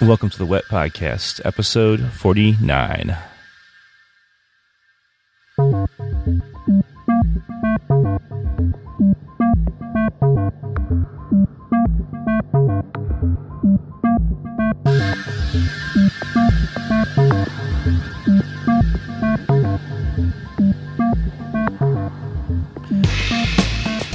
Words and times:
Welcome 0.00 0.30
to 0.30 0.38
the 0.38 0.46
Wet 0.46 0.62
Podcast, 0.66 1.44
episode 1.44 2.12
49. 2.12 3.16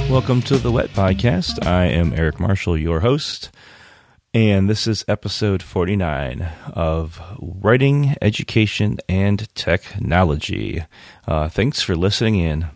Welcome 0.08 0.40
to 0.42 0.56
the 0.56 0.70
Wet 0.72 0.88
Podcast. 0.94 1.66
I 1.66 1.84
am 1.86 2.14
Eric 2.14 2.40
Marshall, 2.40 2.78
your 2.78 3.00
host. 3.00 3.50
And 4.34 4.68
this 4.68 4.88
is 4.88 5.04
episode 5.06 5.62
49 5.62 6.50
of 6.72 7.22
Writing, 7.38 8.16
Education, 8.20 8.98
and 9.08 9.48
Technology. 9.54 10.84
Uh, 11.24 11.48
thanks 11.48 11.82
for 11.82 11.94
listening 11.94 12.40
in. 12.40 12.66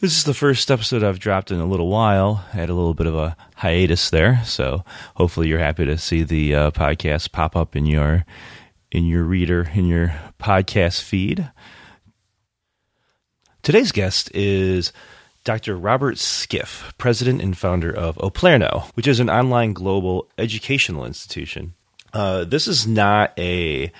This 0.00 0.16
is 0.16 0.24
the 0.24 0.32
first 0.32 0.70
episode 0.70 1.04
I've 1.04 1.18
dropped 1.18 1.50
in 1.50 1.60
a 1.60 1.66
little 1.66 1.90
while. 1.90 2.46
I 2.54 2.56
had 2.56 2.70
a 2.70 2.74
little 2.74 2.94
bit 2.94 3.06
of 3.06 3.14
a 3.14 3.36
hiatus 3.56 4.08
there, 4.08 4.40
so 4.46 4.86
hopefully 5.14 5.48
you're 5.48 5.58
happy 5.58 5.84
to 5.84 5.98
see 5.98 6.22
the 6.22 6.54
uh, 6.54 6.70
podcast 6.70 7.30
pop 7.30 7.56
up 7.56 7.76
in 7.76 7.84
your 7.84 8.24
in 8.90 9.04
your 9.04 9.24
reader 9.24 9.68
in 9.74 9.84
your 9.84 10.14
podcast 10.40 11.02
feed. 11.02 11.50
Today's 13.62 13.92
guest 13.92 14.30
is 14.32 14.94
Dr. 15.44 15.76
Robert 15.76 16.18
Skiff, 16.18 16.92
president 16.98 17.42
and 17.42 17.56
founder 17.56 17.92
of 17.92 18.16
Oplerno, 18.18 18.90
which 18.94 19.08
is 19.08 19.20
an 19.20 19.28
online 19.28 19.72
global 19.72 20.28
educational 20.38 21.04
institution. 21.04 21.74
Uh, 22.12 22.44
this 22.44 22.68
is 22.68 22.86
not 22.86 23.32
a 23.38 23.90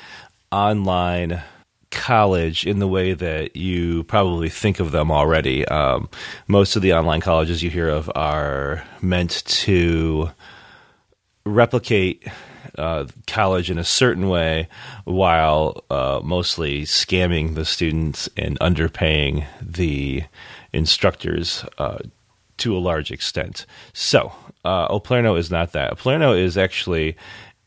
online 0.51 1.43
college 1.91 2.67
in 2.67 2.79
the 2.79 2.89
way 2.89 3.13
that 3.13 3.57
you 3.57 4.05
probably 4.05 4.49
think 4.49 4.81
of 4.81 4.93
them 4.93 5.11
already. 5.11 5.67
Um, 5.67 6.09
most 6.47 6.77
of 6.77 6.83
the 6.83 6.93
online 6.95 7.21
colleges 7.21 7.63
you 7.63 7.71
hear 7.71 7.89
of 7.89 8.11
are 8.15 8.85
meant 9.01 9.45
to 9.47 10.31
replicate 11.45 12.27
uh, 12.79 13.07
college 13.27 13.71
in 13.71 13.79
a 13.79 13.85
certain 13.85 14.29
way 14.29 14.69
while 15.05 15.85
uh, 15.91 16.21
mostly 16.23 16.83
scamming 16.83 17.55
the 17.55 17.65
students 17.65 18.29
and 18.37 18.59
underpaying 18.61 19.45
the 19.61 20.25
instructors 20.73 21.65
uh, 21.79 21.99
to 22.59 22.77
a 22.77 22.81
large 22.81 23.11
extent. 23.11 23.67
So, 23.93 24.33
uh, 24.65 24.89
is 25.39 25.51
not 25.51 25.73
that. 25.73 25.93
Oplerno 25.93 26.39
is 26.39 26.57
actually 26.57 27.17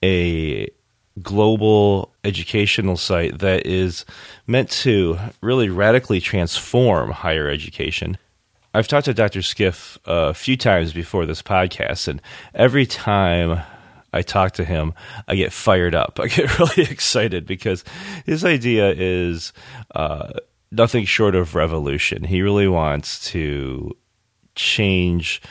a 0.03 0.69
global 1.21 2.13
educational 2.23 2.97
site 2.97 3.39
that 3.39 3.65
is 3.65 4.05
meant 4.47 4.69
to 4.69 5.17
really 5.41 5.69
radically 5.69 6.19
transform 6.19 7.11
higher 7.11 7.47
education. 7.47 8.17
I've 8.73 8.87
talked 8.87 9.05
to 9.05 9.13
Dr. 9.13 9.41
Skiff 9.41 9.97
a 10.05 10.33
few 10.33 10.57
times 10.57 10.91
before 10.91 11.25
this 11.25 11.41
podcast, 11.41 12.09
and 12.09 12.21
every 12.53 12.85
time 12.85 13.61
I 14.11 14.21
talk 14.21 14.51
to 14.53 14.65
him, 14.65 14.93
I 15.27 15.35
get 15.35 15.53
fired 15.53 15.95
up. 15.95 16.19
I 16.21 16.27
get 16.27 16.59
really 16.59 16.83
excited 16.89 17.45
because 17.45 17.83
his 18.25 18.43
idea 18.43 18.91
is 18.91 19.53
uh, 19.93 20.33
nothing 20.71 21.05
short 21.05 21.35
of 21.35 21.55
revolution. 21.55 22.23
He 22.23 22.41
really 22.41 22.67
wants 22.67 23.31
to 23.31 23.95
change 24.55 25.41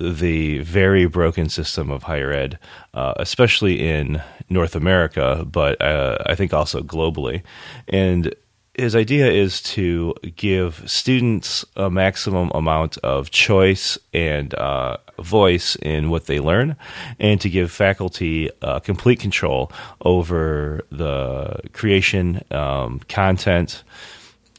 the 0.00 0.58
very 0.60 1.06
broken 1.06 1.48
system 1.48 1.90
of 1.90 2.04
higher 2.04 2.32
ed, 2.32 2.58
uh, 2.94 3.12
especially 3.16 3.86
in 3.86 4.22
North 4.48 4.74
America, 4.74 5.44
but 5.50 5.80
uh, 5.80 6.18
I 6.24 6.34
think 6.34 6.54
also 6.54 6.80
globally. 6.80 7.42
And 7.86 8.34
his 8.74 8.96
idea 8.96 9.30
is 9.30 9.60
to 9.60 10.14
give 10.36 10.82
students 10.90 11.66
a 11.76 11.90
maximum 11.90 12.50
amount 12.54 12.96
of 12.98 13.30
choice 13.30 13.98
and 14.14 14.54
uh, 14.54 14.96
voice 15.18 15.76
in 15.76 16.08
what 16.08 16.26
they 16.26 16.40
learn, 16.40 16.76
and 17.18 17.40
to 17.42 17.50
give 17.50 17.70
faculty 17.70 18.48
uh, 18.62 18.80
complete 18.80 19.20
control 19.20 19.70
over 20.00 20.86
the 20.90 21.60
creation, 21.72 22.42
um, 22.52 23.00
content, 23.08 23.84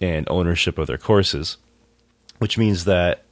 and 0.02 0.28
ownership 0.30 0.78
of 0.78 0.88
their 0.88 0.98
courses, 0.98 1.58
which 2.40 2.58
means 2.58 2.86
that 2.86 3.24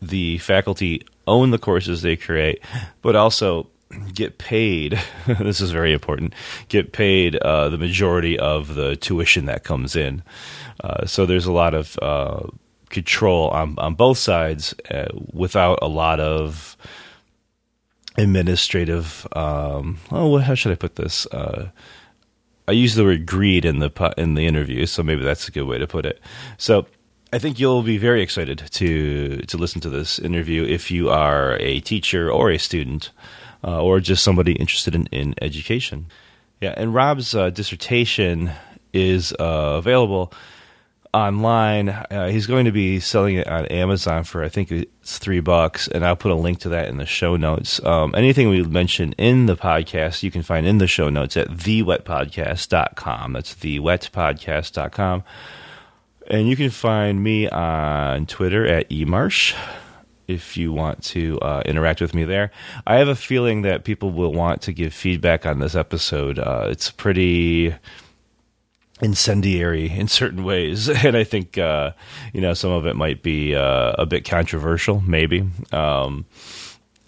the 0.00 0.38
faculty 0.38 1.06
own 1.26 1.50
the 1.50 1.58
courses 1.58 2.02
they 2.02 2.16
create, 2.16 2.62
but 3.02 3.14
also 3.14 3.68
get 4.14 4.38
paid. 4.38 4.98
this 5.26 5.60
is 5.60 5.70
very 5.70 5.92
important. 5.92 6.34
Get 6.68 6.92
paid 6.92 7.36
uh, 7.36 7.68
the 7.68 7.78
majority 7.78 8.38
of 8.38 8.74
the 8.74 8.96
tuition 8.96 9.46
that 9.46 9.64
comes 9.64 9.96
in. 9.96 10.22
Uh, 10.82 11.06
so 11.06 11.26
there's 11.26 11.46
a 11.46 11.52
lot 11.52 11.74
of 11.74 11.98
uh, 12.00 12.46
control 12.88 13.48
on 13.50 13.74
on 13.78 13.94
both 13.94 14.18
sides 14.18 14.74
uh, 14.90 15.08
without 15.32 15.78
a 15.82 15.88
lot 15.88 16.20
of 16.20 16.76
administrative. 18.16 19.26
Um, 19.32 19.98
oh, 20.10 20.38
how 20.38 20.54
should 20.54 20.72
I 20.72 20.76
put 20.76 20.96
this? 20.96 21.26
I 22.68 22.72
use 22.72 22.94
the 22.94 23.04
word 23.04 23.24
greed 23.24 23.64
in 23.64 23.78
the 23.78 24.14
in 24.18 24.34
the 24.34 24.46
interview, 24.46 24.84
so 24.84 25.02
maybe 25.02 25.24
that's 25.24 25.48
a 25.48 25.50
good 25.50 25.64
way 25.64 25.78
to 25.78 25.86
put 25.86 26.04
it. 26.04 26.20
So 26.58 26.86
I 27.32 27.38
think 27.38 27.58
you'll 27.58 27.82
be 27.82 27.96
very 27.96 28.20
excited 28.20 28.58
to 28.58 29.38
to 29.38 29.56
listen 29.56 29.80
to 29.80 29.90
this 29.90 30.18
interview 30.18 30.64
if 30.64 30.90
you 30.90 31.08
are 31.08 31.56
a 31.60 31.80
teacher 31.80 32.30
or 32.30 32.50
a 32.50 32.58
student, 32.58 33.10
uh, 33.64 33.82
or 33.82 34.00
just 34.00 34.22
somebody 34.22 34.52
interested 34.52 34.94
in, 34.94 35.06
in 35.06 35.34
education. 35.40 36.06
Yeah, 36.60 36.74
and 36.76 36.92
Rob's 36.92 37.34
uh, 37.34 37.48
dissertation 37.50 38.50
is 38.92 39.32
uh, 39.32 39.78
available 39.78 40.32
online. 41.12 41.88
Uh, 41.88 42.28
he's 42.28 42.46
going 42.46 42.64
to 42.64 42.72
be 42.72 43.00
selling 43.00 43.36
it 43.36 43.46
on 43.48 43.66
Amazon 43.66 44.24
for 44.24 44.42
I 44.42 44.48
think 44.48 44.70
it's 44.70 45.18
three 45.18 45.40
bucks, 45.40 45.88
and 45.88 46.04
I'll 46.04 46.16
put 46.16 46.32
a 46.32 46.36
link 46.36 46.60
to 46.60 46.68
that 46.70 46.88
in 46.88 46.98
the 46.98 47.06
show 47.06 47.36
notes. 47.36 47.82
Um, 47.84 48.14
anything 48.14 48.48
we 48.48 48.62
mention 48.62 49.12
in 49.14 49.46
the 49.46 49.56
podcast, 49.56 50.22
you 50.22 50.30
can 50.30 50.42
find 50.42 50.66
in 50.66 50.78
the 50.78 50.86
show 50.86 51.08
notes 51.08 51.36
at 51.36 51.48
thewetpodcast.com. 51.48 53.32
That's 53.32 53.54
thewetpodcast.com. 53.54 55.24
And 56.30 56.48
you 56.48 56.56
can 56.56 56.70
find 56.70 57.22
me 57.22 57.48
on 57.48 58.26
Twitter 58.26 58.66
at 58.66 58.90
emarsh 58.90 59.56
if 60.26 60.58
you 60.58 60.72
want 60.72 61.02
to 61.02 61.40
uh, 61.40 61.62
interact 61.64 62.02
with 62.02 62.14
me 62.14 62.24
there. 62.24 62.50
I 62.86 62.96
have 62.96 63.08
a 63.08 63.16
feeling 63.16 63.62
that 63.62 63.84
people 63.84 64.10
will 64.10 64.32
want 64.32 64.60
to 64.62 64.72
give 64.72 64.92
feedback 64.92 65.46
on 65.46 65.58
this 65.58 65.74
episode. 65.74 66.38
Uh, 66.38 66.68
it's 66.70 66.90
pretty 66.90 67.74
incendiary 69.00 69.90
in 69.90 70.08
certain 70.08 70.44
ways, 70.44 70.88
and 71.04 71.16
I 71.16 71.24
think 71.24 71.58
uh, 71.58 71.92
you 72.32 72.40
know 72.40 72.54
some 72.54 72.70
of 72.70 72.86
it 72.86 72.96
might 72.96 73.22
be 73.22 73.54
uh, 73.54 73.92
a 73.98 74.06
bit 74.06 74.24
controversial, 74.24 75.00
maybe. 75.06 75.48
Um, 75.72 76.26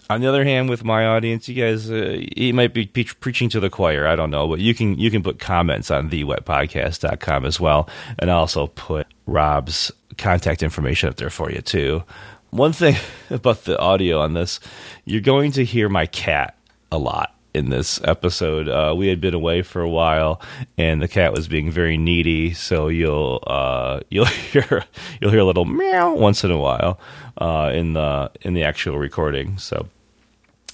on 0.09 0.19
the 0.19 0.27
other 0.27 0.43
hand, 0.43 0.69
with 0.69 0.83
my 0.83 1.05
audience, 1.05 1.47
you 1.47 1.55
guys, 1.55 1.89
uh, 1.89 2.21
he 2.35 2.51
might 2.51 2.73
be 2.73 2.85
preaching 2.85 3.47
to 3.49 3.61
the 3.61 3.69
choir. 3.69 4.05
I 4.05 4.17
don't 4.17 4.29
know, 4.29 4.47
but 4.47 4.59
you 4.59 4.73
can 4.75 4.99
you 4.99 5.09
can 5.09 5.23
put 5.23 5.39
comments 5.39 5.89
on 5.89 6.09
thewetpodcast.com 6.09 7.45
as 7.45 7.59
well, 7.59 7.89
and 8.19 8.29
I'll 8.29 8.39
also 8.39 8.67
put 8.67 9.07
Rob's 9.25 9.91
contact 10.17 10.63
information 10.63 11.09
up 11.09 11.15
there 11.15 11.29
for 11.29 11.49
you 11.49 11.61
too. 11.61 12.03
One 12.49 12.73
thing 12.73 12.95
about 13.29 13.63
the 13.63 13.79
audio 13.79 14.19
on 14.19 14.33
this, 14.33 14.59
you're 15.05 15.21
going 15.21 15.53
to 15.53 15.63
hear 15.63 15.87
my 15.87 16.05
cat 16.05 16.57
a 16.91 16.97
lot 16.97 17.33
in 17.53 17.69
this 17.69 17.99
episode. 18.03 18.67
Uh, 18.67 18.93
we 18.95 19.07
had 19.07 19.19
been 19.21 19.33
away 19.33 19.61
for 19.61 19.81
a 19.81 19.89
while, 19.89 20.41
and 20.77 21.01
the 21.01 21.07
cat 21.07 21.33
was 21.33 21.47
being 21.47 21.71
very 21.71 21.97
needy. 21.97 22.53
So 22.53 22.87
you'll 22.87 23.43
uh, 23.47 24.01
you'll 24.09 24.25
hear 24.25 24.83
you'll 25.19 25.31
hear 25.31 25.39
a 25.39 25.45
little 25.45 25.65
meow 25.65 26.13
once 26.13 26.43
in 26.43 26.51
a 26.51 26.57
while 26.57 26.99
uh, 27.37 27.71
in 27.73 27.93
the 27.93 28.31
in 28.41 28.53
the 28.53 28.63
actual 28.63 28.97
recording. 28.97 29.57
So. 29.57 29.87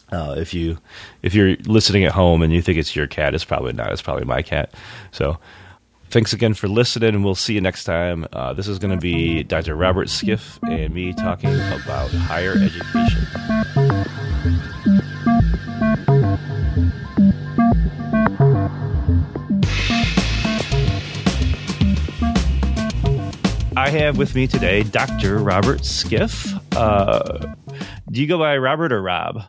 Uh, 0.10 0.36
if 0.38 0.54
you 0.54 0.78
if 1.22 1.36
you're 1.36 1.58
listening 1.66 2.06
at 2.06 2.14
home 2.14 2.42
and 2.42 2.54
you 2.54 2.62
think 2.62 2.78
it's 2.78 2.96
your 2.96 3.08
cat, 3.08 3.36
it's 3.36 3.44
probably 3.44 3.74
not. 3.74 3.92
It's 3.92 4.02
probably 4.02 4.24
my 4.24 4.42
cat. 4.42 4.74
So 5.12 5.38
thanks 6.10 6.34
again 6.34 6.54
for 6.54 6.68
listening, 6.68 7.16
and 7.16 7.26
we'll 7.26 7.36
see 7.36 7.54
you 7.54 7.62
next 7.62 7.84
time. 7.84 8.26
Uh, 8.32 8.54
this 8.54 8.70
is 8.70 8.80
going 8.80 8.92
to 8.92 9.02
be 9.02 9.44
Dr. 9.44 9.76
Robert 9.76 10.10
Skiff 10.10 10.60
and 10.70 10.94
me 10.94 11.14
talking 11.14 11.54
about 11.54 12.10
higher 12.12 12.54
education. 12.54 13.28
I 23.78 23.90
have 23.92 24.18
with 24.18 24.34
me 24.34 24.48
today 24.48 24.82
Dr. 24.82 25.38
Robert 25.38 25.86
Skiff. 25.86 26.52
Uh, 26.76 27.54
do 28.10 28.20
you 28.20 28.28
go 28.28 28.40
by 28.40 28.58
Robert 28.58 28.92
or 28.92 29.00
Rob? 29.00 29.44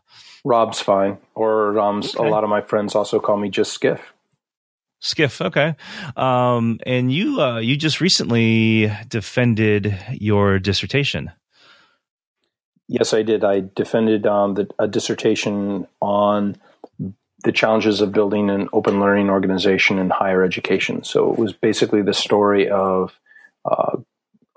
Rob's 0.45 0.81
fine. 0.81 1.17
Or 1.35 1.79
um, 1.79 2.01
okay. 2.01 2.19
a 2.19 2.31
lot 2.31 2.45
of 2.45 2.51
my 2.51 2.61
friends 2.61 2.95
also 2.95 3.21
call 3.21 3.39
me 3.39 3.49
just 3.49 3.73
Skiff. 3.73 4.13
Skiff, 5.01 5.41
okay. 5.41 5.77
Um, 6.15 6.79
and 6.85 7.11
you 7.11 7.41
uh, 7.41 7.59
you 7.61 7.79
just 7.79 8.03
recently 8.03 8.93
defended 9.09 9.99
your 10.13 10.59
dissertation. 10.59 11.33
Yes, 12.87 13.15
I 13.15 13.23
did. 13.23 13.45
I 13.45 13.63
defended 13.75 14.27
um, 14.27 14.55
the, 14.55 14.69
a 14.79 14.87
dissertation 14.87 15.87
on 16.03 16.59
the 17.45 17.53
challenges 17.53 18.03
of 18.03 18.13
building 18.13 18.51
an 18.51 18.69
open 18.75 19.01
learning 19.01 19.31
organization 19.31 19.99
in 19.99 20.11
higher 20.11 20.45
education. 20.45 21.03
So 21.03 21.33
it 21.33 21.39
was 21.39 21.55
basically 21.55 22.03
the 22.03 22.13
story 22.13 22.69
of 22.69 23.19
uh, 23.65 23.97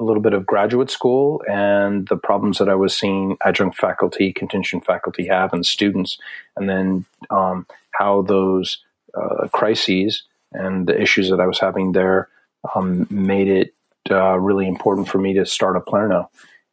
a 0.02 0.04
little 0.04 0.22
bit 0.22 0.34
of 0.34 0.48
graduate 0.48 0.90
school 0.90 1.44
and 1.48 2.08
the 2.08 2.18
problems 2.18 2.58
that 2.58 2.68
I 2.68 2.76
was 2.76 2.98
seeing 2.98 3.38
adjunct 3.46 3.78
faculty, 3.78 4.34
contingent 4.34 4.84
faculty 4.84 5.28
have 5.28 5.54
and 5.54 5.64
students, 5.64 6.18
and 6.58 6.68
then 6.68 7.06
um, 7.30 7.68
how 7.92 8.24
those 8.24 8.80
uh, 9.14 9.48
crises 9.50 10.24
and 10.54 10.88
the 10.88 11.00
issues 11.00 11.30
that 11.30 11.40
I 11.40 11.46
was 11.46 11.60
having 11.60 11.92
there 11.92 12.30
um, 12.76 13.06
made 13.12 13.48
it 13.48 13.74
uh, 14.10 14.38
really 14.40 14.68
important 14.68 15.08
for 15.08 15.20
me 15.20 15.34
to 15.34 15.46
start 15.46 15.78
Oplerno 15.78 16.30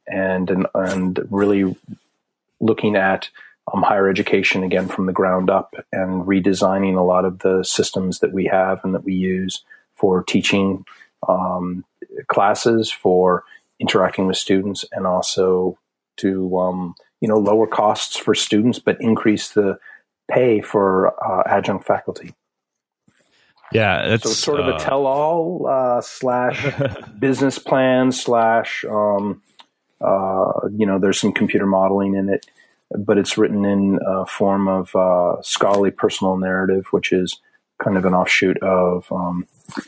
and, 0.06 0.48
and, 0.50 0.66
and 0.74 1.20
really 1.30 1.76
looking 2.60 2.96
at 2.96 3.28
um, 3.72 3.82
higher 3.82 4.08
education 4.08 4.62
again 4.62 4.88
from 4.88 5.04
the 5.04 5.12
ground 5.12 5.50
up 5.50 5.74
and 5.92 6.24
redesigning 6.24 6.96
a 6.96 7.02
lot 7.02 7.26
of 7.26 7.40
the 7.40 7.62
systems 7.62 8.20
that 8.20 8.32
we 8.32 8.46
have 8.46 8.82
and 8.84 8.94
that 8.94 9.04
we 9.04 9.12
use 9.12 9.62
for 9.96 10.22
teaching 10.22 10.86
um, 11.26 11.84
classes, 12.28 12.90
for 12.90 13.44
interacting 13.80 14.26
with 14.26 14.36
students, 14.36 14.84
and 14.92 15.06
also 15.06 15.78
to 16.18 16.58
um, 16.58 16.94
you 17.20 17.28
know 17.28 17.38
lower 17.38 17.66
costs 17.66 18.16
for 18.16 18.34
students, 18.34 18.78
but 18.78 19.00
increase 19.00 19.50
the 19.50 19.78
pay 20.30 20.60
for 20.60 21.14
uh, 21.24 21.42
adjunct 21.46 21.86
faculty. 21.86 22.34
Yeah, 23.72 24.06
so 24.06 24.14
it's 24.14 24.36
sort 24.38 24.60
of 24.60 24.68
uh, 24.68 24.76
a 24.76 24.78
tell-all 24.78 25.66
uh, 25.68 26.00
slash 26.00 26.66
business 27.18 27.58
plan 27.58 28.12
slash 28.12 28.84
um, 28.88 29.42
uh, 30.00 30.52
you 30.72 30.86
know 30.86 30.98
there's 30.98 31.20
some 31.20 31.32
computer 31.32 31.66
modeling 31.66 32.14
in 32.14 32.28
it 32.28 32.46
but 32.90 33.18
it's 33.18 33.36
written 33.36 33.64
in 33.64 33.98
a 34.06 34.26
form 34.26 34.68
of 34.68 34.94
uh, 34.96 35.40
scholarly 35.42 35.90
personal 35.90 36.36
narrative, 36.36 36.86
which 36.90 37.12
is 37.12 37.40
kind 37.82 37.96
of 37.96 38.04
an 38.04 38.14
offshoot 38.14 38.58
of 38.62 39.10
um, 39.12 39.46
uh, 39.76 39.82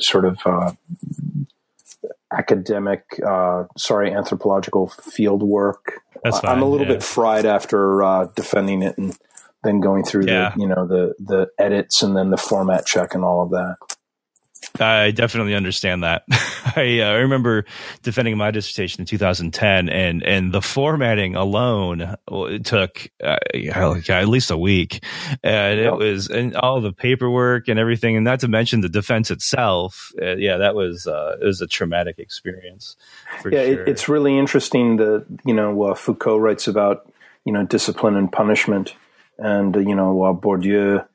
sort 0.00 0.24
of 0.24 0.38
uh, 0.44 0.72
academic, 2.32 3.04
uh, 3.26 3.64
sorry, 3.76 4.12
anthropological 4.12 4.88
field 4.88 5.42
work. 5.42 6.00
Fine, 6.24 6.40
I'm 6.44 6.62
a 6.62 6.66
little 6.66 6.86
yeah. 6.86 6.94
bit 6.94 7.02
fried 7.02 7.46
after 7.46 8.02
uh, 8.02 8.26
defending 8.36 8.82
it 8.82 8.96
and 8.98 9.16
then 9.62 9.80
going 9.80 10.04
through 10.04 10.26
Yeah. 10.26 10.52
the, 10.54 10.60
you 10.60 10.68
know, 10.68 10.86
the 10.86 11.14
the 11.18 11.48
edits 11.58 12.02
and 12.02 12.16
then 12.16 12.30
the 12.30 12.36
format 12.36 12.86
check 12.86 13.14
and 13.14 13.24
all 13.24 13.42
of 13.42 13.50
that. 13.50 13.76
I 14.78 15.10
definitely 15.10 15.54
understand 15.54 16.02
that. 16.02 16.24
I, 16.76 17.00
uh, 17.00 17.06
I 17.06 17.14
remember 17.16 17.64
defending 18.02 18.36
my 18.36 18.50
dissertation 18.50 19.00
in 19.00 19.06
2010, 19.06 19.88
and 19.88 20.22
and 20.22 20.52
the 20.52 20.62
formatting 20.62 21.34
alone 21.34 22.14
it 22.28 22.64
took 22.64 23.08
uh, 23.22 23.38
at 23.54 24.28
least 24.28 24.50
a 24.50 24.58
week, 24.58 25.04
and 25.42 25.80
it 25.80 25.94
was 25.94 26.28
and 26.28 26.54
all 26.56 26.80
the 26.80 26.92
paperwork 26.92 27.68
and 27.68 27.78
everything, 27.78 28.16
and 28.16 28.24
not 28.24 28.40
to 28.40 28.48
mention 28.48 28.80
the 28.80 28.88
defense 28.88 29.30
itself. 29.30 30.12
Uh, 30.20 30.36
yeah, 30.36 30.58
that 30.58 30.74
was 30.74 31.06
uh, 31.06 31.36
it 31.40 31.44
was 31.44 31.60
a 31.60 31.66
traumatic 31.66 32.18
experience. 32.18 32.96
For 33.40 33.52
yeah, 33.52 33.64
sure. 33.64 33.82
it, 33.82 33.88
it's 33.88 34.08
really 34.08 34.38
interesting 34.38 34.96
that 34.96 35.26
you 35.44 35.54
know 35.54 35.82
uh, 35.82 35.94
Foucault 35.94 36.38
writes 36.38 36.68
about 36.68 37.10
you 37.44 37.52
know 37.52 37.64
discipline 37.64 38.16
and 38.16 38.30
punishment, 38.30 38.94
and 39.38 39.76
uh, 39.76 39.80
you 39.80 39.94
know 39.94 40.22
uh, 40.22 40.32
Bourdieu 40.32 41.06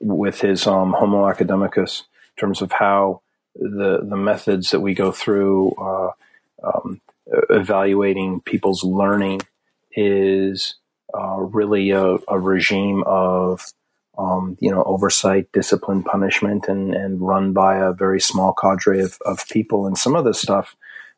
with 0.00 0.40
his 0.40 0.66
um, 0.66 0.92
Homo 0.92 1.28
Academicus 1.28 2.04
terms 2.42 2.60
of 2.60 2.72
how 2.72 3.22
the 3.54 4.00
the 4.02 4.16
methods 4.16 4.70
that 4.70 4.80
we 4.80 4.94
go 4.94 5.12
through 5.12 5.70
uh, 5.72 6.10
um, 6.64 7.00
evaluating 7.50 8.40
people's 8.40 8.82
learning 8.82 9.40
is 9.92 10.74
uh, 11.16 11.36
really 11.36 11.90
a, 11.90 12.16
a 12.28 12.40
regime 12.40 13.04
of 13.06 13.64
um, 14.18 14.56
you 14.60 14.70
know 14.70 14.82
oversight, 14.82 15.46
discipline, 15.52 16.02
punishment, 16.02 16.66
and 16.66 16.94
and 16.94 17.20
run 17.20 17.52
by 17.52 17.76
a 17.76 17.92
very 17.92 18.20
small 18.20 18.52
cadre 18.52 19.00
of, 19.00 19.18
of 19.24 19.48
people. 19.48 19.86
And 19.86 19.96
some 19.96 20.16
of 20.16 20.24
this 20.24 20.40
stuff 20.40 20.74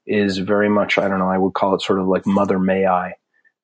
is 0.06 0.36
very 0.38 0.68
much 0.68 0.98
I 0.98 1.08
don't 1.08 1.18
know 1.18 1.30
I 1.30 1.38
would 1.38 1.54
call 1.54 1.74
it 1.74 1.80
sort 1.80 2.00
of 2.00 2.06
like 2.06 2.26
Mother 2.26 2.58
May 2.58 2.86
I. 2.86 3.14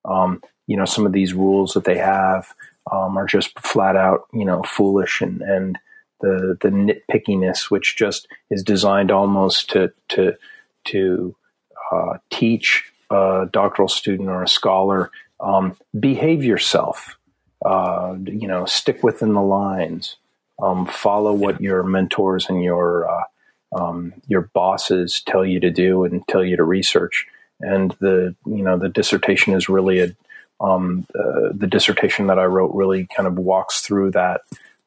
Um, 0.06 0.42
you 0.66 0.78
know 0.78 0.86
some 0.86 1.04
of 1.04 1.12
these 1.12 1.34
rules 1.34 1.74
that 1.74 1.84
they 1.84 1.98
have 1.98 2.54
um, 2.90 3.18
are 3.18 3.26
just 3.26 3.58
flat 3.58 3.96
out 3.96 4.20
you 4.32 4.46
know 4.46 4.62
foolish 4.62 5.20
and 5.20 5.42
and 5.42 5.78
the 6.20 6.56
the 6.61 6.69
nitpickiness 6.69 7.70
which 7.70 7.96
just 7.96 8.28
is 8.50 8.62
designed 8.62 9.11
almost 9.11 9.70
to 9.70 9.93
to 10.08 10.34
to 10.87 11.34
uh, 11.93 12.19
teach 12.31 12.84
a 13.11 13.49
doctoral 13.52 13.88
student 13.88 14.28
or 14.28 14.43
a 14.43 14.49
scholar 14.49 15.11
um, 15.40 15.76
behave 15.99 16.44
yourself. 16.44 17.17
Uh, 17.64 18.17
you 18.25 18.49
know 18.49 18.64
stick 18.64 19.02
within 19.02 19.34
the 19.34 19.43
lines. 19.43 20.17
Um, 20.62 20.87
follow 20.87 21.32
what 21.32 21.61
your 21.61 21.82
mentors 21.82 22.49
and 22.49 22.62
your 22.62 23.08
uh, 23.11 23.25
um, 23.72 24.14
your 24.28 24.50
bosses 24.55 25.22
tell 25.26 25.44
you 25.44 25.61
to 25.61 25.70
do 25.70 26.05
and 26.05 26.26
tell 26.26 26.44
you 26.44 26.56
to 26.56 26.64
research. 26.64 27.26
And 27.61 27.94
the 28.00 28.34
you 28.46 28.62
know 28.62 28.78
the 28.78 28.88
dissertation 28.88 29.55
is 29.55 29.69
really 29.69 30.00
a 30.00 30.17
um, 30.61 31.06
uh, 31.14 31.52
the 31.52 31.67
dissertation 31.67 32.26
that 32.26 32.38
I 32.38 32.44
wrote 32.44 32.75
really 32.75 33.06
kind 33.14 33.26
of 33.26 33.38
walks 33.38 33.81
through 33.81 34.12
that 34.12 34.43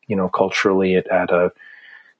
you 0.08 0.16
know 0.16 0.30
culturally 0.30 0.96
at, 0.96 1.08
at 1.08 1.32
a 1.32 1.52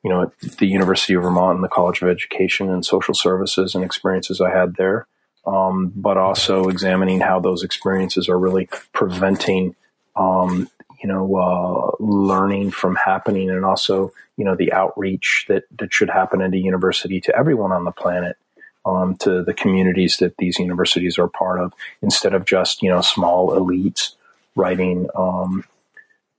you 0.04 0.10
know 0.10 0.24
at 0.24 0.40
the 0.58 0.68
University 0.68 1.14
of 1.14 1.24
Vermont 1.24 1.56
and 1.56 1.64
the 1.64 1.70
College 1.70 2.02
of 2.02 2.10
Education 2.10 2.70
and 2.70 2.86
Social 2.86 3.14
Services 3.14 3.76
and 3.76 3.84
experiences 3.84 4.42
I 4.42 4.52
had 4.52 4.76
there, 4.76 5.08
um, 5.46 5.92
but 5.96 6.18
also 6.18 6.70
examining 6.70 7.20
how 7.20 7.40
those 7.40 7.64
experiences 7.64 8.30
are 8.30 8.38
really 8.38 8.68
preventing 8.94 9.76
um, 10.16 10.70
you 11.02 11.10
know 11.10 11.36
uh, 11.36 12.04
learning 12.04 12.72
from 12.72 12.96
happening 12.96 13.50
and 13.50 13.66
also 13.66 14.12
you 14.38 14.46
know 14.46 14.56
the 14.56 14.72
outreach 14.72 15.46
that 15.50 15.64
that 15.78 15.94
should 15.94 16.10
happen 16.10 16.42
at 16.42 16.54
a 16.54 16.58
university 16.58 17.20
to 17.22 17.36
everyone 17.36 17.72
on 17.72 17.84
the 17.84 17.92
planet 17.92 18.38
um, 18.86 19.16
to 19.18 19.44
the 19.44 19.54
communities 19.54 20.18
that 20.18 20.38
these 20.38 20.60
universities 20.60 21.18
are 21.18 21.28
part 21.28 21.60
of 21.60 21.74
instead 22.02 22.34
of 22.34 22.46
just 22.46 22.82
you 22.82 22.90
know 22.90 23.02
small 23.02 23.50
elites 23.52 24.16
writing 24.56 25.08
um, 25.16 25.64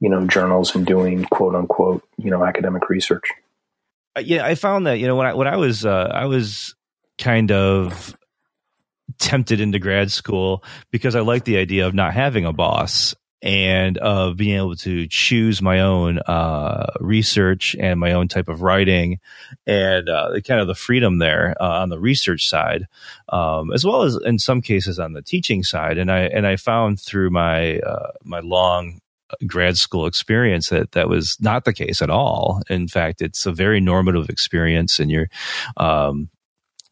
you 0.04 0.10
know 0.10 0.26
journals 0.26 0.74
and 0.74 0.84
doing 0.84 1.24
quote 1.24 1.54
unquote 1.54 2.06
you 2.18 2.30
know 2.30 2.44
academic 2.44 2.90
research 2.90 3.24
Uh, 4.14 4.20
yeah, 4.20 4.44
I 4.44 4.54
found 4.54 4.86
that 4.86 4.98
you 4.98 5.06
know 5.08 5.16
when 5.16 5.26
I 5.26 5.34
when 5.34 5.48
I 5.48 5.56
was 5.56 5.84
uh, 5.84 6.10
I 6.12 6.26
was 6.26 6.76
kind 7.18 7.50
of 7.50 8.14
tempted 9.18 9.60
into 9.60 9.78
grad 9.78 10.10
school 10.10 10.62
because 10.90 11.16
I 11.16 11.20
liked 11.20 11.46
the 11.46 11.56
idea 11.56 11.86
of 11.86 11.94
not 11.94 12.12
having 12.12 12.44
a 12.44 12.52
boss 12.52 13.14
and 13.42 13.98
of 13.98 14.36
being 14.36 14.56
able 14.56 14.76
to 14.76 15.06
choose 15.08 15.60
my 15.60 15.80
own 15.80 16.18
uh, 16.18 16.86
research 17.00 17.76
and 17.78 17.98
my 17.98 18.12
own 18.12 18.28
type 18.28 18.48
of 18.48 18.62
writing 18.62 19.20
and 19.66 20.08
uh, 20.08 20.30
kind 20.46 20.60
of 20.60 20.66
the 20.66 20.74
freedom 20.74 21.18
there 21.18 21.54
uh, 21.60 21.82
on 21.82 21.88
the 21.90 22.00
research 22.00 22.48
side, 22.48 22.86
um, 23.28 23.72
as 23.72 23.84
well 23.84 24.02
as 24.02 24.16
in 24.24 24.38
some 24.38 24.62
cases 24.62 24.98
on 24.98 25.12
the 25.12 25.22
teaching 25.22 25.62
side. 25.62 25.98
And 25.98 26.10
I 26.10 26.20
and 26.20 26.46
I 26.46 26.56
found 26.56 27.00
through 27.00 27.30
my 27.30 27.78
uh, 27.80 28.12
my 28.22 28.40
long 28.40 29.00
grad 29.46 29.76
school 29.76 30.06
experience 30.06 30.68
that 30.68 30.92
that 30.92 31.08
was 31.08 31.36
not 31.40 31.64
the 31.64 31.72
case 31.72 32.02
at 32.02 32.10
all. 32.10 32.60
In 32.68 32.88
fact, 32.88 33.22
it's 33.22 33.46
a 33.46 33.52
very 33.52 33.80
normative 33.80 34.28
experience, 34.28 35.00
and 35.00 35.10
you're, 35.10 35.28
um, 35.76 36.30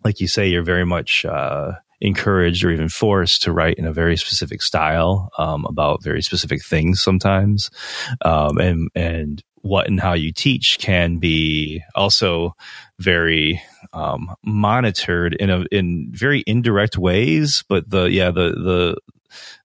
like 0.04 0.20
you 0.20 0.28
say, 0.28 0.48
you're 0.48 0.62
very 0.62 0.86
much 0.86 1.24
uh, 1.24 1.72
encouraged 2.00 2.64
or 2.64 2.70
even 2.70 2.88
forced 2.88 3.42
to 3.42 3.52
write 3.52 3.78
in 3.78 3.86
a 3.86 3.92
very 3.92 4.16
specific 4.16 4.62
style 4.62 5.30
um, 5.38 5.64
about 5.66 6.02
very 6.02 6.22
specific 6.22 6.64
things 6.64 7.02
sometimes, 7.02 7.70
um, 8.24 8.58
and 8.58 8.88
and 8.94 9.42
what 9.62 9.86
and 9.86 10.00
how 10.00 10.12
you 10.12 10.32
teach 10.32 10.78
can 10.78 11.18
be 11.18 11.82
also 11.94 12.54
very 12.98 13.62
um, 13.92 14.34
monitored 14.44 15.34
in 15.34 15.50
a 15.50 15.64
in 15.70 16.10
very 16.12 16.44
indirect 16.46 16.98
ways. 16.98 17.64
But 17.68 17.88
the 17.88 18.04
yeah 18.04 18.30
the 18.30 18.50
the 18.50 18.96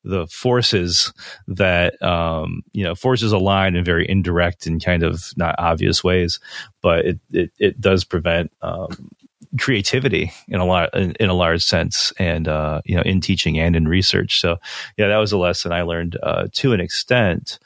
the 0.03 0.27
forces 0.27 1.13
that 1.47 2.01
um, 2.01 2.63
you 2.71 2.83
know 2.83 2.95
forces 2.95 3.31
align 3.31 3.75
in 3.75 3.83
very 3.83 4.07
indirect 4.07 4.65
and 4.65 4.83
kind 4.83 5.03
of 5.03 5.23
not 5.35 5.55
obvious 5.57 6.03
ways, 6.03 6.39
but 6.81 7.05
it 7.05 7.19
it, 7.31 7.51
it 7.59 7.81
does 7.81 8.03
prevent 8.03 8.51
um, 8.61 9.11
creativity 9.57 10.31
in 10.47 10.59
a 10.59 10.65
lot 10.65 10.95
in, 10.95 11.11
in 11.19 11.29
a 11.29 11.33
large 11.33 11.63
sense, 11.63 12.13
and 12.17 12.47
uh, 12.47 12.81
you 12.85 12.95
know 12.95 13.03
in 13.03 13.21
teaching 13.21 13.59
and 13.59 13.75
in 13.75 13.87
research. 13.87 14.39
So 14.39 14.57
yeah, 14.97 15.07
that 15.07 15.17
was 15.17 15.31
a 15.31 15.37
lesson 15.37 15.71
I 15.71 15.83
learned 15.83 16.17
uh, 16.21 16.47
to 16.53 16.73
an 16.73 16.79
extent. 16.79 17.59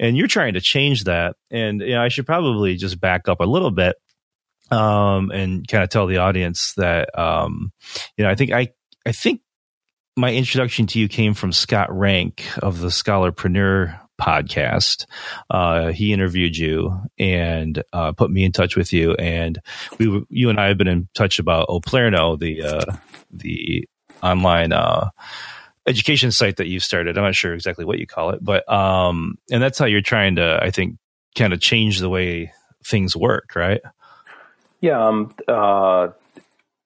And 0.00 0.16
you're 0.16 0.26
trying 0.26 0.54
to 0.54 0.60
change 0.60 1.04
that, 1.04 1.36
and 1.50 1.80
you 1.80 1.94
know 1.94 2.02
I 2.02 2.08
should 2.08 2.26
probably 2.26 2.76
just 2.76 3.00
back 3.00 3.28
up 3.28 3.40
a 3.40 3.44
little 3.44 3.70
bit 3.70 3.96
um, 4.70 5.30
and 5.30 5.66
kind 5.66 5.84
of 5.84 5.90
tell 5.90 6.06
the 6.06 6.18
audience 6.18 6.74
that 6.76 7.16
um, 7.18 7.72
you 8.16 8.24
know 8.24 8.30
I 8.30 8.34
think 8.34 8.52
I 8.52 8.68
I 9.04 9.12
think 9.12 9.40
my 10.16 10.32
introduction 10.32 10.86
to 10.88 10.98
you 10.98 11.08
came 11.08 11.34
from 11.34 11.52
Scott 11.52 11.94
Rank 11.94 12.44
of 12.62 12.80
the 12.80 12.88
Scholarpreneur 12.88 14.00
podcast. 14.20 15.06
Uh, 15.50 15.92
he 15.92 16.12
interviewed 16.12 16.56
you 16.56 16.98
and 17.18 17.82
uh, 17.92 18.12
put 18.12 18.30
me 18.30 18.44
in 18.44 18.52
touch 18.52 18.76
with 18.76 18.92
you, 18.92 19.14
and 19.14 19.58
we 19.98 20.24
you 20.28 20.50
and 20.50 20.60
I 20.60 20.68
have 20.68 20.78
been 20.78 20.88
in 20.88 21.08
touch 21.14 21.38
about 21.38 21.68
Oplerno, 21.68 22.38
the 22.38 22.62
uh, 22.62 22.96
the 23.30 23.88
online 24.22 24.72
uh, 24.72 25.10
education 25.86 26.32
site 26.32 26.56
that 26.56 26.68
you 26.68 26.80
started. 26.80 27.16
I'm 27.16 27.24
not 27.24 27.34
sure 27.34 27.54
exactly 27.54 27.84
what 27.84 27.98
you 27.98 28.06
call 28.06 28.30
it, 28.30 28.44
but 28.44 28.70
um, 28.70 29.38
and 29.50 29.62
that's 29.62 29.78
how 29.78 29.86
you're 29.86 30.00
trying 30.00 30.36
to, 30.36 30.58
I 30.62 30.70
think, 30.70 30.98
kind 31.36 31.52
of 31.52 31.60
change 31.60 32.00
the 32.00 32.08
way 32.08 32.52
things 32.84 33.16
work, 33.16 33.54
right? 33.54 33.80
Yeah. 34.80 35.06
Um, 35.06 35.34
uh, 35.48 36.08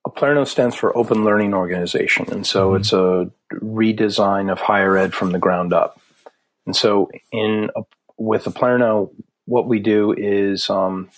Oplerno 0.07 0.47
stands 0.47 0.75
for 0.75 0.97
Open 0.97 1.25
Learning 1.25 1.55
Organization, 1.55 2.27
and 2.31 2.47
so 2.47 2.69
mm-hmm. 2.69 2.81
it's 2.81 2.93
a 2.93 3.31
redesign 3.63 4.51
of 4.51 4.59
higher 4.59 4.97
ed 4.97 5.13
from 5.13 5.33
the 5.33 5.39
ground 5.39 5.73
up. 5.73 6.01
And 6.67 6.77
so, 6.77 7.11
in 7.33 7.71
with 8.17 8.45
Oplerno, 8.45 9.11
what 9.47 9.67
we 9.67 9.79
do 9.79 10.13
is 10.13 10.71
um, 10.71 11.11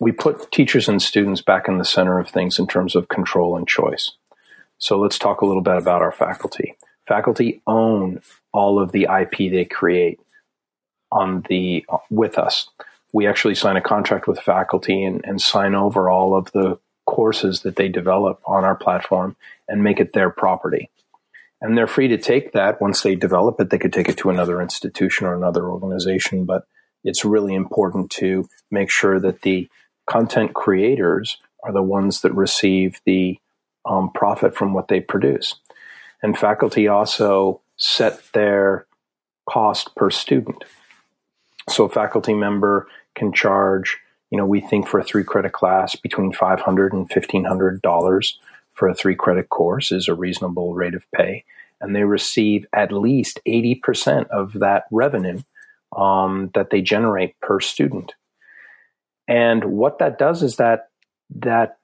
we 0.00 0.12
put 0.12 0.50
teachers 0.52 0.88
and 0.88 1.00
students 1.00 1.42
back 1.42 1.68
in 1.68 1.78
the 1.78 1.84
center 1.84 2.18
of 2.18 2.28
things 2.28 2.58
in 2.58 2.66
terms 2.66 2.94
of 2.94 3.08
control 3.08 3.56
and 3.56 3.66
choice. 3.66 4.12
So 4.78 4.98
let's 4.98 5.18
talk 5.18 5.40
a 5.40 5.46
little 5.46 5.62
bit 5.62 5.76
about 5.76 6.02
our 6.02 6.12
faculty. 6.12 6.76
Faculty 7.06 7.62
own 7.66 8.20
all 8.52 8.78
of 8.78 8.92
the 8.92 9.08
IP 9.20 9.50
they 9.50 9.64
create 9.64 10.20
on 11.12 11.44
the 11.48 11.84
with 12.10 12.38
us. 12.38 12.68
We 13.12 13.26
actually 13.26 13.54
sign 13.54 13.76
a 13.76 13.82
contract 13.82 14.26
with 14.26 14.40
faculty 14.40 15.04
and, 15.04 15.24
and 15.24 15.40
sign 15.40 15.74
over 15.74 16.10
all 16.10 16.36
of 16.36 16.50
the 16.52 16.78
courses 17.06 17.60
that 17.60 17.76
they 17.76 17.88
develop 17.88 18.40
on 18.46 18.64
our 18.64 18.74
platform 18.74 19.36
and 19.68 19.84
make 19.84 20.00
it 20.00 20.12
their 20.12 20.30
property. 20.30 20.90
And 21.60 21.76
they're 21.78 21.86
free 21.86 22.08
to 22.08 22.18
take 22.18 22.52
that 22.52 22.80
once 22.80 23.02
they 23.02 23.14
develop 23.14 23.60
it. 23.60 23.70
They 23.70 23.78
could 23.78 23.92
take 23.92 24.08
it 24.08 24.18
to 24.18 24.30
another 24.30 24.60
institution 24.60 25.26
or 25.26 25.34
another 25.34 25.68
organization, 25.68 26.44
but 26.44 26.64
it's 27.04 27.24
really 27.24 27.54
important 27.54 28.10
to 28.10 28.48
make 28.70 28.90
sure 28.90 29.18
that 29.20 29.42
the 29.42 29.68
content 30.08 30.54
creators 30.54 31.38
are 31.62 31.72
the 31.72 31.82
ones 31.82 32.20
that 32.20 32.32
receive 32.34 33.00
the 33.06 33.38
um, 33.86 34.10
profit 34.12 34.54
from 34.54 34.74
what 34.74 34.88
they 34.88 35.00
produce. 35.00 35.54
And 36.22 36.38
faculty 36.38 36.88
also 36.88 37.60
set 37.76 38.22
their 38.32 38.86
cost 39.48 39.94
per 39.94 40.10
student. 40.10 40.64
So 41.68 41.84
a 41.84 41.88
faculty 41.88 42.34
member 42.34 42.86
can 43.14 43.32
charge, 43.32 43.98
you 44.30 44.38
know, 44.38 44.46
we 44.46 44.60
think 44.60 44.88
for 44.88 44.98
a 44.98 45.04
three 45.04 45.24
credit 45.24 45.52
class 45.52 45.96
between 45.96 46.32
$500 46.32 46.92
and 46.92 47.08
$1,500 47.08 48.32
for 48.74 48.88
a 48.88 48.94
three 48.94 49.14
credit 49.14 49.48
course 49.48 49.92
is 49.92 50.08
a 50.08 50.14
reasonable 50.14 50.74
rate 50.74 50.94
of 50.94 51.10
pay. 51.12 51.44
And 51.80 51.94
they 51.94 52.04
receive 52.04 52.66
at 52.72 52.92
least 52.92 53.40
80% 53.46 54.28
of 54.28 54.54
that 54.54 54.84
revenue 54.90 55.42
um, 55.96 56.50
that 56.54 56.70
they 56.70 56.80
generate 56.80 57.38
per 57.40 57.60
student. 57.60 58.14
And 59.28 59.64
what 59.64 59.98
that 59.98 60.18
does 60.18 60.42
is 60.42 60.56
that 60.56 60.88
that 61.36 61.78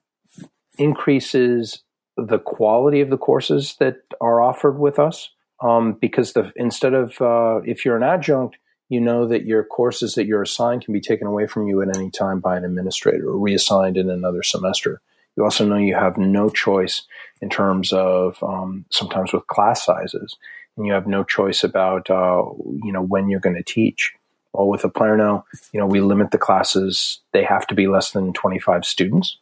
increases 0.78 1.82
the 2.16 2.38
quality 2.38 3.00
of 3.00 3.10
the 3.10 3.18
courses 3.18 3.76
that 3.80 3.96
are 4.20 4.40
offered 4.40 4.78
with 4.78 4.98
us. 4.98 5.30
Um, 5.62 5.92
because 6.00 6.32
the 6.32 6.52
instead 6.56 6.94
of 6.94 7.20
uh, 7.20 7.60
if 7.66 7.84
you're 7.84 7.96
an 7.96 8.02
adjunct, 8.02 8.56
you 8.88 8.98
know 9.00 9.26
that 9.28 9.44
your 9.44 9.62
courses 9.62 10.14
that 10.14 10.24
you're 10.24 10.42
assigned 10.42 10.84
can 10.84 10.94
be 10.94 11.00
taken 11.00 11.26
away 11.26 11.46
from 11.46 11.68
you 11.68 11.82
at 11.82 11.94
any 11.94 12.10
time 12.10 12.40
by 12.40 12.56
an 12.56 12.64
administrator 12.64 13.28
or 13.28 13.38
reassigned 13.38 13.98
in 13.98 14.08
another 14.08 14.42
semester. 14.42 15.02
You 15.36 15.44
also 15.44 15.66
know 15.66 15.76
you 15.76 15.94
have 15.94 16.18
no 16.18 16.50
choice 16.50 17.02
in 17.40 17.48
terms 17.48 17.92
of 17.92 18.42
um, 18.42 18.84
sometimes 18.90 19.32
with 19.32 19.46
class 19.46 19.84
sizes, 19.84 20.36
and 20.76 20.86
you 20.86 20.92
have 20.92 21.06
no 21.06 21.24
choice 21.24 21.64
about 21.64 22.10
uh, 22.10 22.42
you 22.82 22.92
know 22.92 23.02
when 23.02 23.28
you're 23.28 23.40
going 23.40 23.56
to 23.56 23.62
teach. 23.62 24.12
Well, 24.52 24.68
with 24.68 24.82
Oplerno, 24.82 25.44
you 25.72 25.80
know 25.80 25.86
we 25.86 26.00
limit 26.00 26.30
the 26.30 26.38
classes; 26.38 27.20
they 27.32 27.44
have 27.44 27.66
to 27.68 27.74
be 27.74 27.86
less 27.86 28.10
than 28.10 28.32
25 28.32 28.84
students. 28.84 29.36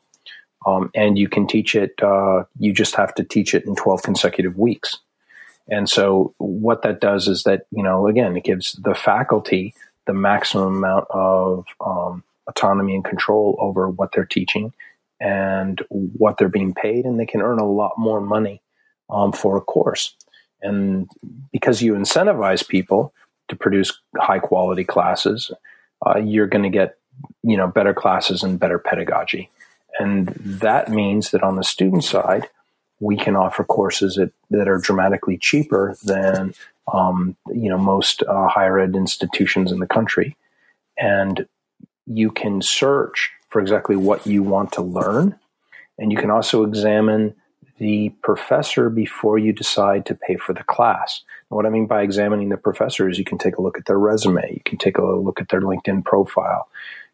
Um, 0.67 0.91
and 0.95 1.17
you 1.17 1.29
can 1.29 1.47
teach 1.47 1.75
it, 1.75 1.95
uh, 2.03 2.45
you 2.59 2.73
just 2.73 2.97
have 2.97 3.15
to 3.15 3.25
teach 3.25 3.55
it 3.55 3.65
in 3.65 3.77
12 3.77 4.03
consecutive 4.03 4.59
weeks. 4.59 4.99
And 5.69 5.89
so 5.89 6.35
what 6.39 6.83
that 6.83 7.01
does 7.01 7.29
is 7.29 7.45
that, 7.45 7.67
you 7.71 7.83
know, 7.83 8.09
again, 8.09 8.37
it 8.37 8.45
gives 8.45 8.73
the 8.73 8.95
faculty 8.95 9.75
the 10.07 10.15
maximum 10.15 10.77
amount 10.77 11.07
of 11.11 11.67
um, 11.85 12.25
autonomy 12.49 12.95
and 12.95 13.05
control 13.05 13.57
over 13.61 13.89
what 13.89 14.11
they're 14.13 14.25
teaching 14.25 14.73
and 15.21 15.83
what 15.91 16.39
they're 16.39 16.49
being 16.49 16.75
paid, 16.75 17.05
and 17.05 17.19
they 17.19 17.27
can 17.27 17.43
earn 17.43 17.59
a 17.59 17.71
lot 17.71 17.93
more 17.99 18.21
money 18.21 18.63
um, 19.11 19.33
for 19.33 19.57
a 19.57 19.61
course. 19.61 20.15
And 20.63 21.09
because 21.53 21.83
you 21.83 21.95
incentivize 21.95 22.67
people 22.67 23.13
to 23.49 23.57
produce 23.57 24.01
high 24.17 24.39
quality 24.39 24.85
classes, 24.85 25.51
uh, 26.07 26.19
you're 26.19 26.47
going 26.47 26.65
to 26.65 26.69
get, 26.69 26.99
you 27.43 27.57
know, 27.57 27.67
better 27.67 27.95
classes 27.95 28.43
and 28.43 28.61
better 28.61 28.79
pedagogy. 28.79 29.51
And 29.99 30.29
that 30.29 30.91
means 30.91 31.31
that 31.31 31.43
on 31.43 31.57
the 31.57 31.65
student 31.65 32.05
side, 32.05 32.49
we 33.01 33.17
can 33.17 33.37
offer 33.37 33.65
courses 33.65 34.17
that, 34.17 34.33
that 34.51 34.69
are 34.69 34.79
dramatically 34.79 35.39
cheaper 35.39 35.97
than 36.05 36.55
um, 36.93 37.37
you 37.53 37.69
know 37.69 37.79
most 37.79 38.23
uh, 38.23 38.49
higher 38.49 38.79
ed 38.79 38.97
institutions 38.97 39.73
in 39.73 39.79
the 39.79 39.87
country, 39.87 40.37
and 40.97 41.47
you 42.07 42.31
can 42.31 42.63
search 42.63 43.31
for 43.49 43.61
exactly 43.61 43.97
what 43.97 44.27
you 44.27 44.43
want 44.43 44.73
to 44.73 44.83
learn, 44.83 45.39
and 45.99 46.13
you 46.13 46.19
can 46.19 46.31
also 46.31 46.65
examine 46.65 47.35
the 47.79 48.11
professor 48.23 48.91
before 48.91 49.39
you 49.39 49.53
decide 49.53 50.05
to 50.07 50.15
pay 50.15 50.37
for 50.37 50.53
the 50.53 50.65
class. 50.65 51.23
And 51.49 51.57
what 51.57 51.67
I 51.67 51.71
mean 51.71 51.87
by 51.87 52.03
examining 52.03 52.49
the 52.49 52.57
professor 52.57 53.09
is 53.09 53.19
you 53.19 53.25
can 53.25 53.39
take 53.39 53.57
a 53.57 53.63
look 53.63 53.79
at 53.79 53.87
their 53.87 53.99
resume, 53.99 54.53
you 54.53 54.63
can 54.65 54.79
take 54.79 54.99
a 54.99 55.05
look 55.05 55.41
at 55.41 55.49
their 55.49 55.61
LinkedIn 55.61 56.05
profile, 56.05 56.69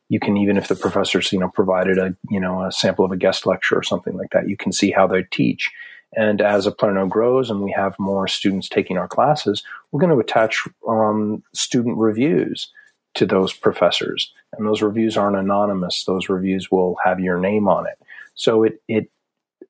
you 0.09 0.21
can 0.21 0.37
even 0.37 0.57
if 0.57 0.69
the 0.69 0.76
professor's 0.76 1.33
you 1.33 1.38
know 1.38 1.49
provided 1.49 1.99
a 1.99 2.14
you 2.31 2.41
know 2.41 2.64
a 2.64 2.73
sample 2.73 3.05
of 3.05 3.12
a 3.12 3.17
guest 3.17 3.47
lecture 3.47 3.76
or 3.76 3.83
something 3.83 4.17
like 4.17 4.31
that 4.31 4.49
you 4.49 4.57
can 4.57 4.73
see 4.73 4.91
how 4.91 5.07
they 5.07 5.23
teach. 5.31 5.71
And 6.17 6.41
as 6.41 6.67
a 6.67 6.71
Oplerno 6.71 7.09
grows 7.09 7.50
and 7.50 7.61
we 7.61 7.73
have 7.73 7.99
more 7.99 8.29
students 8.29 8.69
taking 8.69 8.97
our 8.97 9.09
classes 9.09 9.62
we're 9.91 10.00
going 10.00 10.12
to 10.12 10.21
attach 10.21 10.67
um, 10.88 11.43
student 11.53 11.97
reviews 11.97 12.71
to 13.14 13.26
those 13.26 13.52
professors. 13.52 14.33
And 14.52 14.66
those 14.66 14.83
reviews 14.83 15.16
aren't 15.16 15.37
anonymous. 15.37 16.04
Those 16.04 16.28
reviews 16.28 16.71
will 16.71 16.97
have 17.04 17.21
your 17.21 17.38
name 17.38 17.68
on 17.68 17.87
it. 17.87 17.99
So 18.35 18.64
it 18.64 18.83
it 18.88 19.11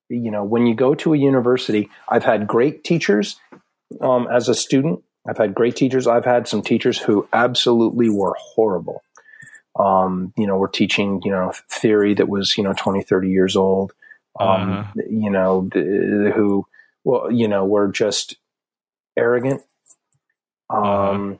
you 0.08 0.30
know 0.30 0.44
when 0.44 0.66
you 0.66 0.74
go 0.74 0.94
to 0.94 1.14
a 1.14 1.16
university 1.16 1.88
i've 2.10 2.24
had 2.24 2.46
great 2.46 2.84
teachers 2.84 3.40
um, 4.00 4.28
as 4.30 4.48
a 4.48 4.54
student. 4.54 5.02
I've 5.26 5.38
had 5.38 5.54
great 5.54 5.76
teachers. 5.76 6.06
I've 6.06 6.24
had 6.24 6.46
some 6.48 6.62
teachers 6.62 6.98
who 6.98 7.28
absolutely 7.32 8.10
were 8.10 8.36
horrible. 8.38 9.02
Um, 9.78 10.32
you 10.36 10.46
know, 10.46 10.56
we're 10.56 10.68
teaching, 10.68 11.20
you 11.24 11.30
know, 11.30 11.52
theory 11.70 12.14
that 12.14 12.28
was, 12.28 12.56
you 12.56 12.64
know, 12.64 12.74
20, 12.74 13.02
30 13.02 13.28
years 13.28 13.56
old, 13.56 13.92
um, 14.38 14.72
uh-huh. 14.72 14.92
you 15.10 15.30
know, 15.30 15.68
who, 15.72 16.66
well, 17.02 17.30
you 17.32 17.48
know, 17.48 17.64
were 17.64 17.88
just 17.88 18.36
arrogant, 19.16 19.62
um, 20.70 20.82
uh-huh. 20.82 21.34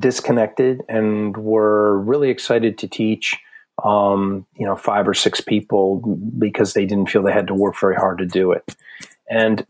Disconnected, 0.00 0.82
and 0.88 1.36
were 1.36 1.98
really 1.98 2.30
excited 2.30 2.78
to 2.78 2.88
teach, 2.88 3.38
um, 3.84 4.46
you 4.56 4.66
know, 4.66 4.76
five 4.76 5.06
or 5.06 5.14
six 5.14 5.40
people 5.40 6.18
because 6.38 6.74
they 6.74 6.86
didn't 6.86 7.10
feel 7.10 7.22
they 7.22 7.32
had 7.32 7.46
to 7.48 7.54
work 7.54 7.78
very 7.78 7.96
hard 7.96 8.18
to 8.18 8.26
do 8.26 8.52
it. 8.52 8.76
And 9.28 9.64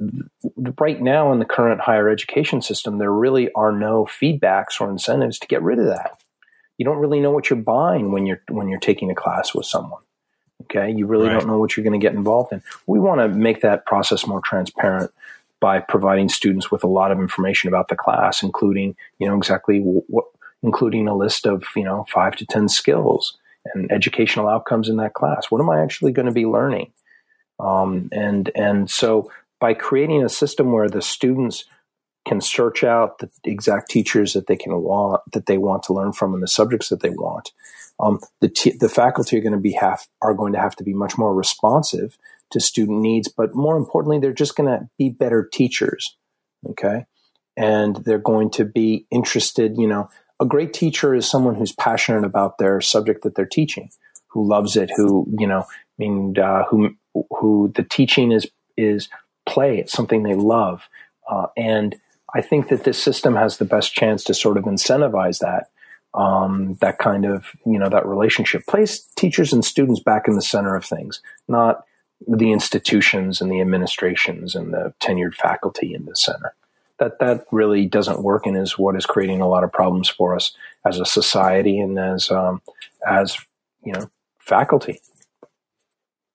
right 0.79 1.01
now 1.01 1.33
in 1.33 1.39
the 1.39 1.45
current 1.45 1.83
higher 1.83 2.09
education 2.09 2.63
system, 2.63 2.99
there 2.99 3.13
really 3.13 3.53
are 3.53 3.73
no 3.73 4.07
feedbacks 4.07 4.81
or 4.81 4.89
incentives 4.89 5.39
to 5.41 5.47
get 5.47 5.63
rid 5.63 5.79
of 5.79 5.87
that 5.87 6.21
you 6.81 6.85
don't 6.85 6.97
really 6.97 7.21
know 7.21 7.31
what 7.31 7.51
you're 7.51 7.59
buying 7.59 8.11
when 8.11 8.25
you're 8.25 8.41
when 8.49 8.69
you're 8.69 8.81
taking 8.81 9.11
a 9.11 9.15
class 9.15 9.55
with 9.55 9.67
someone. 9.67 10.01
Okay, 10.63 10.91
you 10.91 11.07
really 11.07 11.29
right. 11.29 11.35
don't 11.35 11.47
know 11.47 11.59
what 11.59 11.77
you're 11.77 11.85
going 11.85 11.99
to 11.99 12.03
get 12.03 12.15
involved 12.15 12.55
in. 12.55 12.63
We 12.87 12.99
want 12.99 13.21
to 13.21 13.29
make 13.29 13.61
that 13.61 13.85
process 13.85 14.27
more 14.27 14.41
transparent 14.41 15.11
by 15.61 15.79
providing 15.79 16.29
students 16.29 16.71
with 16.71 16.83
a 16.83 16.89
lot 16.89 17.13
of 17.13 17.19
information 17.19 17.69
about 17.69 17.89
the 17.89 17.97
class, 17.97 18.43
including 18.43 18.97
you 19.19 19.29
know 19.29 19.37
exactly 19.37 19.81
what, 19.81 20.25
including 20.63 21.09
a 21.09 21.17
list 21.17 21.47
of 21.47 21.65
you 21.77 21.85
know 21.85 22.07
five 22.13 22.37
to 22.37 22.47
ten 22.47 22.69
skills 22.69 23.37
and 23.75 23.91
educational 23.93 24.49
outcomes 24.49 24.89
in 24.89 24.97
that 24.97 25.15
class. 25.15 25.51
What 25.51 25.61
am 25.61 25.71
I 25.71 25.83
actually 25.83 26.13
going 26.13 26.27
to 26.27 26.33
be 26.33 26.47
learning? 26.47 26.93
Um, 27.59 28.09
and 28.13 28.51
and 28.55 28.91
so 28.91 29.31
by 29.61 29.75
creating 29.75 30.25
a 30.25 30.29
system 30.29 30.73
where 30.73 30.89
the 30.89 31.03
students 31.03 31.67
can 32.27 32.41
search 32.41 32.85
out 32.85 33.19
the 33.19 33.31
exact 33.45 33.91
teachers 33.91 34.33
that 34.35 34.47
they 34.47 34.57
can 34.57 34.77
want 34.81 35.23
that 35.33 35.47
they 35.47 35.59
want 35.59 35.83
to 35.85 35.93
learn 35.93 36.13
from 36.13 36.35
and 36.35 36.43
the 36.43 36.49
subjects 36.49 36.89
that 36.89 37.01
they 37.01 37.11
want. 37.11 37.53
Um, 37.99 38.21
the 38.41 38.49
t- 38.49 38.77
the 38.79 38.89
faculty 38.89 39.37
are 39.37 39.43
going 39.43 39.53
to 39.53 39.59
be 39.59 39.73
have 39.73 40.07
are 40.23 40.35
going 40.35 40.53
to 40.55 40.59
have 40.59 40.77
to 40.77 40.85
be 40.85 40.95
much 40.95 41.19
more 41.19 41.35
responsive 41.35 42.17
to 42.51 42.61
student 42.61 43.01
needs, 43.01 43.29
but 43.29 43.55
more 43.55 43.77
importantly, 43.77 44.19
they're 44.19 44.33
just 44.33 44.57
going 44.57 44.69
to 44.69 44.89
be 44.99 45.09
better 45.09 45.49
teachers. 45.53 46.17
Okay, 46.69 47.07
and 47.57 47.97
they're 48.05 48.19
going 48.19 48.51
to 48.51 48.65
be 48.65 49.07
interested. 49.11 49.77
You 49.77 49.89
know, 49.89 50.09
a 50.41 50.47
great 50.47 50.73
teacher 50.73 51.15
is 51.15 51.29
someone 51.29 51.55
who's 51.55 51.73
passionate 51.73 52.25
about 52.25 52.59
their 52.59 52.81
subject 52.81 53.23
that 53.23 53.35
they're 53.35 53.47
teaching, 53.47 53.91
who 54.29 54.47
loves 54.47 54.77
it, 54.77 54.91
who 54.97 55.27
you 55.39 55.47
know, 55.47 55.61
I 55.61 55.67
mean, 55.99 56.39
uh, 56.39 56.65
who 56.65 56.95
who 57.39 57.73
the 57.75 57.83
teaching 57.83 58.33
is 58.33 58.47
is 58.77 59.09
play. 59.47 59.79
It's 59.79 59.93
something 59.93 60.23
they 60.23 60.35
love, 60.35 60.89
uh, 61.31 61.47
and 61.57 61.97
I 62.35 62.43
think 62.43 62.69
that 62.69 62.85
this 62.85 63.03
system 63.03 63.35
has 63.37 63.57
the 63.57 63.65
best 63.65 63.95
chance 63.95 64.25
to 64.25 64.35
sort 64.35 64.57
of 64.57 64.65
incentivize 64.65 65.39
that 65.39 65.71
um, 66.15 66.77
that 66.81 66.99
kind 66.99 67.25
of 67.25 67.47
you 67.65 67.79
know 67.79 67.89
that 67.89 68.07
relationship. 68.07 68.67
Place 68.67 69.07
teachers 69.17 69.53
and 69.53 69.65
students 69.65 70.03
back 70.03 70.27
in 70.27 70.35
the 70.35 70.43
center 70.43 70.75
of 70.75 70.85
things, 70.85 71.21
not 71.49 71.85
the 72.27 72.53
institutions 72.53 73.41
and 73.41 73.51
the 73.51 73.61
administrations 73.61 74.55
and 74.55 74.73
the 74.73 74.93
tenured 75.01 75.35
faculty 75.35 75.95
in 75.95 76.05
the 76.05 76.15
center. 76.15 76.55
that 76.99 77.19
that 77.19 77.47
really 77.51 77.87
doesn't 77.87 78.23
work 78.23 78.47
and 78.47 78.57
is 78.57 78.79
what 78.79 78.95
is 78.95 79.07
creating 79.07 79.41
a 79.41 79.49
lot 79.49 79.65
of 79.65 79.73
problems 79.73 80.09
for 80.09 80.37
us 80.37 80.53
as 80.85 81.01
a 81.01 81.07
society 81.07 81.81
and 81.81 81.99
as 81.99 82.31
um, 82.31 82.61
as 83.07 83.39
you 83.85 83.93
know 83.93 84.11
faculty. 84.39 85.01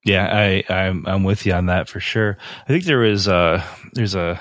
Yeah, 0.03 0.27
I 0.31 0.63
I'm 0.69 1.05
I'm 1.07 1.23
with 1.23 1.45
you 1.45 1.53
on 1.53 1.67
that 1.67 1.87
for 1.87 1.99
sure. 1.99 2.37
I 2.63 2.67
think 2.67 2.85
there 2.85 3.03
is 3.03 3.27
a 3.27 3.63
there's 3.93 4.15
a 4.15 4.39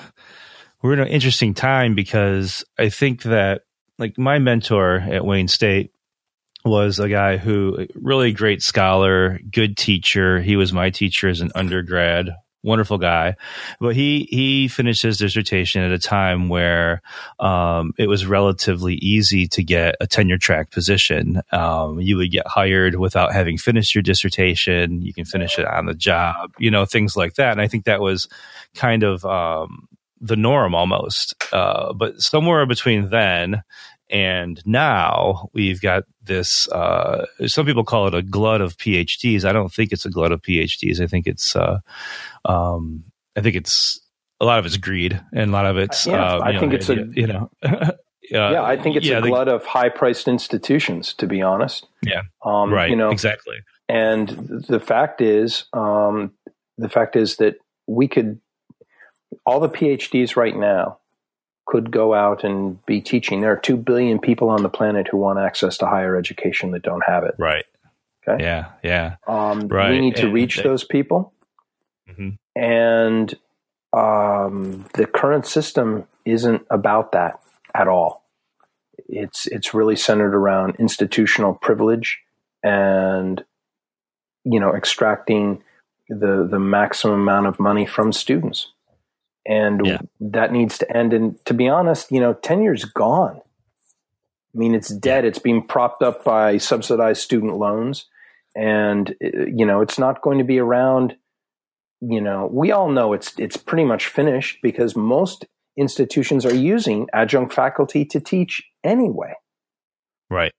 we're 0.83 0.95
in 0.95 1.01
an 1.01 1.09
interesting 1.09 1.55
time 1.55 1.95
because 1.95 2.65
I 2.79 2.89
think 2.89 3.23
that 3.23 3.63
like 3.99 4.19
my 4.19 4.39
mentor 4.39 4.97
at 4.97 5.25
Wayne 5.25 5.49
State 5.49 5.94
was 6.65 6.99
a 6.99 7.09
guy 7.09 7.37
who 7.37 7.87
really 7.95 8.33
great 8.33 8.63
scholar, 8.63 9.39
good 9.51 9.77
teacher. 9.77 10.41
He 10.41 10.57
was 10.57 10.73
my 10.73 10.91
teacher 10.91 11.29
as 11.29 11.41
an 11.41 11.53
undergrad 11.55 12.31
wonderful 12.65 12.99
guy. 12.99 13.37
But 13.79 13.95
he 13.95 14.27
he 14.31 14.67
finished 14.69 15.03
his 15.03 15.19
dissertation 15.19 15.83
at 15.83 15.93
a 15.93 15.99
time 15.99 16.49
where 16.49 17.03
um, 17.39 17.93
it 17.99 18.09
was 18.09 18.27
relatively 18.27 18.95
easy 18.95 19.47
to 19.49 19.63
get 19.63 19.95
a 20.01 20.07
tenure 20.07 20.39
track 20.39 20.71
position. 20.71 21.43
Um, 21.53 22.01
you 22.01 22.17
would 22.17 22.33
get 22.33 22.47
hired 22.47 22.97
without 22.97 23.33
having 23.33 23.59
finished 23.59 23.95
your 23.95 24.03
dissertation. 24.03 25.03
You 25.03 25.13
can 25.13 25.27
finish 25.27 25.59
it 25.59 25.67
on 25.67 25.87
the 25.87 25.95
job, 25.95 26.53
you 26.59 26.71
know, 26.71 26.87
things 26.87 27.17
like 27.17 27.35
that. 27.35 27.53
And 27.53 27.61
I 27.61 27.69
think 27.69 27.85
that 27.85 28.01
was 28.01 28.29
kind 28.75 29.03
of 29.03 29.25
um, 29.25 29.89
the 30.21 30.37
norm 30.37 30.75
almost. 30.75 31.35
Uh, 31.53 31.93
but 31.93 32.21
somewhere 32.21 32.67
between 32.67 33.11
then 33.11 33.63
and 34.11 34.63
now 34.67 35.49
we've 35.53 35.81
got 35.81 36.05
this. 36.23 36.69
Uh, 36.69 37.27
some 37.47 37.67
people 37.67 37.85
call 37.85 38.07
it 38.07 38.15
a 38.15 38.23
glut 38.23 38.61
of 38.61 38.77
PhDs. 38.77 39.45
I 39.45 39.53
don't 39.53 39.73
think 39.73 39.93
it's 39.93 40.05
a 40.05 40.11
glut 40.11 40.33
of 40.33 40.43
PhDs. 40.43 41.01
I 41.01 41.07
think 41.07 41.27
it's. 41.27 41.57
Uh, 41.57 41.81
um, 42.45 43.05
I 43.37 43.41
think 43.41 43.57
it's 43.57 44.01
a 44.41 44.45
lot 44.45 44.59
of 44.59 44.67
it's 44.67 44.77
greed 44.77 45.21
and 45.33 45.51
a 45.51 45.53
lot 45.53 45.67
of 45.67 45.77
it's. 45.77 46.07
Yeah, 46.07 46.23
uh, 46.23 46.41
I 46.43 46.59
think 46.59 46.73
know, 46.73 46.77
it's 46.77 46.89
a 46.89 46.95
you 47.15 47.27
know. 47.27 47.51
yeah, 48.31 48.63
I 48.63 48.77
think 48.77 48.97
it's 48.97 49.07
yeah, 49.07 49.19
a 49.19 49.23
glut 49.23 49.49
of 49.49 49.65
high-priced 49.65 50.29
institutions. 50.29 51.15
To 51.15 51.27
be 51.27 51.43
honest. 51.43 51.87
Yeah. 52.03 52.23
Um, 52.45 52.73
right. 52.73 52.91
You 52.91 52.97
know 52.97 53.11
exactly. 53.11 53.57
And 53.89 54.29
the 54.69 54.81
fact 54.81 55.21
is, 55.21 55.65
um, 55.73 56.33
the 56.79 56.89
fact 56.89 57.17
is 57.17 57.37
that 57.37 57.57
we 57.87 58.09
could 58.09 58.41
all 59.47 59.61
the 59.61 59.69
PhDs 59.69 60.37
right 60.37 60.57
now 60.57 60.99
could 61.67 61.91
go 61.91 62.15
out 62.15 62.45
and 62.45 62.85
be 62.87 63.01
teaching. 63.01 63.41
There 63.41 63.53
are 63.53 63.59
2 63.59 63.77
billion 63.77 64.19
people 64.19 64.51
on 64.51 64.63
the 64.63 64.69
planet 64.69 65.09
who 65.11 65.17
want 65.17 65.39
access 65.39 65.79
to 65.79 65.87
higher 65.87 66.17
education 66.17 66.73
that 66.73 66.83
don't 66.83 67.05
have 67.07 67.25
it. 67.25 67.35
Right. 67.39 67.65
Okay. 68.27 68.43
Yeah. 68.43 68.71
Yeah. 68.83 69.17
Um, 69.27 69.69
right. 69.69 69.91
We 69.91 70.01
need 70.01 70.17
to 70.17 70.27
and 70.27 70.35
reach 70.35 70.57
they, 70.57 70.63
those 70.63 70.85
people. 70.85 71.33
Mm-hmm. 72.09 72.31
And 72.61 73.35
um, 73.93 74.87
the 74.95 75.07
current 75.07 75.47
system 75.47 76.07
isn't 76.25 76.67
about 76.71 77.13
that 77.13 77.41
at 77.75 77.89
all. 77.89 78.25
It's, 79.09 79.47
it's 79.47 79.75
really 79.75 79.97
centered 79.97 80.35
around 80.35 80.77
institutional 80.79 81.55
privilege 81.55 82.21
and, 82.63 83.43
you 84.45 84.61
know, 84.61 84.75
extracting 84.75 85.63
the, 86.09 86.47
the 86.51 86.59
maximum 86.59 87.21
amount 87.21 87.47
of 87.47 87.59
money 87.59 87.87
from 87.87 88.13
students 88.13 88.69
and 89.47 89.85
yeah. 89.85 89.99
that 90.21 90.53
needs 90.53 90.79
to 90.79 90.97
end. 90.97 91.13
And 91.13 91.45
to 91.47 91.55
be 91.55 91.69
honest, 91.69 92.11
you 92.11 92.21
know, 92.21 92.35
tenure's 92.35 92.85
gone. 92.85 93.41
I 94.55 94.59
mean, 94.59 94.75
it's 94.75 94.89
dead. 94.89 95.25
It's 95.25 95.39
being 95.39 95.67
propped 95.67 96.03
up 96.03 96.25
by 96.25 96.59
subsidized 96.59 97.23
student 97.23 97.57
loans, 97.57 98.07
and 98.55 99.11
uh, 99.23 99.47
you 99.47 99.67
know, 99.67 99.81
it's 99.81 99.99
not 99.99 100.23
going 100.23 100.39
to 100.39 100.45
be 100.45 100.59
around. 100.59 101.17
You 102.01 102.21
know, 102.21 102.49
we 102.53 102.71
all 102.71 102.91
know 102.91 103.13
it's 103.13 103.33
it's 103.39 103.57
pretty 103.57 103.85
much 103.85 104.07
finished 104.07 104.59
because 104.63 104.95
most 104.95 105.47
institutions 105.77 106.47
are 106.47 106.55
using 106.55 107.09
adjunct 107.13 107.53
faculty 107.53 108.05
to 108.05 108.21
teach 108.21 108.63
anyway. 108.85 109.35
Right. 110.31 110.53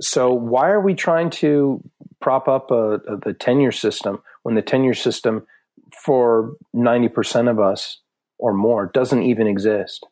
So 0.00 0.32
why 0.32 0.70
are 0.70 0.80
we 0.80 0.94
trying 0.94 1.30
to 1.30 1.82
prop 2.20 2.48
up 2.48 2.70
a, 2.70 2.94
a, 2.94 3.16
the 3.24 3.34
tenure 3.38 3.72
system 3.72 4.22
when 4.42 4.54
the 4.54 4.62
tenure 4.62 4.94
system 4.94 5.46
for 5.94 6.54
90% 6.74 7.50
of 7.50 7.58
us 7.58 7.98
or 8.38 8.52
more 8.52 8.86
doesn't 8.86 9.22
even 9.22 9.46
exist. 9.46 10.06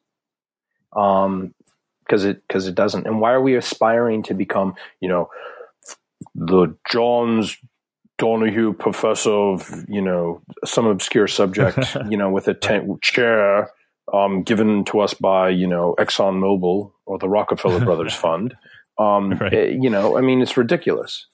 Um, 0.97 1.55
cause 2.09 2.25
it, 2.25 2.43
cause 2.49 2.67
it 2.67 2.75
doesn't. 2.75 3.07
And 3.07 3.21
why 3.21 3.33
are 3.33 3.43
we 3.43 3.57
aspiring 3.57 4.23
to 4.25 4.35
become, 4.35 4.75
you 5.01 5.09
know, 5.09 5.29
the 6.35 6.77
Johns 6.91 7.57
Donahue 8.19 8.73
professor 8.73 9.31
of, 9.31 9.85
you 9.89 10.03
know, 10.03 10.43
some 10.65 10.87
obscure 10.87 11.29
subject, 11.29 11.97
you 12.09 12.17
know, 12.17 12.31
with 12.31 12.49
a 12.49 12.55
ten- 12.55 12.99
chair, 13.01 13.71
um, 14.13 14.43
given 14.43 14.85
to 14.87 15.01
us 15.01 15.15
by, 15.15 15.49
you 15.51 15.67
know, 15.67 15.95
Exxon 15.99 16.41
Mobil 16.41 16.93
or 17.07 17.19
the 17.19 17.29
Rockefeller 17.29 17.85
Brothers 17.85 18.15
Fund. 18.25 18.57
Um, 18.99 19.33
right. 19.35 19.53
it, 19.53 19.83
you 19.83 19.89
know, 19.89 20.19
I 20.19 20.21
mean, 20.21 20.41
it's 20.41 20.57
ridiculous. 20.57 21.27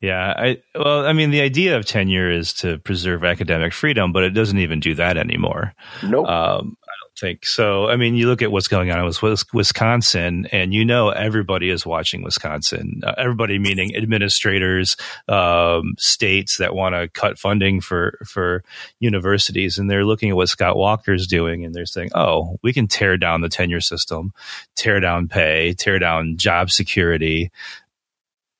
Yeah, 0.00 0.32
I 0.36 0.58
well, 0.76 1.06
I 1.06 1.12
mean, 1.12 1.32
the 1.32 1.40
idea 1.40 1.76
of 1.76 1.84
tenure 1.84 2.30
is 2.30 2.52
to 2.54 2.78
preserve 2.78 3.24
academic 3.24 3.72
freedom, 3.72 4.12
but 4.12 4.22
it 4.22 4.30
doesn't 4.30 4.58
even 4.58 4.78
do 4.78 4.94
that 4.94 5.16
anymore. 5.16 5.74
Nope. 6.04 6.28
Um, 6.28 6.76
I 6.84 6.94
don't 7.02 7.18
think 7.18 7.44
so. 7.44 7.88
I 7.88 7.96
mean, 7.96 8.14
you 8.14 8.28
look 8.28 8.40
at 8.40 8.52
what's 8.52 8.68
going 8.68 8.92
on 8.92 9.04
with 9.04 9.20
Wisconsin, 9.52 10.46
and 10.52 10.72
you 10.72 10.84
know 10.84 11.08
everybody 11.08 11.68
is 11.68 11.84
watching 11.84 12.22
Wisconsin. 12.22 13.00
Uh, 13.04 13.14
everybody, 13.18 13.58
meaning 13.58 13.96
administrators, 13.96 14.96
um, 15.26 15.94
states 15.98 16.58
that 16.58 16.76
want 16.76 16.94
to 16.94 17.08
cut 17.08 17.36
funding 17.36 17.80
for 17.80 18.20
for 18.24 18.62
universities, 19.00 19.78
and 19.78 19.90
they're 19.90 20.04
looking 20.04 20.30
at 20.30 20.36
what 20.36 20.48
Scott 20.48 20.76
Walker's 20.76 21.26
doing, 21.26 21.64
and 21.64 21.74
they're 21.74 21.86
saying, 21.86 22.10
"Oh, 22.14 22.56
we 22.62 22.72
can 22.72 22.86
tear 22.86 23.16
down 23.16 23.40
the 23.40 23.48
tenure 23.48 23.80
system, 23.80 24.32
tear 24.76 25.00
down 25.00 25.26
pay, 25.26 25.74
tear 25.74 25.98
down 25.98 26.36
job 26.36 26.70
security." 26.70 27.50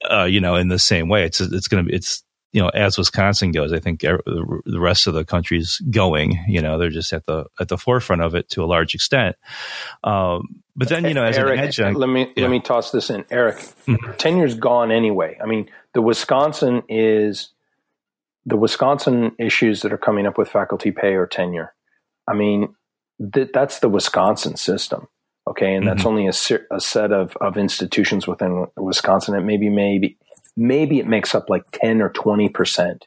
Uh, 0.09 0.25
you 0.25 0.41
know, 0.41 0.57
in 0.57 0.69
the 0.69 0.79
same 0.79 1.09
way. 1.09 1.25
It's 1.25 1.41
it's 1.41 1.69
going 1.69 1.85
to 1.85 1.89
be 1.89 1.97
it's 1.97 2.23
you 2.53 2.63
know 2.63 2.69
as 2.69 2.99
Wisconsin 2.99 3.53
goes, 3.53 3.73
I 3.73 3.79
think 3.79 4.01
the 4.01 4.79
rest 4.79 5.07
of 5.07 5.15
the 5.15 5.25
country's 5.25 5.79
going. 5.91 6.45
You 6.49 6.63
know, 6.63 6.79
they're 6.79 6.91
just 6.91 7.13
at 7.13 7.27
the 7.27 7.47
at 7.61 7.69
the 7.69 7.79
forefront 7.79 8.23
of 8.23 8.35
it 8.35 8.49
to 8.51 8.63
a 8.63 8.67
large 8.67 8.95
extent. 8.95 9.37
Um, 10.05 10.63
but 10.77 10.89
then 10.89 11.05
you 11.05 11.15
know, 11.15 11.25
as 11.25 11.37
Eric, 11.37 11.59
an 11.59 11.65
adjunct, 11.67 11.99
let 11.99 12.09
me 12.09 12.33
yeah. 12.37 12.43
let 12.43 12.51
me 12.51 12.61
toss 12.61 12.91
this 12.91 13.11
in, 13.11 13.25
Eric. 13.31 13.57
Mm-hmm. 13.57 14.13
Tenure's 14.13 14.55
gone 14.55 14.91
anyway. 14.91 15.39
I 15.43 15.47
mean, 15.47 15.69
the 15.95 16.03
Wisconsin 16.03 16.83
is 16.89 17.51
the 18.47 18.57
Wisconsin 18.57 19.33
issues 19.39 19.83
that 19.83 19.93
are 19.93 19.99
coming 19.99 20.27
up 20.27 20.39
with 20.39 20.49
faculty 20.49 20.91
pay 20.91 21.15
or 21.15 21.27
tenure. 21.27 21.75
I 22.27 22.35
mean, 22.35 22.75
th- 23.33 23.51
that's 23.53 23.81
the 23.81 23.89
Wisconsin 23.89 24.57
system. 24.57 25.09
Okay, 25.49 25.75
and 25.75 25.87
that's 25.87 26.01
mm-hmm. 26.01 26.09
only 26.09 26.27
a, 26.27 26.75
a 26.75 26.81
set 26.81 27.11
of, 27.11 27.37
of 27.41 27.57
institutions 27.57 28.27
within 28.27 28.67
Wisconsin. 28.77 29.35
It 29.35 29.45
maybe 29.45 29.71
maybe 29.71 30.19
maybe 30.57 30.99
it 30.99 31.07
makes 31.07 31.35
up 31.35 31.49
like 31.49 31.65
ten 31.73 32.03
or 32.03 32.11
twenty 32.11 32.49
percent 32.49 33.07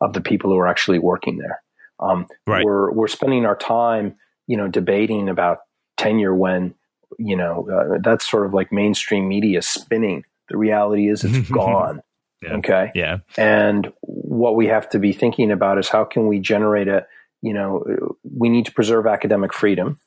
of 0.00 0.12
the 0.12 0.20
people 0.20 0.50
who 0.50 0.58
are 0.58 0.68
actually 0.68 0.98
working 0.98 1.38
there. 1.38 1.62
Um, 1.98 2.26
right. 2.46 2.64
We're 2.64 2.92
we're 2.92 3.08
spending 3.08 3.46
our 3.46 3.56
time, 3.56 4.16
you 4.46 4.56
know, 4.56 4.68
debating 4.68 5.28
about 5.28 5.58
tenure 5.96 6.34
when 6.34 6.74
you 7.18 7.36
know 7.36 7.68
uh, 7.70 7.98
that's 8.02 8.28
sort 8.28 8.46
of 8.46 8.52
like 8.52 8.72
mainstream 8.72 9.28
media 9.28 9.62
spinning. 9.62 10.24
The 10.48 10.56
reality 10.56 11.08
is 11.08 11.24
it's 11.24 11.48
gone. 11.50 12.02
Yeah. 12.42 12.54
Okay. 12.54 12.90
Yeah. 12.94 13.18
And 13.36 13.92
what 14.00 14.56
we 14.56 14.68
have 14.68 14.88
to 14.90 14.98
be 14.98 15.12
thinking 15.12 15.50
about 15.50 15.76
is 15.76 15.90
how 15.90 16.04
can 16.04 16.26
we 16.26 16.38
generate 16.38 16.88
a 16.88 17.06
you 17.42 17.52
know 17.52 18.16
we 18.34 18.48
need 18.48 18.64
to 18.64 18.72
preserve 18.72 19.06
academic 19.06 19.52
freedom 19.52 20.00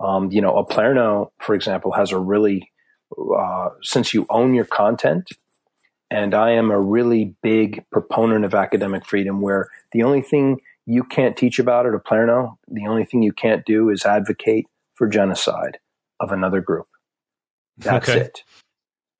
um, 0.00 0.30
you 0.30 0.40
know, 0.40 0.52
Oplerno, 0.52 1.30
for 1.40 1.54
example, 1.54 1.92
has 1.92 2.12
a 2.12 2.18
really, 2.18 2.70
uh, 3.16 3.70
since 3.82 4.12
you 4.12 4.26
own 4.30 4.54
your 4.54 4.64
content, 4.64 5.30
and 6.10 6.34
I 6.34 6.52
am 6.52 6.70
a 6.70 6.80
really 6.80 7.34
big 7.42 7.84
proponent 7.90 8.44
of 8.44 8.54
academic 8.54 9.06
freedom 9.06 9.40
where 9.40 9.68
the 9.92 10.02
only 10.02 10.22
thing 10.22 10.60
you 10.86 11.02
can't 11.02 11.36
teach 11.36 11.58
about 11.58 11.86
at 11.86 11.92
Oplerno, 11.92 12.58
the 12.68 12.86
only 12.86 13.04
thing 13.04 13.22
you 13.22 13.32
can't 13.32 13.64
do 13.64 13.88
is 13.88 14.04
advocate 14.04 14.66
for 14.94 15.08
genocide 15.08 15.78
of 16.20 16.30
another 16.30 16.60
group. 16.60 16.86
That's 17.78 18.08
okay. 18.08 18.20
it. 18.20 18.42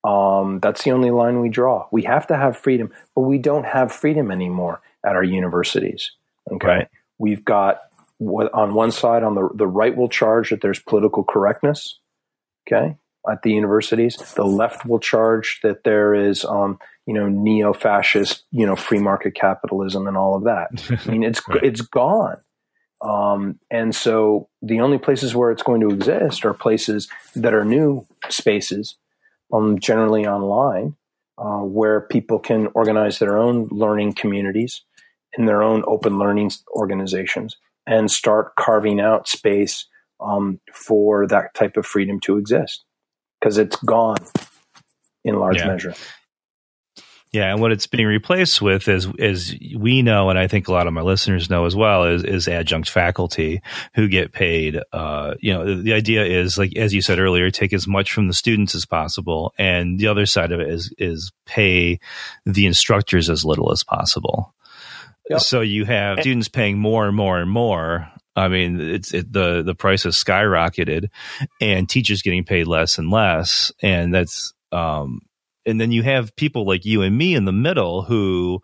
Um, 0.04 0.60
that's 0.60 0.84
the 0.84 0.92
only 0.92 1.10
line 1.10 1.40
we 1.40 1.48
draw. 1.48 1.88
We 1.90 2.02
have 2.02 2.26
to 2.26 2.36
have 2.36 2.56
freedom, 2.56 2.92
but 3.14 3.22
we 3.22 3.38
don't 3.38 3.64
have 3.64 3.90
freedom 3.90 4.30
anymore 4.30 4.82
at 5.04 5.16
our 5.16 5.24
universities. 5.24 6.12
Okay. 6.52 6.66
Right. 6.66 6.88
We've 7.18 7.44
got 7.44 7.80
on 8.20 8.74
one 8.74 8.90
side, 8.90 9.22
on 9.22 9.34
the, 9.34 9.48
the 9.54 9.66
right 9.66 9.96
will 9.96 10.08
charge 10.08 10.50
that 10.50 10.60
there's 10.60 10.78
political 10.78 11.24
correctness, 11.24 11.98
okay, 12.66 12.96
at 13.30 13.42
the 13.42 13.52
universities. 13.52 14.16
The 14.34 14.44
left 14.44 14.86
will 14.86 15.00
charge 15.00 15.60
that 15.62 15.84
there 15.84 16.14
is, 16.14 16.44
um, 16.44 16.78
you 17.06 17.14
know, 17.14 17.28
neo-fascist, 17.28 18.44
you 18.50 18.66
know, 18.66 18.76
free 18.76 19.00
market 19.00 19.34
capitalism 19.34 20.06
and 20.06 20.16
all 20.16 20.36
of 20.36 20.44
that. 20.44 20.70
I 21.06 21.10
mean, 21.10 21.24
it's 21.24 21.42
right. 21.48 21.62
it's 21.62 21.80
gone. 21.80 22.36
Um, 23.00 23.58
and 23.70 23.94
so 23.94 24.48
the 24.62 24.80
only 24.80 24.98
places 24.98 25.34
where 25.34 25.50
it's 25.50 25.62
going 25.62 25.80
to 25.82 25.90
exist 25.90 26.44
are 26.44 26.54
places 26.54 27.08
that 27.34 27.52
are 27.52 27.64
new 27.64 28.06
spaces, 28.30 28.96
um, 29.52 29.78
generally 29.78 30.26
online, 30.26 30.96
uh, 31.36 31.58
where 31.58 32.00
people 32.00 32.38
can 32.38 32.68
organize 32.74 33.18
their 33.18 33.36
own 33.36 33.68
learning 33.70 34.14
communities 34.14 34.82
in 35.36 35.44
their 35.44 35.62
own 35.62 35.82
open 35.86 36.18
learning 36.18 36.50
organizations 36.70 37.56
and 37.86 38.10
start 38.10 38.54
carving 38.56 39.00
out 39.00 39.28
space 39.28 39.86
um, 40.20 40.60
for 40.72 41.26
that 41.26 41.54
type 41.54 41.76
of 41.76 41.86
freedom 41.86 42.20
to 42.20 42.38
exist 42.38 42.84
because 43.40 43.58
it's 43.58 43.76
gone 43.76 44.16
in 45.24 45.38
large 45.38 45.58
yeah. 45.58 45.68
measure. 45.68 45.94
Yeah, 47.34 47.50
and 47.50 47.60
what 47.60 47.72
it's 47.72 47.88
being 47.88 48.06
replaced 48.06 48.62
with 48.62 48.86
is 48.86 49.08
is 49.18 49.56
we 49.76 50.02
know, 50.02 50.30
and 50.30 50.38
I 50.38 50.46
think 50.46 50.68
a 50.68 50.72
lot 50.72 50.86
of 50.86 50.92
my 50.92 51.00
listeners 51.00 51.50
know 51.50 51.66
as 51.66 51.74
well, 51.74 52.04
is 52.04 52.22
is 52.22 52.46
adjunct 52.46 52.88
faculty 52.88 53.60
who 53.96 54.06
get 54.06 54.30
paid. 54.30 54.78
Uh, 54.92 55.34
you 55.40 55.52
know, 55.52 55.64
the, 55.64 55.82
the, 55.82 55.92
idea 55.94 56.24
is 56.24 56.56
like 56.56 56.76
as 56.76 56.94
you 56.94 57.02
said 57.02 57.18
earlier, 57.18 57.50
take 57.50 57.72
as 57.72 57.88
much 57.88 58.12
from 58.12 58.28
the 58.28 58.34
students 58.34 58.76
as 58.76 58.86
possible, 58.86 59.52
and 59.58 59.98
the 59.98 60.06
other 60.06 60.26
side 60.26 60.52
of 60.52 60.60
it 60.60 60.68
is 60.68 60.94
is 60.96 61.32
pay 61.44 61.98
the 62.46 62.66
instructors 62.66 63.28
as 63.28 63.44
little 63.44 63.72
as 63.72 63.82
possible. 63.82 64.54
Yep. 65.30 65.40
So 65.40 65.60
you 65.60 65.84
have 65.84 66.20
students 66.20 66.48
paying 66.48 66.78
more 66.78 67.06
and 67.06 67.16
more 67.16 67.38
and 67.38 67.50
more. 67.50 68.10
I 68.36 68.48
mean, 68.48 68.80
it's 68.80 69.14
it, 69.14 69.32
the 69.32 69.62
the 69.62 69.74
price 69.74 70.02
has 70.02 70.16
skyrocketed, 70.16 71.08
and 71.60 71.88
teachers 71.88 72.22
getting 72.22 72.44
paid 72.44 72.66
less 72.66 72.98
and 72.98 73.10
less, 73.10 73.72
and 73.80 74.12
that's 74.12 74.52
um, 74.72 75.20
and 75.64 75.80
then 75.80 75.92
you 75.92 76.02
have 76.02 76.34
people 76.36 76.66
like 76.66 76.84
you 76.84 77.02
and 77.02 77.16
me 77.16 77.34
in 77.34 77.44
the 77.44 77.52
middle 77.52 78.02
who 78.02 78.60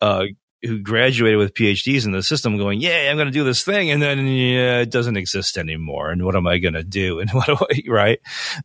uh, 0.00 0.26
who 0.62 0.78
graduated 0.78 1.38
with 1.38 1.54
PhDs 1.54 2.04
in 2.04 2.12
the 2.12 2.22
system 2.22 2.58
going, 2.58 2.80
yeah, 2.80 3.08
I'm 3.10 3.16
going 3.16 3.28
to 3.28 3.32
do 3.32 3.44
this 3.44 3.64
thing. 3.64 3.90
And 3.90 4.02
then 4.02 4.26
yeah, 4.26 4.80
it 4.80 4.90
doesn't 4.90 5.16
exist 5.16 5.56
anymore. 5.56 6.10
And 6.10 6.24
what 6.24 6.36
am 6.36 6.46
I 6.46 6.58
going 6.58 6.74
to 6.74 6.84
do? 6.84 7.20
And 7.20 7.30
what 7.30 7.46
do 7.46 7.56
I, 7.58 7.82
right? 7.88 8.20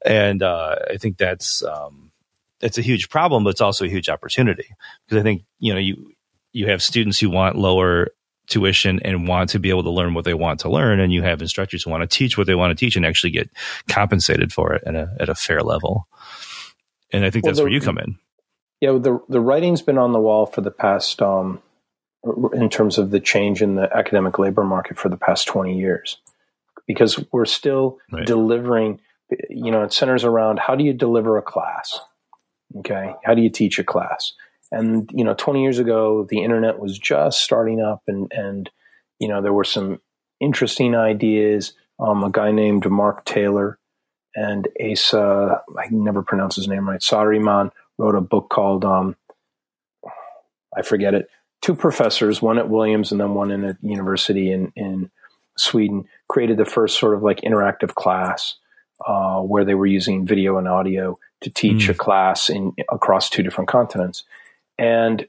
And, 0.06 0.44
uh, 0.44 0.76
I 0.90 0.98
think 0.98 1.18
that's, 1.18 1.64
um, 1.64 2.12
that's 2.60 2.78
a 2.78 2.82
huge 2.82 3.10
problem, 3.10 3.44
but 3.44 3.52
it's 3.52 3.62
also 3.62 3.86
a 3.86 3.90
huge 3.90 4.10
opportunity 4.10 4.68
because 5.06 5.20
I 5.20 5.24
think, 5.24 5.44
you 5.60 5.74
know, 5.74 5.80
you, 5.80 6.14
you 6.56 6.68
have 6.70 6.82
students 6.82 7.20
who 7.20 7.30
want 7.30 7.58
lower 7.58 8.10
tuition 8.48 9.00
and 9.04 9.28
want 9.28 9.50
to 9.50 9.60
be 9.60 9.70
able 9.70 9.84
to 9.84 9.90
learn 9.90 10.14
what 10.14 10.24
they 10.24 10.34
want 10.34 10.60
to 10.60 10.70
learn. 10.70 11.00
And 11.00 11.12
you 11.12 11.24
have 11.24 11.42
instructors 11.42 11.84
who 11.84 11.90
want 11.90 12.02
to 12.02 12.18
teach 12.18 12.38
what 12.38 12.46
they 12.46 12.56
want 12.56 12.78
to 12.78 12.86
teach 12.86 12.96
and 12.96 13.06
actually 13.06 13.32
get 13.32 13.50
compensated 13.90 14.54
for 14.54 14.74
it 14.74 14.84
at 14.86 14.96
a, 14.96 15.16
at 15.20 15.30
a 15.30 15.36
fair 15.36 15.62
level 15.62 16.08
and 17.16 17.26
I 17.26 17.30
think 17.30 17.46
well, 17.46 17.52
that's 17.52 17.60
the, 17.60 17.64
where 17.64 17.72
you 17.72 17.82
come 17.82 17.98
in. 17.98 18.18
Yeah, 18.82 18.92
the 18.94 19.20
the 19.30 19.40
writing's 19.40 19.82
been 19.82 19.98
on 19.98 20.12
the 20.12 20.20
wall 20.20 20.46
for 20.46 20.62
the 20.62 20.72
past, 20.72 21.22
um, 21.22 21.62
in 22.54 22.70
terms 22.70 22.98
of 22.98 23.12
the 23.12 23.20
change 23.20 23.62
in 23.62 23.76
the 23.76 23.90
academic 23.96 24.38
labor 24.38 24.64
market 24.64 24.98
for 24.98 25.10
the 25.10 25.18
past 25.18 25.48
twenty 25.48 25.78
years, 25.78 26.18
because 26.88 27.24
we're 27.32 27.46
still 27.46 28.00
right. 28.12 28.26
delivering. 28.26 29.00
You 29.50 29.72
know, 29.72 29.84
it 29.84 29.94
centers 29.94 30.24
around 30.24 30.60
how 30.60 30.76
do 30.76 30.84
you 30.84 30.94
deliver 30.94 31.38
a 31.38 31.42
class? 31.42 32.00
Okay, 32.78 33.14
how 33.24 33.34
do 33.34 33.42
you 33.42 33.50
teach 33.50 33.80
a 33.80 33.84
class? 33.84 34.34
And 34.72 35.10
you 35.14 35.24
know, 35.24 35.34
twenty 35.34 35.64
years 35.64 35.80
ago, 35.80 36.26
the 36.30 36.44
internet 36.44 36.80
was 36.80 36.98
just 36.98 37.42
starting 37.42 37.82
up, 37.82 38.04
and 38.08 38.32
and 38.32 38.70
you 39.20 39.28
know, 39.28 39.42
there 39.42 39.54
were 39.54 39.64
some 39.64 40.02
interesting 40.40 40.96
ideas. 40.96 41.74
Um, 42.00 42.24
a 42.24 42.30
guy 42.30 42.52
named 42.52 42.90
Mark 42.90 43.24
Taylor 43.24 43.80
and 44.36 44.68
Asa, 44.80 45.62
I 45.78 45.88
never 45.90 46.22
pronounce 46.22 46.56
his 46.56 46.68
name 46.68 46.90
right, 46.90 47.00
Saarimaan 47.00 47.72
wrote 47.98 48.16
a 48.16 48.22
book 48.22 48.50
called, 48.50 48.84
um, 48.84 49.16
I 50.76 50.82
forget 50.82 51.14
it, 51.14 51.30
two 51.62 51.74
professors, 51.74 52.42
one 52.42 52.58
at 52.58 52.70
Williams 52.70 53.12
and 53.12 53.22
then 53.22 53.34
one 53.34 53.52
in 53.52 53.64
a 53.64 53.78
university 53.82 54.52
in, 54.52 54.74
in 54.76 55.10
Sweden, 55.58 56.06
created 56.28 56.58
the 56.58 56.66
first 56.66 57.00
sort 57.00 57.14
of 57.14 57.24
like 57.24 57.42
interactive 57.42 57.96
class 57.96 58.56
uh, 59.08 59.40
where 59.40 59.64
they 59.64 59.76
were 59.76 59.86
using 59.86 60.26
video 60.26 60.58
and 60.58 60.68
audio 60.68 61.18
to 61.42 61.50
teach 61.50 61.88
mm. 61.88 61.92
a 61.92 61.94
class 61.94 62.50
in 62.50 62.74
across 62.92 63.30
two 63.30 63.44
different 63.44 63.70
continents. 63.70 64.24
And 64.78 65.28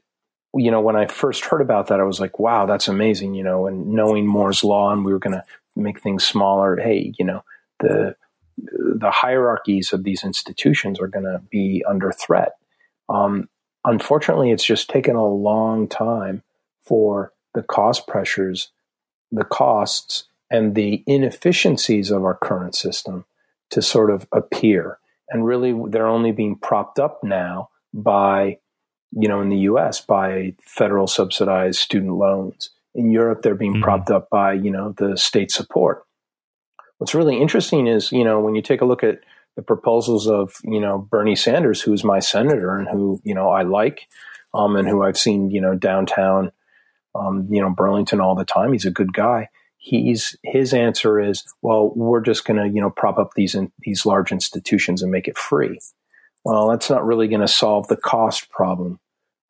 you 0.55 0.71
know, 0.71 0.81
when 0.81 0.95
I 0.95 1.05
first 1.05 1.45
heard 1.45 1.61
about 1.61 1.87
that, 1.87 1.99
I 1.99 2.03
was 2.03 2.19
like, 2.19 2.39
wow, 2.39 2.65
that's 2.65 2.87
amazing, 2.87 3.35
you 3.35 3.43
know, 3.43 3.67
and 3.67 3.87
knowing 3.89 4.25
Moore's 4.25 4.63
law 4.63 4.91
and 4.91 5.05
we 5.05 5.13
were 5.13 5.19
going 5.19 5.35
to 5.35 5.43
make 5.75 5.99
things 5.99 6.25
smaller. 6.25 6.77
Hey, 6.77 7.13
you 7.19 7.25
know, 7.25 7.43
the 7.79 8.15
the 8.57 9.11
hierarchies 9.11 9.93
of 9.93 10.03
these 10.03 10.23
institutions 10.23 10.99
are 10.99 11.07
going 11.07 11.25
to 11.25 11.41
be 11.51 11.83
under 11.87 12.11
threat. 12.11 12.53
Um, 13.07 13.49
unfortunately, 13.85 14.51
it's 14.51 14.65
just 14.65 14.89
taken 14.89 15.15
a 15.15 15.27
long 15.27 15.87
time 15.87 16.41
for 16.81 17.33
the 17.53 17.61
cost 17.61 18.07
pressures, 18.07 18.71
the 19.31 19.43
costs, 19.43 20.23
and 20.49 20.73
the 20.73 21.03
inefficiencies 21.05 22.09
of 22.09 22.23
our 22.23 22.35
current 22.35 22.73
system 22.73 23.25
to 23.69 23.81
sort 23.81 24.09
of 24.09 24.27
appear. 24.31 24.97
And 25.29 25.45
really, 25.45 25.75
they're 25.89 26.07
only 26.07 26.31
being 26.31 26.55
propped 26.55 26.99
up 26.99 27.23
now 27.23 27.69
by, 27.93 28.57
you 29.11 29.27
know, 29.27 29.41
in 29.41 29.49
the 29.49 29.59
US, 29.59 30.01
by 30.01 30.53
federal 30.61 31.07
subsidized 31.07 31.79
student 31.79 32.13
loans. 32.13 32.71
In 32.95 33.11
Europe, 33.11 33.41
they're 33.41 33.55
being 33.55 33.73
mm-hmm. 33.73 33.83
propped 33.83 34.09
up 34.09 34.29
by, 34.29 34.53
you 34.53 34.71
know, 34.71 34.93
the 34.97 35.17
state 35.17 35.51
support 35.51 36.07
what's 36.97 37.15
really 37.15 37.39
interesting 37.39 37.87
is, 37.87 38.11
you 38.11 38.23
know, 38.23 38.39
when 38.39 38.55
you 38.55 38.61
take 38.61 38.81
a 38.81 38.85
look 38.85 39.03
at 39.03 39.19
the 39.55 39.61
proposals 39.61 40.27
of, 40.27 40.55
you 40.63 40.79
know, 40.79 40.97
Bernie 40.97 41.35
Sanders, 41.35 41.81
who's 41.81 42.03
my 42.03 42.19
senator 42.19 42.77
and 42.77 42.87
who, 42.87 43.19
you 43.23 43.33
know, 43.33 43.49
I 43.49 43.63
like, 43.63 44.07
um, 44.53 44.75
and 44.75 44.87
who 44.87 45.03
I've 45.03 45.17
seen, 45.17 45.49
you 45.49 45.61
know, 45.61 45.75
downtown, 45.75 46.51
um, 47.15 47.47
you 47.49 47.61
know, 47.61 47.69
Burlington 47.69 48.21
all 48.21 48.35
the 48.35 48.45
time. 48.45 48.71
He's 48.71 48.85
a 48.85 48.91
good 48.91 49.13
guy. 49.13 49.49
He's 49.77 50.35
his 50.43 50.73
answer 50.73 51.19
is, 51.19 51.43
well, 51.61 51.91
we're 51.95 52.21
just 52.21 52.45
going 52.45 52.57
to, 52.57 52.67
you 52.67 52.81
know, 52.81 52.89
prop 52.89 53.17
up 53.17 53.31
these 53.35 53.55
in, 53.55 53.71
these 53.79 54.05
large 54.05 54.31
institutions 54.31 55.01
and 55.01 55.11
make 55.11 55.27
it 55.27 55.37
free. 55.37 55.79
Well, 56.43 56.69
that's 56.69 56.89
not 56.89 57.05
really 57.05 57.27
going 57.27 57.41
to 57.41 57.47
solve 57.47 57.87
the 57.87 57.97
cost 57.97 58.49
problem. 58.49 58.99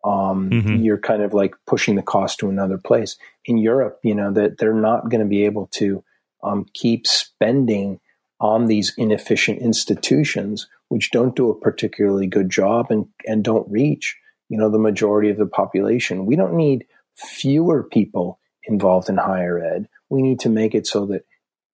Um, 0.03 0.49
mm-hmm. 0.49 0.75
You're 0.77 0.99
kind 0.99 1.21
of 1.21 1.33
like 1.33 1.55
pushing 1.65 1.95
the 1.95 2.01
cost 2.01 2.39
to 2.39 2.49
another 2.49 2.77
place. 2.77 3.17
In 3.45 3.57
Europe, 3.57 3.99
you 4.03 4.15
know 4.15 4.31
that 4.33 4.57
they're 4.57 4.73
not 4.73 5.09
going 5.09 5.21
to 5.21 5.27
be 5.27 5.45
able 5.45 5.67
to 5.73 6.03
um, 6.43 6.65
keep 6.73 7.05
spending 7.05 7.99
on 8.39 8.67
these 8.67 8.93
inefficient 8.97 9.59
institutions, 9.59 10.67
which 10.89 11.11
don't 11.11 11.35
do 11.35 11.49
a 11.49 11.59
particularly 11.59 12.27
good 12.27 12.49
job 12.49 12.87
and, 12.89 13.07
and 13.25 13.43
don't 13.43 13.69
reach, 13.69 14.15
you 14.49 14.57
know, 14.57 14.69
the 14.69 14.79
majority 14.79 15.29
of 15.29 15.37
the 15.37 15.47
population. 15.47 16.25
We 16.25 16.35
don't 16.35 16.55
need 16.55 16.85
fewer 17.15 17.83
people 17.83 18.39
involved 18.63 19.09
in 19.09 19.17
higher 19.17 19.59
ed. 19.59 19.87
We 20.09 20.21
need 20.21 20.39
to 20.41 20.49
make 20.49 20.75
it 20.75 20.85
so 20.85 21.05
that 21.07 21.25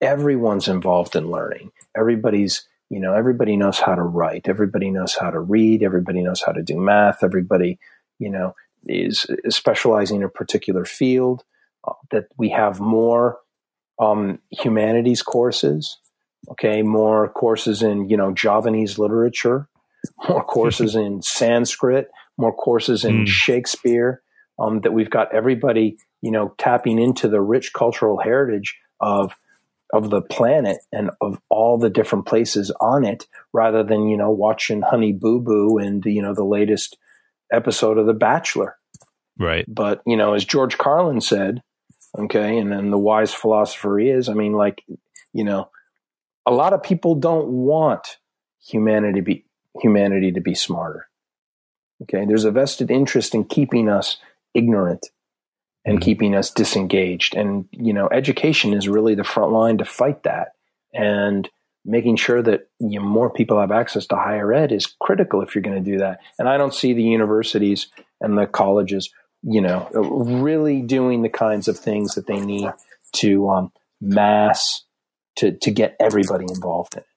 everyone's 0.02 0.68
involved 0.68 1.16
in 1.16 1.30
learning. 1.30 1.72
Everybody's, 1.96 2.68
you 2.94 3.00
know, 3.00 3.16
everybody 3.16 3.58
knows 3.58 3.80
how 3.80 3.96
to 3.96 4.04
write. 4.04 4.48
Everybody 4.48 4.92
knows 4.92 5.16
how 5.16 5.32
to 5.32 5.40
read. 5.40 5.82
Everybody 5.82 6.22
knows 6.22 6.44
how 6.46 6.52
to 6.52 6.62
do 6.62 6.78
math. 6.78 7.24
Everybody, 7.24 7.80
you 8.20 8.30
know, 8.30 8.54
is, 8.86 9.26
is 9.44 9.56
specializing 9.56 10.18
in 10.18 10.24
a 10.24 10.30
particular 10.30 10.86
field. 10.86 11.44
Uh, 11.86 11.94
that 12.12 12.26
we 12.38 12.50
have 12.50 12.80
more 12.80 13.40
um, 14.00 14.38
humanities 14.52 15.24
courses, 15.24 15.98
okay, 16.52 16.84
more 16.84 17.30
courses 17.30 17.82
in, 17.82 18.10
you 18.10 18.16
know, 18.16 18.32
Javanese 18.32 19.00
literature, 19.00 19.68
more 20.30 20.44
courses 20.44 20.94
in 21.06 21.24
Sanskrit, 21.24 22.12
more 22.38 22.54
courses 22.54 23.04
in 23.04 23.26
mm. 23.26 23.28
Shakespeare, 23.28 24.22
um, 24.60 24.82
that 24.82 24.94
we've 24.94 25.10
got 25.10 25.34
everybody, 25.34 25.98
you 26.22 26.30
know, 26.30 26.54
tapping 26.60 27.02
into 27.02 27.28
the 27.28 27.42
rich 27.42 27.74
cultural 27.74 28.20
heritage 28.20 28.78
of 29.00 29.34
of 29.94 30.10
the 30.10 30.22
planet 30.22 30.80
and 30.92 31.12
of 31.22 31.40
all 31.50 31.78
the 31.78 31.90
different 31.90 32.26
places 32.26 32.72
on 32.82 33.06
it 33.06 33.28
rather 33.54 33.84
than, 33.84 34.10
you 34.10 34.18
know, 34.18 34.32
watching 34.32 34.82
Honey 34.82 35.14
Boo 35.14 35.40
Boo 35.40 35.78
and, 35.78 36.04
you 36.04 36.22
know, 36.22 36.34
the 36.34 36.44
latest 36.44 36.98
episode 37.54 37.98
of 37.98 38.08
The 38.08 38.14
Bachelor. 38.14 38.76
Right. 39.40 39.66
But, 39.68 40.02
you 40.06 40.18
know, 40.18 40.34
as 40.34 40.44
George 40.44 40.78
Carlin 40.78 41.22
said, 41.22 41.62
Okay. 42.18 42.58
And 42.58 42.72
then 42.72 42.92
the 42.92 42.98
wise 42.98 43.34
philosopher 43.34 44.00
is, 44.00 44.30
I 44.30 44.34
mean, 44.34 44.54
like, 44.54 44.84
you 45.34 45.44
know, 45.44 45.70
a 46.46 46.52
lot 46.52 46.74
of 46.74 46.84
people 46.84 47.16
don't 47.16 47.48
want 47.48 48.18
humanity 48.66 49.20
to 49.20 49.24
be 49.24 49.46
humanity 49.82 50.32
to 50.34 50.42
be 50.42 50.54
smarter. 50.54 51.08
Okay. 52.04 52.26
There's 52.26 52.46
a 52.46 52.52
vested 52.52 52.92
interest 52.92 53.34
in 53.34 53.46
keeping 53.46 53.90
us 53.90 54.18
ignorant 54.54 55.08
and 55.86 55.98
mm-hmm. 55.98 56.04
keeping 56.04 56.36
us 56.36 56.52
disengaged. 56.52 57.36
And, 57.36 57.68
you 57.72 57.94
know, 57.94 58.10
education 58.12 58.74
is 58.74 58.88
really 58.88 59.16
the 59.16 59.24
front 59.24 59.52
line 59.52 59.78
to 59.80 59.86
fight 59.86 60.24
that. 60.24 60.50
And 60.94 61.50
making 61.86 62.16
sure 62.16 62.42
that 62.42 62.70
you 62.80 63.00
know, 63.00 63.06
more 63.06 63.30
people 63.30 63.60
have 63.60 63.72
access 63.72 64.08
to 64.08 64.16
higher 64.16 64.54
ed 64.54 64.72
is 64.72 64.86
critical 65.02 65.42
if 65.42 65.54
you're 65.54 65.62
going 65.62 65.84
to 65.84 65.92
do 65.92 65.98
that. 65.98 66.20
And 66.40 66.48
I 66.48 66.58
don't 66.58 66.74
see 66.74 66.94
the 66.94 67.04
universities 67.04 67.88
and 68.22 68.38
the 68.38 68.48
colleges 68.48 69.10
you 69.44 69.62
know, 69.62 69.90
really 69.94 70.82
doing 70.82 71.22
the 71.22 71.30
kinds 71.30 71.68
of 71.68 71.78
things 71.78 72.16
that 72.16 72.28
they 72.28 72.40
need 72.40 72.72
to 73.18 73.50
um, 73.50 73.72
mass 74.02 74.84
to 75.36 75.52
to 75.52 75.72
get 75.72 75.96
everybody 76.00 76.46
involved 76.46 76.96
in 76.96 77.00
it. 77.00 77.08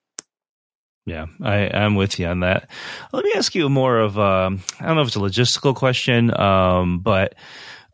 Yeah, 1.06 1.26
I, 1.40 1.68
I'm 1.68 1.94
with 1.94 2.18
you 2.18 2.26
on 2.26 2.40
that. 2.40 2.68
Let 3.12 3.24
me 3.24 3.32
ask 3.36 3.54
you 3.54 3.68
more 3.68 4.00
of 4.00 4.18
um, 4.18 4.60
I 4.80 4.86
don't 4.86 4.96
know 4.96 5.02
if 5.02 5.08
it's 5.08 5.16
a 5.16 5.20
logistical 5.20 5.74
question, 5.74 6.36
um, 6.38 6.98
but 6.98 7.36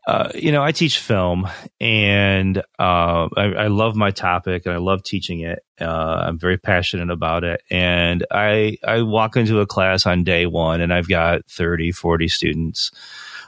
uh, 0.07 0.29
you 0.35 0.51
know, 0.51 0.63
I 0.63 0.71
teach 0.71 0.99
film, 0.99 1.47
and 1.79 2.57
uh, 2.57 3.29
I, 3.37 3.53
I, 3.57 3.67
love 3.67 3.95
my 3.95 4.11
topic, 4.11 4.65
and 4.65 4.73
I 4.73 4.77
love 4.77 5.03
teaching 5.03 5.39
it. 5.39 5.63
Uh, 5.79 6.25
I'm 6.27 6.37
very 6.37 6.57
passionate 6.57 7.09
about 7.09 7.43
it, 7.43 7.61
and 7.71 8.25
I 8.29 8.77
I 8.85 9.03
walk 9.03 9.37
into 9.37 9.61
a 9.61 9.65
class 9.65 10.05
on 10.05 10.23
day 10.23 10.45
one, 10.45 10.81
and 10.81 10.93
I've 10.93 11.07
got 11.07 11.45
30, 11.47 11.91
40 11.93 12.27
students 12.27 12.91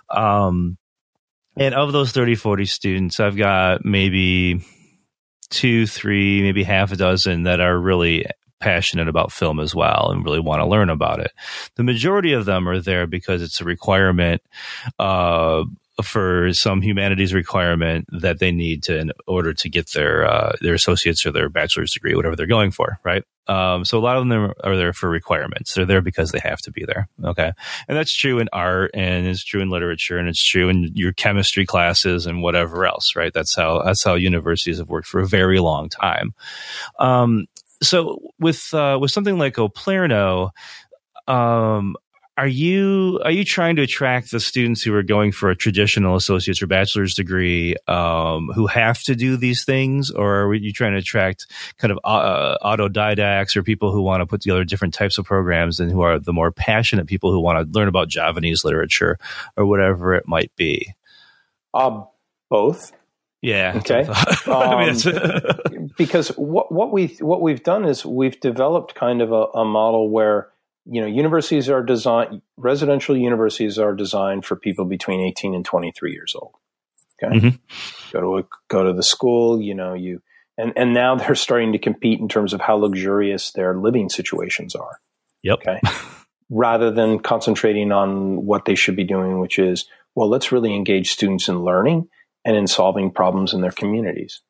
um, 0.09 0.77
and 1.57 1.73
of 1.73 1.93
those 1.93 2.11
30, 2.11 2.35
40 2.35 2.65
students, 2.65 3.19
I've 3.19 3.37
got 3.37 3.85
maybe 3.85 4.61
two, 5.49 5.87
three, 5.87 6.41
maybe 6.41 6.63
half 6.63 6.91
a 6.91 6.97
dozen 6.97 7.43
that 7.43 7.61
are 7.61 7.77
really 7.77 8.25
passionate 8.59 9.07
about 9.07 9.31
film 9.31 9.59
as 9.59 9.75
well 9.75 10.09
and 10.11 10.23
really 10.23 10.39
want 10.39 10.61
to 10.61 10.65
learn 10.65 10.89
about 10.89 11.19
it. 11.19 11.31
The 11.75 11.83
majority 11.83 12.33
of 12.33 12.45
them 12.45 12.67
are 12.67 12.79
there 12.79 13.07
because 13.07 13.41
it's 13.41 13.61
a 13.61 13.65
requirement 13.65 14.41
uh, 14.97 15.63
for 16.03 16.51
some 16.53 16.81
humanities 16.81 17.33
requirement 17.33 18.05
that 18.11 18.39
they 18.39 18.51
need 18.51 18.83
to 18.83 18.97
in 18.97 19.11
order 19.27 19.53
to 19.53 19.69
get 19.69 19.91
their 19.93 20.25
uh, 20.25 20.55
their 20.61 20.73
associates 20.73 21.25
or 21.25 21.31
their 21.31 21.49
bachelor's 21.49 21.93
degree, 21.93 22.15
whatever 22.15 22.35
they're 22.35 22.47
going 22.47 22.71
for, 22.71 22.99
right? 23.03 23.23
Um, 23.47 23.85
so 23.85 23.97
a 23.97 24.01
lot 24.01 24.17
of 24.17 24.27
them 24.27 24.53
are 24.63 24.75
there 24.75 24.91
for 24.91 25.09
requirements. 25.09 25.73
They're 25.73 25.85
there 25.85 26.01
because 26.01 26.31
they 26.31 26.39
have 26.39 26.59
to 26.61 26.71
be 26.71 26.83
there. 26.85 27.07
Okay, 27.23 27.51
and 27.87 27.97
that's 27.97 28.13
true 28.13 28.39
in 28.39 28.49
art, 28.51 28.91
and 28.93 29.25
it's 29.27 29.43
true 29.43 29.61
in 29.61 29.69
literature, 29.69 30.17
and 30.17 30.27
it's 30.27 30.43
true 30.43 30.69
in 30.69 30.91
your 30.95 31.13
chemistry 31.13 31.65
classes 31.65 32.25
and 32.25 32.41
whatever 32.41 32.85
else, 32.85 33.15
right? 33.15 33.33
That's 33.33 33.55
how 33.55 33.83
that's 33.83 34.03
how 34.03 34.15
universities 34.15 34.79
have 34.79 34.89
worked 34.89 35.07
for 35.07 35.21
a 35.21 35.27
very 35.27 35.59
long 35.59 35.89
time. 35.89 36.33
Um, 36.99 37.45
so 37.81 38.19
with 38.39 38.73
uh, 38.73 38.97
with 38.99 39.11
something 39.11 39.37
like 39.37 39.55
Oplerno, 39.55 40.49
um, 41.27 41.95
are 42.37 42.47
you 42.47 43.19
are 43.23 43.31
you 43.31 43.45
trying 43.45 43.77
to 43.77 43.83
attract 43.83 44.31
the 44.31 44.39
students 44.39 44.81
who 44.81 44.93
are 44.93 45.03
going 45.03 45.31
for 45.31 45.49
a 45.49 45.55
traditional 45.55 46.15
associate's 46.15 46.61
or 46.61 46.67
bachelor's 46.67 47.13
degree 47.13 47.75
um, 47.87 48.49
who 48.53 48.67
have 48.67 49.01
to 49.03 49.15
do 49.15 49.37
these 49.37 49.63
things, 49.63 50.11
or 50.11 50.43
are 50.43 50.53
you 50.53 50.73
trying 50.73 50.91
to 50.91 50.97
attract 50.97 51.47
kind 51.77 51.91
of 51.91 51.99
uh, 52.03 52.57
autodidacts 52.61 53.55
or 53.55 53.63
people 53.63 53.91
who 53.91 54.01
want 54.01 54.19
to 54.19 54.25
put 54.25 54.41
together 54.41 54.65
different 54.65 54.93
types 54.93 55.17
of 55.17 55.25
programs 55.25 55.79
and 55.79 55.89
who 55.91 56.01
are 56.01 56.19
the 56.19 56.33
more 56.33 56.51
passionate 56.51 57.07
people 57.07 57.31
who 57.31 57.39
want 57.39 57.57
to 57.57 57.79
learn 57.79 57.87
about 57.87 58.09
Javanese 58.09 58.65
literature 58.65 59.17
or 59.55 59.65
whatever 59.65 60.13
it 60.13 60.27
might 60.27 60.53
be? 60.57 60.93
Uh, 61.73 62.03
both. 62.49 62.91
Yeah. 63.41 63.73
Okay. 63.77 64.05
um, 64.51 65.89
because 65.97 66.29
what 66.29 66.69
what 66.71 66.91
we 66.91 67.15
what 67.19 67.41
we've 67.41 67.63
done 67.63 67.85
is 67.85 68.05
we've 68.05 68.39
developed 68.41 68.95
kind 68.95 69.21
of 69.21 69.31
a, 69.31 69.45
a 69.53 69.63
model 69.63 70.09
where 70.09 70.49
you 70.85 71.01
know, 71.01 71.07
universities 71.07 71.69
are 71.69 71.83
designed, 71.83 72.41
residential 72.57 73.17
universities 73.17 73.79
are 73.79 73.93
designed 73.93 74.45
for 74.45 74.55
people 74.55 74.85
between 74.85 75.21
18 75.21 75.55
and 75.55 75.65
23 75.65 76.13
years 76.13 76.35
old. 76.35 76.53
Okay. 77.23 77.35
Mm-hmm. 77.35 78.11
Go 78.11 78.21
to 78.21 78.37
a, 78.37 78.43
go 78.67 78.83
to 78.83 78.93
the 78.93 79.03
school, 79.03 79.61
you 79.61 79.73
know, 79.73 79.93
you, 79.93 80.21
and, 80.57 80.73
and 80.75 80.93
now 80.93 81.15
they're 81.15 81.35
starting 81.35 81.71
to 81.71 81.79
compete 81.79 82.19
in 82.19 82.27
terms 82.27 82.53
of 82.53 82.61
how 82.61 82.75
luxurious 82.75 83.51
their 83.51 83.75
living 83.75 84.09
situations 84.09 84.75
are. 84.75 84.99
Yep. 85.43 85.59
Okay. 85.59 85.81
Rather 86.49 86.91
than 86.91 87.19
concentrating 87.19 87.91
on 87.91 88.45
what 88.45 88.65
they 88.65 88.75
should 88.75 88.95
be 88.95 89.03
doing, 89.03 89.39
which 89.39 89.57
is, 89.57 89.85
well, 90.13 90.29
let's 90.29 90.51
really 90.51 90.75
engage 90.75 91.11
students 91.11 91.49
in 91.49 91.63
learning 91.63 92.07
and 92.45 92.55
in 92.55 92.67
solving 92.67 93.09
problems 93.09 93.53
in 93.53 93.61
their 93.61 93.71
communities. 93.71 94.41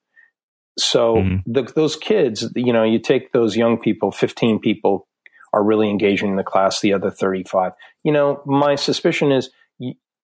So 0.77 1.15
mm-hmm. 1.15 1.51
the, 1.51 1.61
those 1.61 1.95
kids, 1.95 2.51
you 2.53 2.73
know, 2.73 2.83
you 2.83 2.99
take 2.99 3.31
those 3.31 3.55
young 3.55 3.77
people, 3.77 4.11
15 4.11 4.59
people 4.59 5.07
are 5.55 5.63
really 5.63 5.89
engaging 5.89 6.31
in 6.31 6.35
the 6.35 6.43
class, 6.43 6.81
the 6.81 6.93
other 6.93 7.09
35. 7.09 7.71
You 8.03 8.11
know, 8.11 8.43
my 8.45 8.75
suspicion 8.75 9.31
is 9.31 9.49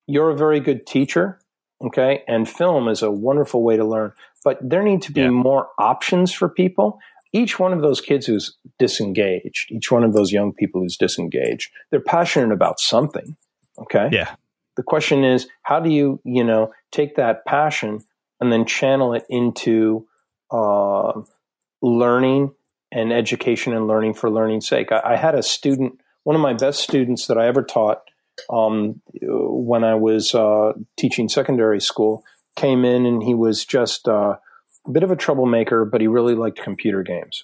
you're 0.06 0.30
a 0.30 0.36
very 0.36 0.60
good 0.60 0.86
teacher, 0.86 1.40
okay? 1.82 2.24
And 2.28 2.48
film 2.48 2.90
is 2.90 3.02
a 3.02 3.10
wonderful 3.10 3.64
way 3.64 3.78
to 3.78 3.86
learn, 3.86 4.12
but 4.44 4.60
there 4.62 4.84
need 4.84 5.02
to 5.04 5.14
be 5.14 5.22
yeah. 5.22 5.30
more 5.30 5.70
options 5.80 6.34
for 6.34 6.50
people. 6.50 7.00
Each 7.32 7.58
one 7.58 7.72
of 7.72 7.82
those 7.82 8.02
kids 8.02 8.26
who's 8.26 8.58
disengaged, 8.78 9.72
each 9.72 9.90
one 9.90 10.04
of 10.04 10.14
those 10.14 10.34
young 10.34 10.52
people 10.54 10.82
who's 10.82 10.98
disengaged, 10.98 11.72
they're 11.90 12.02
passionate 12.02 12.52
about 12.54 12.82
something, 12.82 13.38
okay? 13.80 14.10
Yeah. 14.12 14.36
The 14.76 14.84
question 14.84 15.24
is, 15.24 15.48
how 15.64 15.80
do 15.80 15.90
you, 15.90 16.20
you 16.26 16.44
know, 16.44 16.74
take 16.92 17.16
that 17.16 17.46
passion 17.46 18.02
and 18.42 18.52
then 18.52 18.66
channel 18.66 19.14
it 19.14 19.24
into 19.30 20.08
uh, 20.52 21.22
learning 21.82 22.52
and 22.92 23.14
education 23.14 23.74
and 23.74 23.88
learning 23.88 24.14
for 24.14 24.30
learning's 24.30 24.68
sake. 24.68 24.92
I, 24.92 25.14
I, 25.14 25.16
had 25.16 25.36
a 25.36 25.44
student, 25.44 26.00
one 26.24 26.36
of 26.36 26.42
my 26.42 26.54
best 26.54 26.82
students 26.82 27.28
that 27.28 27.38
I 27.38 27.48
ever 27.48 27.64
taught 27.64 28.02
um, 28.50 29.02
when 29.22 29.84
I 29.84 29.96
was 29.96 30.36
uh, 30.36 30.74
teaching 30.98 31.30
secondary 31.30 31.80
school, 31.82 32.24
came 32.56 32.84
in 32.84 33.06
and 33.06 33.24
he 33.24 33.34
was 33.34 33.66
just 33.66 34.08
uh, 34.08 34.36
a 34.86 34.92
bit 34.92 35.04
of 35.04 35.12
a 35.12 35.16
troublemaker, 35.16 35.86
but 35.86 36.02
he 36.02 36.08
really 36.08 36.36
liked 36.36 36.62
computer 36.62 37.04
games. 37.04 37.44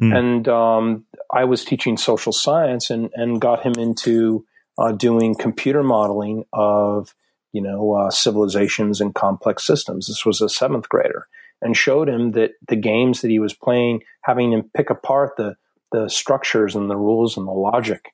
Mm. 0.00 0.16
And 0.16 0.48
um, 0.48 1.04
I 1.32 1.44
was 1.44 1.64
teaching 1.64 1.96
social 1.96 2.32
science 2.32 2.90
and, 2.90 3.10
and 3.14 3.40
got 3.40 3.62
him 3.62 3.74
into 3.74 4.46
uh, 4.78 4.92
doing 4.92 5.34
computer 5.34 5.82
modeling 5.82 6.44
of 6.52 7.14
you 7.52 7.60
know 7.60 7.92
uh, 7.92 8.10
civilizations 8.10 9.00
and 9.00 9.14
complex 9.14 9.66
systems. 9.66 10.06
This 10.06 10.24
was 10.24 10.40
a 10.40 10.48
seventh 10.48 10.88
grader 10.88 11.26
and 11.62 11.76
showed 11.76 12.08
him 12.08 12.32
that 12.32 12.52
the 12.68 12.76
games 12.76 13.20
that 13.20 13.30
he 13.30 13.38
was 13.38 13.54
playing, 13.54 14.02
having 14.22 14.52
him 14.52 14.70
pick 14.74 14.90
apart 14.90 15.36
the 15.36 15.56
the 15.92 16.08
structures 16.08 16.76
and 16.76 16.88
the 16.88 16.96
rules 16.96 17.36
and 17.36 17.46
the 17.46 17.52
logic. 17.52 18.12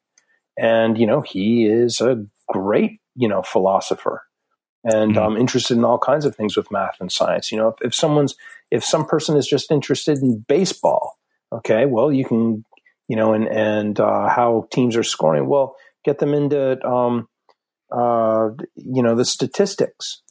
And 0.58 0.98
you 0.98 1.06
know, 1.06 1.20
he 1.20 1.66
is 1.66 2.00
a 2.00 2.24
great 2.48 3.00
you 3.14 3.28
know 3.28 3.42
philosopher 3.42 4.22
and 4.84 5.12
mm-hmm. 5.12 5.18
um, 5.18 5.36
interested 5.36 5.76
in 5.76 5.84
all 5.84 5.98
kinds 5.98 6.24
of 6.24 6.36
things 6.36 6.56
with 6.56 6.70
math 6.70 6.96
and 7.00 7.10
science. 7.10 7.50
You 7.50 7.58
know, 7.58 7.68
if, 7.68 7.74
if 7.86 7.94
someone's 7.94 8.34
if 8.70 8.84
some 8.84 9.06
person 9.06 9.36
is 9.36 9.46
just 9.46 9.70
interested 9.70 10.18
in 10.18 10.44
baseball, 10.48 11.18
okay, 11.52 11.86
well, 11.86 12.12
you 12.12 12.24
can 12.24 12.64
you 13.08 13.16
know, 13.16 13.32
and 13.32 13.48
and 13.48 14.00
uh, 14.00 14.28
how 14.28 14.66
teams 14.72 14.96
are 14.96 15.02
scoring. 15.02 15.46
Well, 15.46 15.76
get 16.04 16.18
them 16.18 16.34
into 16.34 16.84
um, 16.86 17.28
uh, 17.90 18.50
you 18.74 19.02
know 19.02 19.14
the 19.14 19.24
statistics 19.24 20.22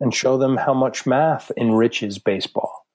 and 0.00 0.14
show 0.14 0.38
them 0.38 0.56
how 0.56 0.74
much 0.74 1.06
math 1.06 1.52
enriches 1.56 2.18
baseball. 2.18 2.86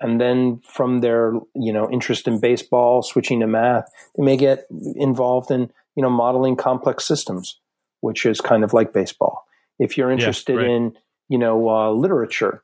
And 0.00 0.20
then 0.20 0.60
from 0.64 1.00
their, 1.00 1.32
you 1.54 1.72
know, 1.72 1.90
interest 1.90 2.28
in 2.28 2.40
baseball, 2.40 3.02
switching 3.02 3.40
to 3.40 3.46
math, 3.46 3.90
they 4.16 4.24
may 4.24 4.36
get 4.36 4.66
involved 4.94 5.50
in, 5.50 5.70
you 5.96 6.02
know, 6.02 6.10
modeling 6.10 6.56
complex 6.56 7.04
systems, 7.04 7.58
which 8.00 8.24
is 8.24 8.40
kind 8.40 8.62
of 8.62 8.72
like 8.72 8.92
baseball. 8.92 9.46
If 9.78 9.96
you're 9.96 10.10
interested 10.10 10.54
yeah, 10.54 10.62
right. 10.62 10.70
in, 10.70 10.96
you 11.28 11.38
know, 11.38 11.68
uh, 11.68 11.90
literature, 11.90 12.62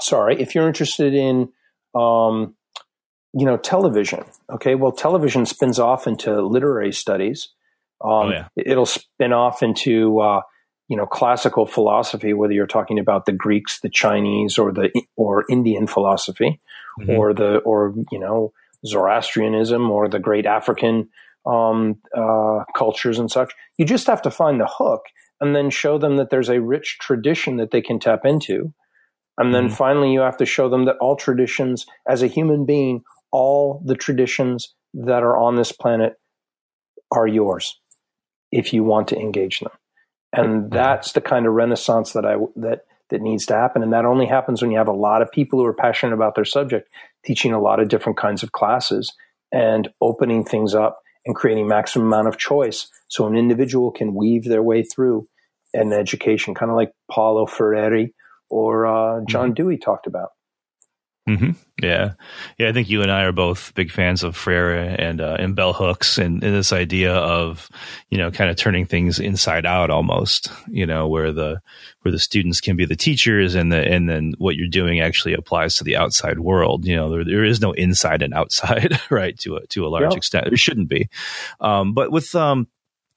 sorry, 0.00 0.40
if 0.40 0.54
you're 0.54 0.68
interested 0.68 1.14
in, 1.14 1.50
um, 1.94 2.54
you 3.32 3.46
know, 3.46 3.56
television, 3.56 4.24
okay, 4.48 4.76
well, 4.76 4.92
television 4.92 5.46
spins 5.46 5.80
off 5.80 6.06
into 6.06 6.40
literary 6.40 6.92
studies. 6.92 7.48
Um, 8.00 8.10
oh, 8.10 8.30
yeah. 8.30 8.48
It'll 8.56 8.86
spin 8.86 9.32
off 9.32 9.62
into, 9.62 10.20
uh, 10.20 10.42
you 10.88 10.96
know 10.96 11.06
classical 11.06 11.66
philosophy 11.66 12.32
whether 12.32 12.52
you're 12.52 12.66
talking 12.66 12.98
about 12.98 13.26
the 13.26 13.32
greeks 13.32 13.80
the 13.80 13.88
chinese 13.88 14.58
or 14.58 14.72
the 14.72 14.90
or 15.16 15.44
indian 15.48 15.86
philosophy 15.86 16.60
mm-hmm. 17.00 17.10
or 17.10 17.32
the 17.32 17.58
or 17.58 17.94
you 18.10 18.18
know 18.18 18.52
zoroastrianism 18.86 19.90
or 19.90 20.08
the 20.08 20.18
great 20.18 20.46
african 20.46 21.08
um, 21.46 21.96
uh, 22.16 22.64
cultures 22.74 23.18
and 23.18 23.30
such 23.30 23.52
you 23.76 23.84
just 23.84 24.06
have 24.06 24.22
to 24.22 24.30
find 24.30 24.60
the 24.60 24.68
hook 24.70 25.02
and 25.40 25.54
then 25.54 25.68
show 25.68 25.98
them 25.98 26.16
that 26.16 26.30
there's 26.30 26.48
a 26.48 26.60
rich 26.60 26.98
tradition 27.00 27.56
that 27.56 27.70
they 27.70 27.82
can 27.82 27.98
tap 27.98 28.24
into 28.24 28.72
and 29.36 29.54
then 29.54 29.66
mm-hmm. 29.66 29.74
finally 29.74 30.12
you 30.12 30.20
have 30.20 30.36
to 30.38 30.46
show 30.46 30.68
them 30.68 30.86
that 30.86 30.96
all 31.00 31.16
traditions 31.16 31.86
as 32.08 32.22
a 32.22 32.26
human 32.26 32.64
being 32.64 33.02
all 33.30 33.82
the 33.84 33.96
traditions 33.96 34.74
that 34.94 35.22
are 35.22 35.36
on 35.36 35.56
this 35.56 35.72
planet 35.72 36.14
are 37.10 37.26
yours 37.26 37.78
if 38.52 38.72
you 38.72 38.84
want 38.84 39.08
to 39.08 39.18
engage 39.18 39.60
them 39.60 39.72
and 40.36 40.70
that's 40.70 41.12
the 41.12 41.20
kind 41.20 41.46
of 41.46 41.52
renaissance 41.52 42.12
that 42.12 42.24
I 42.24 42.36
that 42.56 42.84
that 43.10 43.22
needs 43.22 43.46
to 43.46 43.54
happen. 43.54 43.82
And 43.82 43.92
that 43.92 44.04
only 44.04 44.26
happens 44.26 44.62
when 44.62 44.70
you 44.70 44.78
have 44.78 44.88
a 44.88 44.92
lot 44.92 45.22
of 45.22 45.30
people 45.30 45.58
who 45.58 45.66
are 45.66 45.74
passionate 45.74 46.14
about 46.14 46.34
their 46.34 46.44
subject, 46.44 46.88
teaching 47.24 47.52
a 47.52 47.60
lot 47.60 47.80
of 47.80 47.88
different 47.88 48.18
kinds 48.18 48.42
of 48.42 48.52
classes 48.52 49.12
and 49.52 49.88
opening 50.00 50.44
things 50.44 50.74
up 50.74 51.00
and 51.26 51.34
creating 51.34 51.68
maximum 51.68 52.06
amount 52.08 52.28
of 52.28 52.38
choice 52.38 52.88
so 53.08 53.26
an 53.26 53.36
individual 53.36 53.90
can 53.90 54.14
weave 54.14 54.44
their 54.44 54.62
way 54.62 54.82
through 54.82 55.28
an 55.72 55.92
education, 55.92 56.54
kind 56.54 56.70
of 56.70 56.76
like 56.76 56.92
Paulo 57.10 57.46
Freire 57.46 58.08
or 58.48 58.86
uh, 58.86 59.20
John 59.26 59.46
mm-hmm. 59.46 59.54
Dewey 59.54 59.78
talked 59.78 60.06
about. 60.06 60.30
Mm-hmm. 61.28 61.52
Yeah, 61.82 62.12
yeah. 62.58 62.68
I 62.68 62.72
think 62.72 62.90
you 62.90 63.00
and 63.00 63.10
I 63.10 63.24
are 63.24 63.32
both 63.32 63.74
big 63.74 63.90
fans 63.90 64.22
of 64.22 64.36
Freire 64.36 64.94
and 64.98 65.22
uh, 65.22 65.36
and 65.38 65.56
bell 65.56 65.72
hooks 65.72 66.18
and, 66.18 66.44
and, 66.44 66.54
this 66.54 66.70
idea 66.70 67.14
of 67.14 67.70
you 68.10 68.18
know 68.18 68.30
kind 68.30 68.50
of 68.50 68.56
turning 68.56 68.84
things 68.84 69.18
inside 69.18 69.64
out 69.64 69.88
almost. 69.88 70.52
You 70.68 70.84
know 70.84 71.08
where 71.08 71.32
the 71.32 71.62
where 72.02 72.12
the 72.12 72.18
students 72.18 72.60
can 72.60 72.76
be 72.76 72.84
the 72.84 72.94
teachers 72.94 73.54
and 73.54 73.72
the 73.72 73.78
and 73.78 74.06
then 74.06 74.34
what 74.36 74.56
you're 74.56 74.68
doing 74.68 75.00
actually 75.00 75.32
applies 75.32 75.76
to 75.76 75.84
the 75.84 75.96
outside 75.96 76.40
world. 76.40 76.84
You 76.84 76.96
know 76.96 77.08
there 77.08 77.24
there 77.24 77.44
is 77.44 77.58
no 77.58 77.72
inside 77.72 78.20
and 78.20 78.34
outside 78.34 79.00
right 79.10 79.38
to 79.38 79.56
a 79.56 79.66
to 79.68 79.86
a 79.86 79.88
large 79.88 80.14
extent. 80.14 80.44
There 80.44 80.56
shouldn't 80.58 80.90
be, 80.90 81.08
um, 81.58 81.94
but 81.94 82.12
with 82.12 82.34
um 82.34 82.68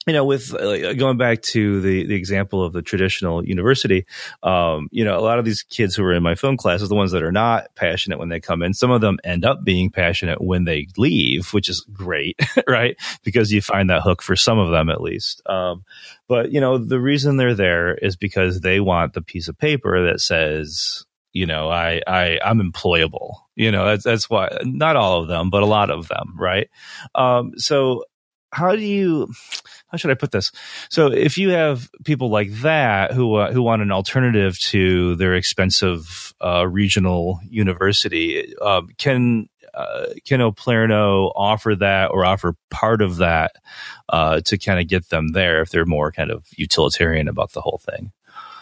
you 0.07 0.13
know, 0.13 0.23
with 0.23 0.53
uh, 0.53 0.93
going 0.93 1.17
back 1.17 1.41
to 1.41 1.81
the 1.81 2.07
the 2.07 2.15
example 2.15 2.63
of 2.63 2.71
the 2.71 2.81
traditional 2.81 3.45
university, 3.45 4.05
um, 4.41 4.87
you 4.91 5.03
know, 5.03 5.19
a 5.19 5.21
lot 5.21 5.37
of 5.37 5.45
these 5.45 5.63
kids 5.63 5.95
who 5.95 6.03
are 6.03 6.13
in 6.13 6.23
my 6.23 6.33
film 6.33 6.55
classes, 6.55 6.87
the 6.87 6.95
ones 6.95 7.11
that 7.11 7.23
are 7.23 7.31
not 7.31 7.75
passionate 7.75 8.17
when 8.17 8.29
they 8.29 8.39
come 8.39 8.63
in, 8.63 8.73
some 8.73 8.89
of 8.89 9.01
them 9.01 9.19
end 9.25 9.43
up 9.43 9.63
being 9.65 9.91
passionate 9.91 10.41
when 10.41 10.63
they 10.63 10.87
leave, 10.97 11.53
which 11.53 11.67
is 11.67 11.85
great, 11.91 12.39
right? 12.67 12.95
Because 13.23 13.51
you 13.51 13.61
find 13.61 13.89
that 13.89 14.01
hook 14.01 14.21
for 14.21 14.37
some 14.37 14.57
of 14.57 14.71
them 14.71 14.89
at 14.89 15.01
least. 15.01 15.41
Um, 15.45 15.83
but 16.29 16.51
you 16.51 16.61
know, 16.61 16.77
the 16.77 17.01
reason 17.01 17.35
they're 17.35 17.53
there 17.53 17.93
is 17.93 18.15
because 18.15 18.61
they 18.61 18.79
want 18.79 19.13
the 19.13 19.21
piece 19.21 19.49
of 19.49 19.57
paper 19.57 20.07
that 20.07 20.21
says 20.21 21.05
you 21.33 21.45
know, 21.45 21.69
I, 21.69 22.01
I, 22.07 22.39
I'm 22.43 22.59
employable. 22.59 23.35
You 23.55 23.69
know, 23.69 23.85
that's, 23.85 24.03
that's 24.03 24.27
why 24.27 24.49
not 24.63 24.95
all 24.95 25.21
of 25.21 25.27
them, 25.27 25.51
but 25.51 25.61
a 25.61 25.67
lot 25.67 25.91
of 25.91 26.07
them. 26.07 26.33
Right. 26.35 26.67
Um, 27.13 27.51
so 27.57 28.05
how 28.51 28.75
do 28.75 28.81
you, 28.81 29.31
how 29.87 29.97
should 29.97 30.11
I 30.11 30.15
put 30.15 30.31
this? 30.31 30.51
So 30.89 31.11
if 31.11 31.37
you 31.37 31.49
have 31.49 31.89
people 32.03 32.29
like 32.29 32.51
that 32.61 33.13
who, 33.13 33.35
uh, 33.35 33.51
who 33.51 33.61
want 33.61 33.81
an 33.81 33.91
alternative 33.91 34.59
to 34.59 35.15
their 35.15 35.35
expensive, 35.35 36.33
uh, 36.41 36.67
regional 36.67 37.39
university, 37.47 38.55
um, 38.57 38.89
can, 38.97 39.49
uh, 39.73 40.07
can 40.25 40.39
Oplerno 40.39 41.31
offer 41.35 41.75
that 41.75 42.11
or 42.11 42.25
offer 42.25 42.55
part 42.69 43.01
of 43.01 43.17
that 43.17 43.51
uh, 44.09 44.41
to 44.45 44.57
kind 44.57 44.79
of 44.79 44.87
get 44.87 45.09
them 45.09 45.29
there 45.29 45.61
if 45.61 45.69
they're 45.69 45.85
more 45.85 46.11
kind 46.11 46.31
of 46.31 46.45
utilitarian 46.55 47.27
about 47.27 47.51
the 47.51 47.61
whole 47.61 47.81
thing? 47.83 48.11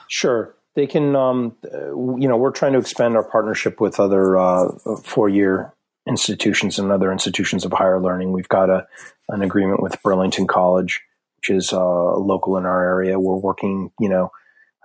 Sure 0.08 0.56
they 0.76 0.88
can, 0.88 1.16
um, 1.16 1.56
you 1.64 2.28
know, 2.28 2.38
we're 2.38 2.52
trying 2.52 2.74
to 2.74 2.80
expand 2.80 3.16
our 3.16 3.24
partnership 3.24 3.80
with 3.80 4.00
other 4.00 4.38
uh, 4.38 4.72
four 5.04 5.30
year 5.30 5.74
institutions 6.08 6.80
and 6.80 6.92
other 6.92 7.12
institutions 7.12 7.66
of 7.66 7.74
higher 7.74 8.02
learning. 8.02 8.32
We've 8.32 8.48
got 8.48 8.70
a, 8.70 8.88
an 9.30 9.42
agreement 9.42 9.82
with 9.82 10.02
Burlington 10.04 10.48
College, 10.48 11.02
which 11.38 11.50
is 11.50 11.74
uh, 11.74 12.16
local 12.18 12.58
in 12.58 12.66
our 12.66 12.84
area. 12.84 13.20
We're 13.20 13.36
working, 13.36 13.92
you 14.00 14.10
know, 14.10 14.32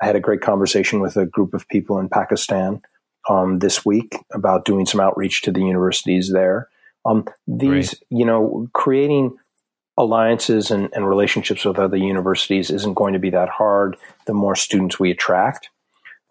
I 0.00 0.06
had 0.06 0.16
a 0.16 0.20
great 0.20 0.40
conversation 0.40 1.00
with 1.00 1.16
a 1.16 1.26
group 1.26 1.52
of 1.52 1.68
people 1.68 1.98
in 1.98 2.08
Pakistan 2.08 2.82
um, 3.28 3.58
this 3.58 3.84
week 3.84 4.16
about 4.32 4.64
doing 4.64 4.86
some 4.86 5.00
outreach 5.00 5.42
to 5.42 5.52
the 5.52 5.60
universities 5.60 6.32
there. 6.32 6.68
Um, 7.04 7.26
these, 7.46 7.90
Great. 7.90 8.02
you 8.20 8.24
know, 8.26 8.68
creating 8.72 9.36
alliances 9.96 10.70
and, 10.70 10.88
and, 10.94 11.06
relationships 11.06 11.64
with 11.64 11.78
other 11.78 11.96
universities 11.96 12.70
isn't 12.70 12.94
going 12.94 13.12
to 13.12 13.18
be 13.18 13.30
that 13.30 13.48
hard 13.48 13.96
the 14.26 14.34
more 14.34 14.54
students 14.54 14.98
we 14.98 15.10
attract. 15.10 15.68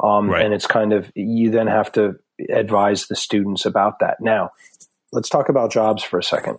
Um, 0.04 0.30
right. 0.30 0.44
And 0.44 0.54
it's 0.54 0.66
kind 0.66 0.94
of, 0.94 1.12
you 1.16 1.52
then 1.52 1.68
have 1.68 1.92
to 1.94 2.18
advise 2.50 3.08
the 3.08 3.16
students 3.16 3.66
about 3.66 4.00
that. 4.00 4.22
Now, 4.22 4.52
let's 5.12 5.30
talk 5.30 5.50
about 5.50 5.72
jobs 5.72 6.04
for 6.04 6.20
a 6.20 6.24
second. 6.24 6.58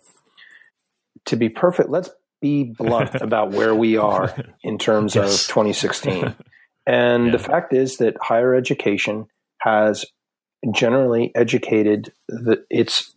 To 1.27 1.37
be 1.37 1.49
perfect, 1.49 1.91
let's 1.91 2.11
be 2.41 2.65
blunt 2.65 3.15
about 3.21 3.51
where 3.51 3.75
we 3.75 3.97
are 3.97 4.35
in 4.63 4.79
terms 4.79 5.15
yes. 5.15 5.45
of 5.45 5.49
2016. 5.49 6.35
And 6.87 7.27
yeah. 7.27 7.33
the 7.33 7.39
fact 7.39 7.75
is 7.75 7.99
that 7.99 8.17
higher 8.21 8.55
education 8.55 9.27
has 9.59 10.07
generally 10.75 11.31
educated 11.35 12.11
the, 12.27 12.65
its 12.71 13.15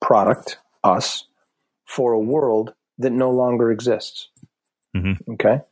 product, 0.00 0.56
us, 0.84 1.26
for 1.84 2.12
a 2.12 2.18
world 2.18 2.72
that 2.98 3.10
no 3.10 3.30
longer 3.30 3.72
exists. 3.72 4.28
Mm-hmm. 4.96 5.32
Okay 5.32 5.62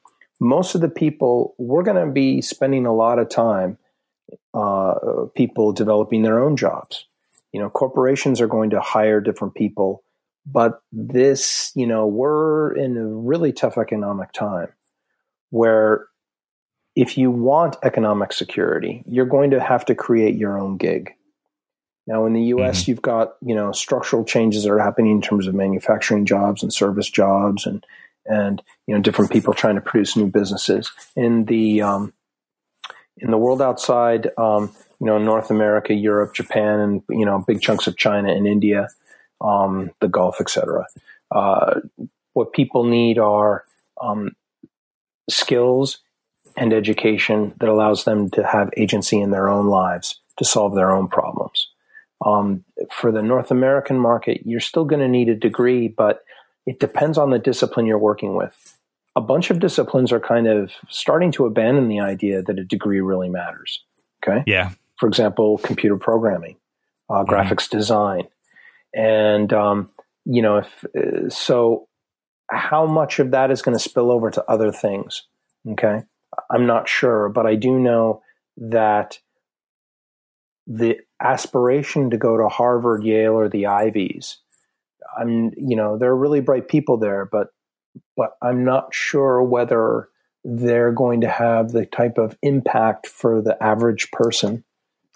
most 0.41 0.75
of 0.75 0.81
the 0.81 0.89
people 0.89 1.55
we're 1.59 1.83
going 1.83 2.05
to 2.05 2.11
be 2.11 2.41
spending 2.41 2.87
a 2.87 2.95
lot 2.95 3.19
of 3.19 3.29
time 3.29 3.79
uh, 4.55 4.95
people 5.35 5.73
developing 5.73 6.23
their 6.23 6.43
own 6.43 6.57
jobs 6.57 7.05
you 7.53 7.61
know 7.61 7.71
corporations 7.71 8.41
are 8.41 8.47
going 8.47 8.71
to 8.71 8.81
hire 8.81 9.21
different 9.21 9.55
people 9.55 10.03
but 10.47 10.83
this 10.93 11.73
you 11.75 11.87
know 11.87 12.07
we're 12.07 12.73
in 12.73 12.97
a 12.97 13.07
really 13.07 13.53
tough 13.53 13.79
economic 13.79 14.33
time 14.33 14.69
where 15.51 16.07
if 16.97 17.17
you 17.17 17.31
want 17.31 17.77
economic 17.83 18.33
security 18.33 19.03
you're 19.07 19.27
going 19.27 19.51
to 19.51 19.61
have 19.61 19.85
to 19.85 19.95
create 19.95 20.37
your 20.37 20.59
own 20.59 20.77
gig 20.77 21.13
now 22.07 22.27
in 22.27 22.33
the 22.33 22.43
us 22.43 22.83
mm-hmm. 22.83 22.91
you've 22.91 23.03
got 23.03 23.35
you 23.45 23.55
know 23.55 23.73
structural 23.73 24.25
changes 24.25 24.65
that 24.65 24.71
are 24.71 24.79
happening 24.79 25.13
in 25.13 25.23
terms 25.23 25.47
of 25.47 25.55
manufacturing 25.55 26.25
jobs 26.25 26.63
and 26.63 26.73
service 26.73 27.09
jobs 27.09 27.67
and 27.67 27.85
and 28.27 28.63
you 28.87 28.95
know 28.95 29.01
different 29.01 29.31
people 29.31 29.55
trying 29.55 29.75
to 29.75 29.81
produce 29.81 30.17
new 30.17 30.27
businesses 30.27 30.93
in 31.17 31.45
the 31.47 31.83
um, 31.83 32.13
in 33.19 33.31
the 33.31 33.39
world 33.39 33.61
outside 33.61 34.31
um, 34.39 34.73
you 35.01 35.07
know 35.07 35.19
North 35.19 35.51
America, 35.51 35.95
Europe, 35.95 36.35
Japan, 36.35 36.79
and 36.79 37.03
you 37.09 37.25
know 37.25 37.43
big 37.47 37.61
chunks 37.61 37.87
of 37.87 37.97
China 37.97 38.33
and 38.33 38.47
India, 38.47 38.89
um, 39.41 39.91
the 40.01 40.09
Gulf, 40.09 40.41
etc. 40.41 40.87
Uh, 41.31 41.81
what 42.35 42.53
people 42.53 42.85
need 42.85 43.19
are 43.19 43.65
um, 44.01 44.33
skills 45.29 45.99
and 46.57 46.73
education 46.73 47.55
that 47.61 47.69
allows 47.69 48.05
them 48.05 48.31
to 48.31 48.47
have 48.47 48.71
agency 48.77 49.21
in 49.21 49.31
their 49.31 49.49
own 49.49 49.67
lives 49.67 50.21
to 50.37 50.45
solve 50.45 50.75
their 50.75 50.91
own 50.91 51.09
problems. 51.09 51.69
Um, 52.25 52.65
for 52.93 53.11
the 53.11 53.23
North 53.23 53.51
American 53.51 53.99
market, 53.99 54.43
you're 54.45 54.61
still 54.61 54.85
going 54.85 55.01
to 55.01 55.09
need 55.09 55.29
a 55.29 55.35
degree, 55.35 55.89
but 55.89 56.23
it 56.67 56.79
depends 56.79 57.17
on 57.17 57.31
the 57.31 57.39
discipline 57.39 57.87
you're 57.87 57.99
working 57.99 58.37
with. 58.37 58.77
A 59.17 59.21
bunch 59.21 59.51
of 59.51 59.59
disciplines 59.59 60.13
are 60.13 60.21
kind 60.21 60.47
of 60.47 60.73
starting 60.89 61.33
to 61.33 61.47
abandon 61.47 61.89
the 61.89 62.01
idea 62.01 62.43
that 62.43 62.59
a 62.59 62.65
degree 62.65 63.01
really 63.01 63.29
matters. 63.29 63.83
Okay. 64.23 64.43
Yeah. 64.47 64.73
For 65.01 65.09
example, 65.09 65.59
computer 65.59 65.97
programming, 65.97 66.57
uh, 67.09 67.25
mm-hmm. 67.25 67.33
graphics 67.33 67.69
design, 67.69 68.29
and 68.95 69.53
um, 69.53 69.91
you 70.25 70.43
know, 70.43 70.59
if 70.59 70.85
uh, 70.97 71.29
so, 71.29 71.89
how 72.51 72.87
much 72.87 73.19
of 73.19 73.33
that 73.33 73.51
is 73.51 73.63
going 73.63 73.77
to 73.77 73.83
spill 73.83 74.11
over 74.11 74.31
to 74.31 74.45
other 74.49 74.71
things? 74.71 75.25
Okay, 75.69 76.03
I'm 76.51 76.67
not 76.67 76.89
sure, 76.89 77.29
but 77.29 77.47
I 77.47 77.57
do 77.57 77.79
know 77.79 78.23
that 78.59 79.19
the 80.67 80.99
aspiration 81.21 82.11
to 82.11 82.17
go 82.17 82.37
to 82.37 82.49
Harvard, 82.49 83.03
Yale, 83.03 83.33
or 83.33 83.49
the 83.49 83.67
Ivies 83.67 84.39
I'm, 85.19 85.53
you 85.57 85.77
know, 85.77 85.99
there 85.99 86.11
are 86.11 86.17
really 86.17 86.41
bright 86.41 86.69
people 86.69 86.97
there, 86.97 87.25
but 87.25 87.49
but 88.17 88.37
I'm 88.43 88.65
not 88.65 88.95
sure 88.95 89.43
whether 89.43 90.09
they're 90.45 90.93
going 90.93 91.23
to 91.23 91.29
have 91.29 91.71
the 91.71 91.87
type 91.87 92.19
of 92.19 92.37
impact 92.43 93.07
for 93.07 93.43
the 93.43 93.61
average 93.63 94.11
person, 94.13 94.65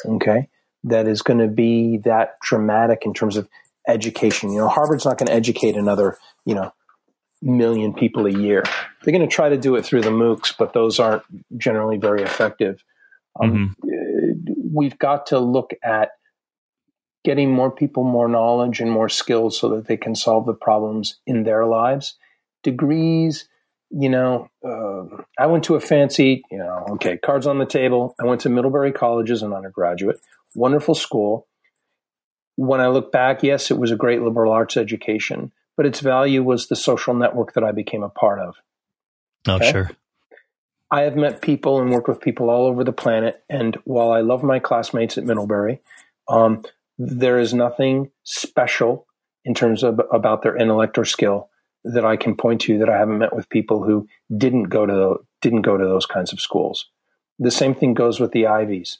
okay, 0.04 0.48
that 0.84 1.08
is 1.08 1.22
going 1.22 1.38
to 1.38 1.48
be 1.48 1.98
that 2.04 2.36
dramatic 2.42 3.02
in 3.04 3.14
terms 3.14 3.36
of 3.36 3.48
education. 3.88 4.50
You 4.50 4.60
know, 4.60 4.68
Harvard's 4.68 5.04
not 5.04 5.18
going 5.18 5.28
to 5.28 5.34
educate 5.34 5.76
another, 5.76 6.18
you 6.44 6.54
know, 6.54 6.72
million 7.42 7.92
people 7.92 8.26
a 8.26 8.30
year. 8.30 8.64
They're 9.02 9.12
going 9.12 9.28
to 9.28 9.34
try 9.34 9.50
to 9.50 9.58
do 9.58 9.76
it 9.76 9.84
through 9.84 10.02
the 10.02 10.10
MOOCs, 10.10 10.54
but 10.58 10.72
those 10.72 10.98
aren't 10.98 11.22
generally 11.58 11.98
very 11.98 12.22
effective. 12.22 12.82
Um, 13.40 13.76
mm-hmm. 13.84 14.52
We've 14.72 14.98
got 14.98 15.26
to 15.26 15.38
look 15.38 15.72
at 15.82 16.10
getting 17.24 17.50
more 17.50 17.70
people 17.70 18.04
more 18.04 18.28
knowledge 18.28 18.80
and 18.80 18.90
more 18.90 19.08
skills 19.08 19.58
so 19.58 19.70
that 19.70 19.86
they 19.86 19.96
can 19.96 20.14
solve 20.14 20.46
the 20.46 20.54
problems 20.54 21.18
in 21.26 21.44
their 21.44 21.66
lives. 21.66 22.16
Degrees, 22.62 23.48
you 23.90 24.08
know, 24.08 24.48
uh, 24.66 25.22
I 25.38 25.46
went 25.46 25.64
to 25.64 25.76
a 25.76 25.80
fancy, 25.80 26.42
you 26.50 26.58
know, 26.58 26.86
okay, 26.92 27.16
cards 27.16 27.46
on 27.46 27.58
the 27.58 27.66
table. 27.66 28.14
I 28.20 28.24
went 28.24 28.40
to 28.42 28.48
Middlebury 28.48 28.92
College 28.92 29.30
as 29.30 29.42
an 29.42 29.52
undergraduate, 29.52 30.18
wonderful 30.54 30.94
school. 30.94 31.46
When 32.56 32.80
I 32.80 32.88
look 32.88 33.12
back, 33.12 33.42
yes, 33.42 33.70
it 33.70 33.78
was 33.78 33.90
a 33.90 33.96
great 33.96 34.22
liberal 34.22 34.52
arts 34.52 34.76
education, 34.76 35.52
but 35.76 35.86
its 35.86 36.00
value 36.00 36.42
was 36.42 36.68
the 36.68 36.76
social 36.76 37.14
network 37.14 37.54
that 37.54 37.64
I 37.64 37.72
became 37.72 38.02
a 38.02 38.08
part 38.08 38.40
of. 38.40 38.56
Oh, 39.46 39.56
okay? 39.56 39.70
sure. 39.70 39.90
I 40.90 41.02
have 41.02 41.16
met 41.16 41.42
people 41.42 41.80
and 41.80 41.90
worked 41.90 42.08
with 42.08 42.20
people 42.20 42.50
all 42.50 42.66
over 42.66 42.84
the 42.84 42.92
planet. 42.92 43.42
And 43.50 43.76
while 43.84 44.12
I 44.12 44.20
love 44.20 44.42
my 44.42 44.60
classmates 44.60 45.18
at 45.18 45.24
Middlebury, 45.24 45.80
um, 46.28 46.62
there 46.98 47.38
is 47.38 47.52
nothing 47.52 48.10
special 48.22 49.06
in 49.44 49.54
terms 49.54 49.82
of 49.82 50.00
about 50.12 50.42
their 50.42 50.56
intellect 50.56 50.96
or 50.96 51.04
skill 51.04 51.50
that 51.84 52.04
I 52.04 52.16
can 52.16 52.36
point 52.36 52.62
to 52.62 52.78
that 52.78 52.88
I 52.88 52.98
haven't 52.98 53.18
met 53.18 53.34
with 53.34 53.48
people 53.48 53.84
who 53.84 54.08
didn't 54.36 54.64
go 54.64 54.86
to 54.86 55.24
didn't 55.42 55.62
go 55.62 55.76
to 55.76 55.84
those 55.84 56.06
kinds 56.06 56.32
of 56.32 56.40
schools. 56.40 56.86
The 57.38 57.50
same 57.50 57.74
thing 57.74 57.94
goes 57.94 58.20
with 58.20 58.32
the 58.32 58.46
Ivies. 58.46 58.98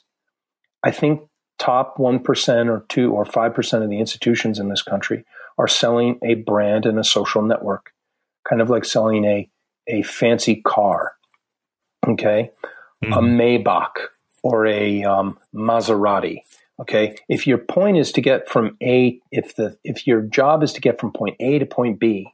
I 0.83 0.91
think 0.91 1.21
top 1.57 1.97
1% 1.97 2.69
or 2.69 2.85
2 2.89 3.11
or 3.11 3.25
5% 3.25 3.83
of 3.83 3.89
the 3.89 3.99
institutions 3.99 4.59
in 4.59 4.69
this 4.69 4.83
country 4.83 5.25
are 5.57 5.67
selling 5.67 6.19
a 6.23 6.35
brand 6.35 6.85
and 6.85 6.99
a 6.99 7.03
social 7.03 7.41
network, 7.41 7.91
kind 8.47 8.61
of 8.61 8.69
like 8.69 8.85
selling 8.85 9.25
a 9.25 9.49
a 9.87 10.01
fancy 10.01 10.61
car. 10.61 11.13
Okay? 12.07 12.51
Mm-hmm. 13.03 13.13
A 13.13 13.21
Maybach 13.21 14.07
or 14.43 14.65
a 14.65 15.03
um, 15.03 15.37
Maserati 15.53 16.41
Okay. 16.79 17.15
If 17.29 17.47
your 17.47 17.57
point 17.57 17.97
is 17.97 18.11
to 18.13 18.21
get 18.21 18.49
from 18.49 18.77
A, 18.83 19.19
if 19.31 19.55
the, 19.55 19.77
if 19.83 20.05
your 20.05 20.21
job 20.21 20.63
is 20.63 20.73
to 20.73 20.81
get 20.81 20.99
from 20.99 21.11
point 21.11 21.37
A 21.39 21.59
to 21.59 21.65
point 21.65 21.99
B, 21.99 22.27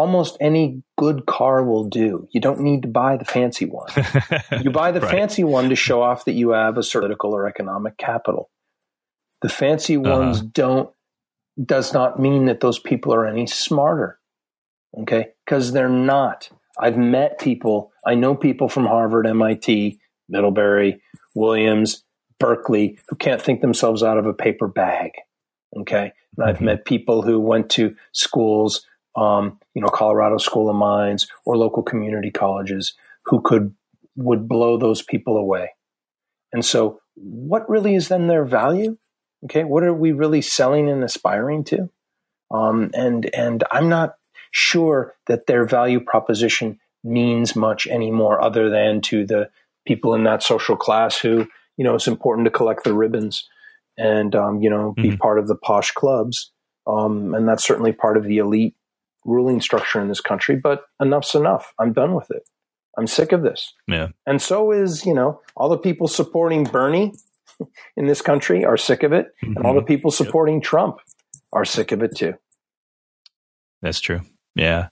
almost 0.00 0.38
any 0.40 0.82
good 0.96 1.26
car 1.26 1.62
will 1.62 1.84
do. 1.84 2.26
You 2.32 2.40
don't 2.40 2.60
need 2.60 2.82
to 2.82 2.88
buy 2.88 3.18
the 3.18 3.26
fancy 3.26 3.66
one. 3.66 3.88
you 4.62 4.70
buy 4.70 4.92
the 4.92 5.00
right. 5.00 5.10
fancy 5.10 5.44
one 5.44 5.68
to 5.68 5.76
show 5.76 6.00
off 6.00 6.24
that 6.24 6.32
you 6.32 6.50
have 6.50 6.78
a 6.78 6.82
certain 6.82 7.10
political 7.10 7.34
or 7.34 7.46
economic 7.46 7.98
capital. 7.98 8.50
The 9.42 9.48
fancy 9.48 9.96
uh-huh. 9.96 10.10
ones 10.10 10.40
don't, 10.40 10.90
does 11.62 11.92
not 11.92 12.18
mean 12.18 12.46
that 12.46 12.60
those 12.60 12.78
people 12.78 13.12
are 13.12 13.26
any 13.26 13.46
smarter. 13.46 14.18
Okay. 14.98 15.28
Because 15.44 15.72
they're 15.72 15.88
not. 15.88 16.48
I've 16.78 16.96
met 16.96 17.38
people, 17.38 17.92
I 18.06 18.14
know 18.14 18.34
people 18.34 18.68
from 18.68 18.86
Harvard, 18.86 19.26
MIT, 19.26 19.98
Middlebury, 20.28 21.02
Williams, 21.34 22.04
Berkeley 22.38 22.98
who 23.08 23.16
can't 23.16 23.42
think 23.42 23.60
themselves 23.60 24.02
out 24.02 24.16
of 24.16 24.26
a 24.26 24.32
paper 24.32 24.66
bag. 24.66 25.10
Okay. 25.76 26.12
And 26.36 26.48
I've 26.48 26.56
mm-hmm. 26.56 26.64
met 26.66 26.84
people 26.86 27.22
who 27.22 27.38
went 27.38 27.68
to 27.70 27.94
schools, 28.12 28.86
um, 29.16 29.58
you 29.74 29.82
know, 29.82 29.88
Colorado 29.88 30.38
School 30.38 30.68
of 30.68 30.76
Mines 30.76 31.26
or 31.44 31.56
local 31.56 31.82
community 31.82 32.30
colleges 32.30 32.94
who 33.26 33.40
could, 33.40 33.74
would 34.16 34.48
blow 34.48 34.78
those 34.78 35.02
people 35.02 35.36
away. 35.36 35.70
And 36.52 36.64
so 36.64 37.00
what 37.14 37.68
really 37.68 37.94
is 37.94 38.08
then 38.08 38.26
their 38.26 38.44
value? 38.44 38.96
Okay, 39.44 39.64
what 39.64 39.84
are 39.84 39.94
we 39.94 40.12
really 40.12 40.42
selling 40.42 40.88
and 40.88 41.02
aspiring 41.02 41.64
to? 41.64 41.90
Um, 42.50 42.90
and 42.94 43.32
and 43.34 43.64
I'm 43.70 43.88
not 43.88 44.16
sure 44.50 45.14
that 45.28 45.46
their 45.46 45.64
value 45.64 46.00
proposition 46.00 46.78
means 47.04 47.56
much 47.56 47.86
anymore, 47.86 48.42
other 48.42 48.68
than 48.68 49.00
to 49.02 49.24
the 49.24 49.50
people 49.86 50.14
in 50.14 50.24
that 50.24 50.42
social 50.42 50.76
class 50.76 51.18
who 51.18 51.46
you 51.76 51.84
know 51.84 51.94
it's 51.94 52.08
important 52.08 52.44
to 52.46 52.50
collect 52.50 52.84
the 52.84 52.92
ribbons 52.92 53.48
and 53.96 54.34
um, 54.34 54.60
you 54.60 54.68
know 54.68 54.92
be 54.92 55.10
mm-hmm. 55.10 55.16
part 55.16 55.38
of 55.38 55.48
the 55.48 55.56
posh 55.56 55.92
clubs, 55.92 56.50
um, 56.86 57.34
and 57.34 57.48
that's 57.48 57.66
certainly 57.66 57.92
part 57.92 58.16
of 58.16 58.24
the 58.24 58.38
elite 58.38 58.74
ruling 59.24 59.60
structure 59.60 60.00
in 60.00 60.08
this 60.08 60.20
country. 60.20 60.56
But 60.56 60.82
enough's 61.00 61.34
enough. 61.34 61.72
I'm 61.78 61.92
done 61.92 62.14
with 62.14 62.30
it. 62.30 62.42
I'm 62.98 63.06
sick 63.06 63.32
of 63.32 63.42
this. 63.42 63.72
Yeah. 63.86 64.08
And 64.26 64.42
so 64.42 64.72
is, 64.72 65.06
you 65.06 65.14
know, 65.14 65.40
all 65.56 65.68
the 65.68 65.78
people 65.78 66.08
supporting 66.08 66.64
Bernie 66.64 67.14
in 67.96 68.06
this 68.06 68.22
country 68.22 68.64
are 68.64 68.76
sick 68.76 69.02
of 69.02 69.12
it. 69.12 69.28
Mm-hmm. 69.42 69.56
And 69.56 69.66
all 69.66 69.74
the 69.74 69.80
mm-hmm. 69.80 69.86
people 69.86 70.10
supporting 70.10 70.56
yep. 70.56 70.64
Trump 70.64 70.98
are 71.52 71.64
sick 71.64 71.92
of 71.92 72.02
it 72.02 72.16
too. 72.16 72.34
That's 73.82 74.00
true. 74.00 74.20
Yeah. 74.54 74.88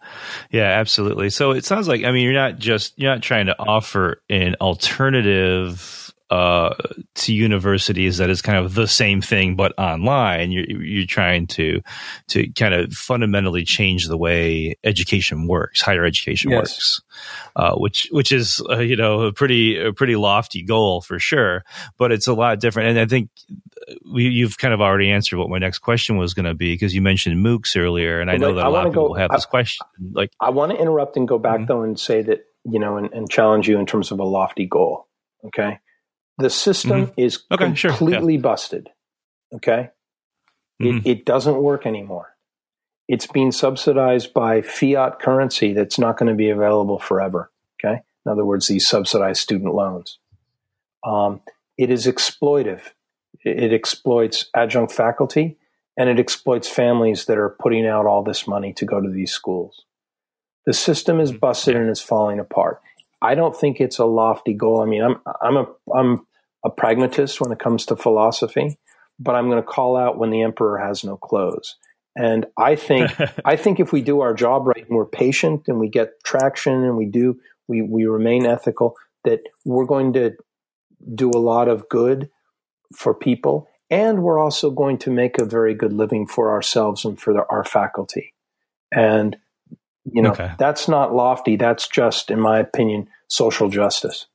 Yeah, 0.51 0.65
absolutely. 0.65 1.31
So 1.31 1.51
it 1.51 1.65
sounds 1.65 1.89
like 1.89 2.05
I 2.05 2.13
mean 2.13 2.25
you're 2.25 2.33
not 2.33 2.59
just 2.59 2.99
you're 2.99 3.13
not 3.13 3.23
trying 3.23 3.47
to 3.47 3.59
offer 3.59 4.23
an 4.31 4.55
alternative 4.61 6.08
uh, 6.31 6.75
to 7.15 7.33
universities 7.33 8.19
that 8.19 8.29
is 8.29 8.43
kind 8.43 8.59
of 8.59 8.75
the 8.75 8.87
same 8.87 9.23
thing 9.23 9.57
but 9.57 9.73
online. 9.79 10.53
You're, 10.53 10.67
you're 10.69 11.07
trying 11.07 11.47
to 11.49 11.81
to 12.29 12.51
kind 12.53 12.75
of 12.75 12.93
fundamentally 12.93 13.65
change 13.65 14.09
the 14.09 14.17
way 14.19 14.77
education 14.85 15.47
works, 15.47 15.81
higher 15.81 16.05
education 16.05 16.51
yes. 16.51 16.59
works, 16.59 17.03
uh, 17.57 17.75
which 17.77 18.09
which 18.11 18.31
is 18.31 18.63
uh, 18.69 18.79
you 18.79 18.97
know 18.97 19.23
a 19.23 19.33
pretty 19.33 19.79
a 19.79 19.93
pretty 19.93 20.17
lofty 20.17 20.63
goal 20.63 21.01
for 21.01 21.19
sure. 21.19 21.65
But 21.97 22.13
it's 22.13 22.27
a 22.27 22.35
lot 22.35 22.61
different, 22.61 22.91
and 22.91 23.01
I 23.01 23.07
think 23.07 23.31
we, 24.05 24.29
you've 24.29 24.59
kind 24.59 24.75
of 24.75 24.83
already 24.83 25.11
answered 25.11 25.39
what 25.39 25.49
my 25.49 25.59
next 25.59 25.79
question 25.79 26.19
was 26.19 26.35
going 26.35 26.47
to 26.47 26.55
be 26.55 26.75
because 26.75 26.95
you 26.95 27.01
mentioned 27.01 27.45
MOOCs 27.45 27.75
earlier, 27.77 28.21
and 28.21 28.31
I 28.31 28.37
know 28.37 28.55
that 28.55 28.67
a 28.67 28.69
lot 28.69 28.87
of 28.87 28.93
people 28.93 29.09
go, 29.09 29.15
have 29.15 29.31
I, 29.31 29.37
this 29.37 29.47
question. 29.47 29.87
Like, 30.13 30.31
I 30.41 30.51
want 30.51 30.73
to 30.73 30.79
interrupt 30.79 31.17
and 31.17 31.27
go 31.27 31.39
back 31.39 31.61
mm-hmm. 31.61 31.67
though 31.67 31.83
and 31.83 31.99
say 31.99 32.21
that 32.21 32.41
you 32.65 32.79
know 32.79 32.99
and, 32.99 33.13
and 33.15 33.31
challenge 33.31 33.67
you 33.67 33.79
in 33.79 33.87
terms 33.87 34.13
of 34.13 34.21
a 34.21 34.25
lofty 34.25 34.67
goal. 34.67 35.07
Okay 35.47 35.79
the 36.39 36.51
system 36.51 37.07
mm-hmm. 37.07 37.21
is 37.21 37.41
okay, 37.51 37.65
completely 37.65 38.07
sure. 38.07 38.31
yeah. 38.31 38.39
busted. 38.39 38.89
Okay. 39.55 39.91
Mm-hmm. 40.81 40.99
It, 40.99 41.07
it 41.07 41.25
doesn't 41.25 41.57
work 41.57 41.87
anymore. 41.87 42.35
It's 43.09 43.27
being 43.27 43.53
subsidized 43.53 44.33
by 44.35 44.63
fiat 44.63 45.19
currency 45.21 45.73
that's 45.73 45.99
not 45.99 46.19
going 46.19 46.29
to 46.29 46.37
be 46.37 46.51
available 46.51 46.99
forever. 46.99 47.51
Okay. 47.83 48.01
In 48.25 48.33
other 48.33 48.45
words, 48.45 48.67
these 48.67 48.87
subsidized 48.87 49.41
student 49.41 49.75
loans. 49.75 50.19
Um, 51.05 51.41
it 51.77 51.91
is 51.91 52.07
exploitive. 52.07 52.83
It, 53.45 53.65
it 53.65 53.73
exploits 53.73 54.51
adjunct 54.55 54.93
faculty 54.93 55.57
and 55.97 56.09
it 56.09 56.19
exploits 56.19 56.69
families 56.69 57.25
that 57.25 57.39
are 57.39 57.57
putting 57.61 57.87
out 57.87 58.07
all 58.07 58.23
this 58.23 58.47
money 58.47 58.73
to 58.75 58.85
go 58.85 59.01
to 59.01 59.11
these 59.11 59.33
schools. 59.33 59.85
The 60.67 60.75
system 60.75 61.19
is 61.19 61.31
mm-hmm. 61.31 61.39
busted 61.39 61.75
and 61.75 61.91
is 61.91 62.01
falling 62.01 62.39
apart. 62.39 62.81
I 63.21 63.35
don't 63.35 63.57
think 63.57 63.81
it's 63.81 63.99
a 63.99 64.05
lofty 64.05 64.55
goal. 64.55 64.81
I 64.81 64.87
mean, 64.87 65.03
I'm 65.03 65.21
I'm 65.41 65.57
a 65.57 65.67
I'm 65.93 66.27
a 66.69 66.71
pragmatist 66.71 67.41
when 67.41 67.53
it 67.53 67.59
comes 67.59 67.87
to 67.87 67.97
philosophy, 67.97 68.79
but 69.19 69.35
I'm 69.35 69.49
going 69.49 69.63
to 69.63 69.67
call 69.67 69.97
out 69.97 70.19
when 70.19 70.31
the 70.31 70.43
emperor 70.43 70.79
has 70.79 71.05
no 71.05 71.17
clothes. 71.17 71.77
And 72.17 72.47
I 72.57 72.77
think 72.77 73.11
I 73.45 73.57
think 73.57 73.81
if 73.81 73.93
we 73.93 74.03
do 74.03 74.21
our 74.21 74.35
job 74.35 74.67
right 74.67 74.87
and 74.87 74.97
we're 74.97 75.07
patient 75.07 75.65
and 75.69 75.79
we 75.79 75.89
get 75.89 76.23
traction 76.25 76.85
and 76.85 76.97
we 76.97 77.07
do 77.07 77.41
we 77.69 77.83
we 77.83 78.07
remain 78.07 78.47
ethical, 78.47 78.97
that 79.25 79.41
we're 79.65 79.87
going 79.87 80.13
to 80.15 80.33
do 81.15 81.31
a 81.31 81.39
lot 81.39 81.69
of 81.69 81.89
good 81.89 82.31
for 82.95 83.15
people, 83.15 83.69
and 83.91 84.23
we're 84.23 84.39
also 84.39 84.71
going 84.71 84.99
to 84.99 85.11
make 85.11 85.39
a 85.39 85.45
very 85.45 85.75
good 85.75 85.93
living 85.93 86.27
for 86.27 86.51
ourselves 86.51 87.05
and 87.05 87.21
for 87.21 87.33
the, 87.33 87.45
our 87.51 87.65
faculty. 87.65 88.35
And 88.91 89.37
you 90.05 90.23
know 90.23 90.31
okay. 90.31 90.53
that's 90.59 90.89
not 90.89 91.15
lofty. 91.15 91.57
That's 91.57 91.87
just, 91.87 92.31
in 92.31 92.41
my 92.41 92.59
opinion, 92.59 93.09
social 93.29 93.69
justice. 93.69 94.27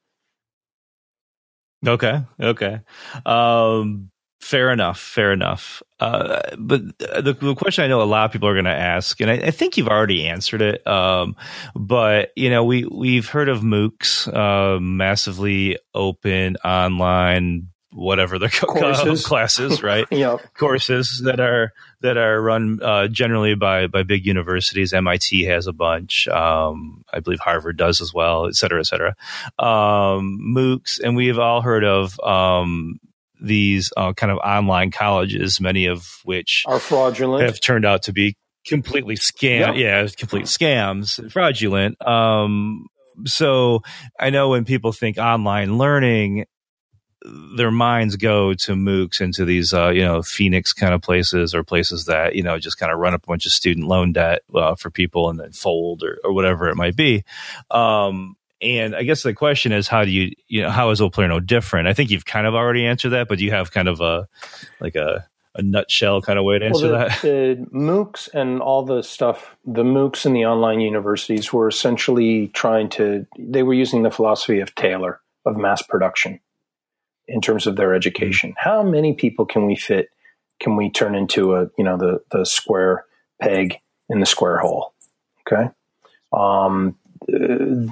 Okay. 1.85 2.21
Okay. 2.39 2.79
Um, 3.25 4.11
fair 4.41 4.71
enough. 4.71 4.99
Fair 4.99 5.33
enough. 5.33 5.83
Uh, 5.99 6.41
but 6.57 6.81
the, 6.99 7.35
the, 7.39 7.55
question 7.55 7.83
I 7.83 7.87
know 7.87 8.01
a 8.01 8.03
lot 8.03 8.25
of 8.25 8.31
people 8.31 8.47
are 8.47 8.53
going 8.53 8.65
to 8.65 8.71
ask, 8.71 9.19
and 9.21 9.31
I, 9.31 9.35
I, 9.35 9.51
think 9.51 9.77
you've 9.77 9.87
already 9.87 10.27
answered 10.27 10.61
it. 10.61 10.85
Um, 10.85 11.35
but 11.75 12.31
you 12.35 12.49
know, 12.49 12.65
we 12.65 12.85
we've 12.85 13.27
heard 13.27 13.47
of 13.47 13.61
MOOCs, 13.61 14.27
uh, 14.27 14.79
massively 14.79 15.77
open 15.93 16.57
online 16.57 17.69
whatever 17.93 18.39
they're 18.39 18.49
courses. 18.49 19.25
classes, 19.25 19.83
right? 19.83 20.05
yep. 20.11 20.41
Courses 20.53 21.21
that 21.25 21.39
are 21.39 21.71
that 22.01 22.17
are 22.17 22.41
run 22.41 22.79
uh, 22.81 23.07
generally 23.07 23.55
by 23.55 23.87
by 23.87 24.03
big 24.03 24.25
universities. 24.25 24.93
MIT 24.93 25.43
has 25.43 25.67
a 25.67 25.73
bunch. 25.73 26.27
Um, 26.27 27.03
I 27.11 27.19
believe 27.19 27.39
Harvard 27.39 27.77
does 27.77 28.01
as 28.01 28.13
well, 28.13 28.47
et 28.47 28.55
cetera, 28.55 28.79
et 28.79 28.85
cetera. 28.85 29.15
Um, 29.59 30.39
MOOCs, 30.55 30.99
and 31.03 31.15
we 31.15 31.27
have 31.27 31.39
all 31.39 31.61
heard 31.61 31.83
of 31.83 32.19
um, 32.21 32.99
these 33.41 33.91
uh, 33.97 34.13
kind 34.13 34.31
of 34.31 34.37
online 34.39 34.91
colleges, 34.91 35.59
many 35.61 35.85
of 35.85 36.07
which 36.23 36.63
are 36.67 36.79
fraudulent, 36.79 37.43
have 37.43 37.59
turned 37.59 37.85
out 37.85 38.03
to 38.03 38.13
be 38.13 38.35
completely 38.65 39.15
scam. 39.15 39.59
Yep. 39.59 39.75
Yeah, 39.75 40.07
complete 40.17 40.45
scams, 40.45 41.31
fraudulent. 41.31 42.05
Um, 42.05 42.87
so 43.25 43.81
I 44.19 44.29
know 44.29 44.49
when 44.49 44.65
people 44.65 44.91
think 44.91 45.17
online 45.17 45.77
learning, 45.77 46.45
their 47.25 47.71
minds 47.71 48.15
go 48.15 48.53
to 48.53 48.73
MOOCs 48.73 49.21
and 49.21 49.33
to 49.33 49.45
these, 49.45 49.73
uh, 49.73 49.89
you 49.89 50.01
know, 50.01 50.21
Phoenix 50.21 50.73
kind 50.73 50.93
of 50.93 51.01
places 51.01 51.55
or 51.55 51.63
places 51.63 52.05
that, 52.05 52.35
you 52.35 52.43
know, 52.43 52.59
just 52.59 52.77
kind 52.77 52.91
of 52.91 52.99
run 52.99 53.13
up 53.13 53.23
a 53.23 53.27
bunch 53.27 53.45
of 53.45 53.51
student 53.51 53.87
loan 53.87 54.11
debt 54.13 54.41
uh, 54.53 54.75
for 54.75 54.89
people 54.89 55.29
and 55.29 55.39
then 55.39 55.51
fold 55.51 56.03
or, 56.03 56.19
or 56.23 56.33
whatever 56.33 56.67
it 56.69 56.75
might 56.75 56.95
be. 56.95 57.23
Um, 57.71 58.35
and 58.61 58.95
I 58.95 59.03
guess 59.03 59.23
the 59.23 59.33
question 59.33 59.71
is, 59.71 59.87
how 59.87 60.05
do 60.05 60.11
you, 60.11 60.33
you 60.47 60.61
know, 60.61 60.69
how 60.69 60.89
is 60.89 61.01
Oplerno 61.01 61.45
different? 61.45 61.87
I 61.87 61.93
think 61.93 62.11
you've 62.11 62.25
kind 62.25 62.47
of 62.47 62.55
already 62.55 62.85
answered 62.85 63.09
that, 63.09 63.27
but 63.27 63.37
do 63.37 63.45
you 63.45 63.51
have 63.51 63.71
kind 63.71 63.87
of 63.87 63.99
a, 64.01 64.27
like 64.79 64.95
a, 64.95 65.27
a 65.55 65.61
nutshell 65.61 66.21
kind 66.21 66.39
of 66.39 66.45
way 66.45 66.59
to 66.59 66.65
answer 66.65 66.91
well, 66.91 66.99
the, 66.99 67.07
that? 67.07 67.21
The 67.21 67.67
MOOCs 67.73 68.29
and 68.33 68.61
all 68.61 68.83
the 68.83 69.01
stuff, 69.01 69.55
the 69.65 69.83
MOOCs 69.83 70.25
and 70.25 70.35
the 70.35 70.45
online 70.45 70.79
universities 70.79 71.53
were 71.53 71.67
essentially 71.67 72.47
trying 72.49 72.89
to, 72.89 73.27
they 73.37 73.63
were 73.63 73.73
using 73.73 74.03
the 74.03 74.11
philosophy 74.11 74.59
of 74.61 74.73
Taylor, 74.75 75.19
of 75.45 75.57
mass 75.57 75.81
production 75.81 76.39
in 77.27 77.41
terms 77.41 77.67
of 77.67 77.75
their 77.75 77.93
education. 77.93 78.51
Mm-hmm. 78.51 78.69
How 78.69 78.83
many 78.83 79.13
people 79.13 79.45
can 79.45 79.65
we 79.65 79.75
fit? 79.75 80.09
Can 80.59 80.75
we 80.75 80.89
turn 80.89 81.15
into 81.15 81.55
a 81.55 81.67
you 81.77 81.83
know 81.83 81.97
the 81.97 82.21
the 82.31 82.45
square 82.45 83.05
peg 83.41 83.79
in 84.09 84.19
the 84.19 84.25
square 84.25 84.57
hole? 84.57 84.93
Okay. 85.47 85.69
Um, 86.31 86.97
the, 87.27 87.91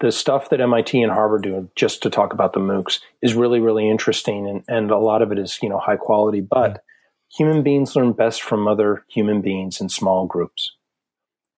the 0.00 0.12
stuff 0.12 0.50
that 0.50 0.60
MIT 0.60 1.00
and 1.00 1.12
Harvard 1.12 1.42
do, 1.42 1.70
just 1.74 2.02
to 2.02 2.10
talk 2.10 2.32
about 2.32 2.52
the 2.52 2.60
MOOCs, 2.60 3.00
is 3.22 3.34
really, 3.34 3.60
really 3.60 3.88
interesting, 3.88 4.46
and, 4.46 4.62
and 4.68 4.90
a 4.90 4.98
lot 4.98 5.22
of 5.22 5.32
it 5.32 5.38
is 5.38 5.58
you 5.62 5.68
know 5.68 5.78
high 5.78 5.96
quality. 5.96 6.40
But 6.40 6.70
mm-hmm. 6.70 7.36
human 7.36 7.62
beings 7.62 7.96
learn 7.96 8.12
best 8.12 8.42
from 8.42 8.68
other 8.68 9.04
human 9.08 9.40
beings 9.40 9.80
in 9.80 9.88
small 9.88 10.26
groups, 10.26 10.72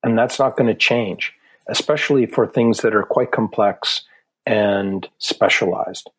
and 0.02 0.16
that's 0.16 0.38
not 0.38 0.56
going 0.56 0.68
to 0.68 0.74
change, 0.74 1.32
especially 1.68 2.26
for 2.26 2.46
things 2.46 2.78
that 2.80 2.94
are 2.94 3.04
quite 3.04 3.32
complex 3.32 4.02
and 4.46 5.08
specialized. 5.18 6.10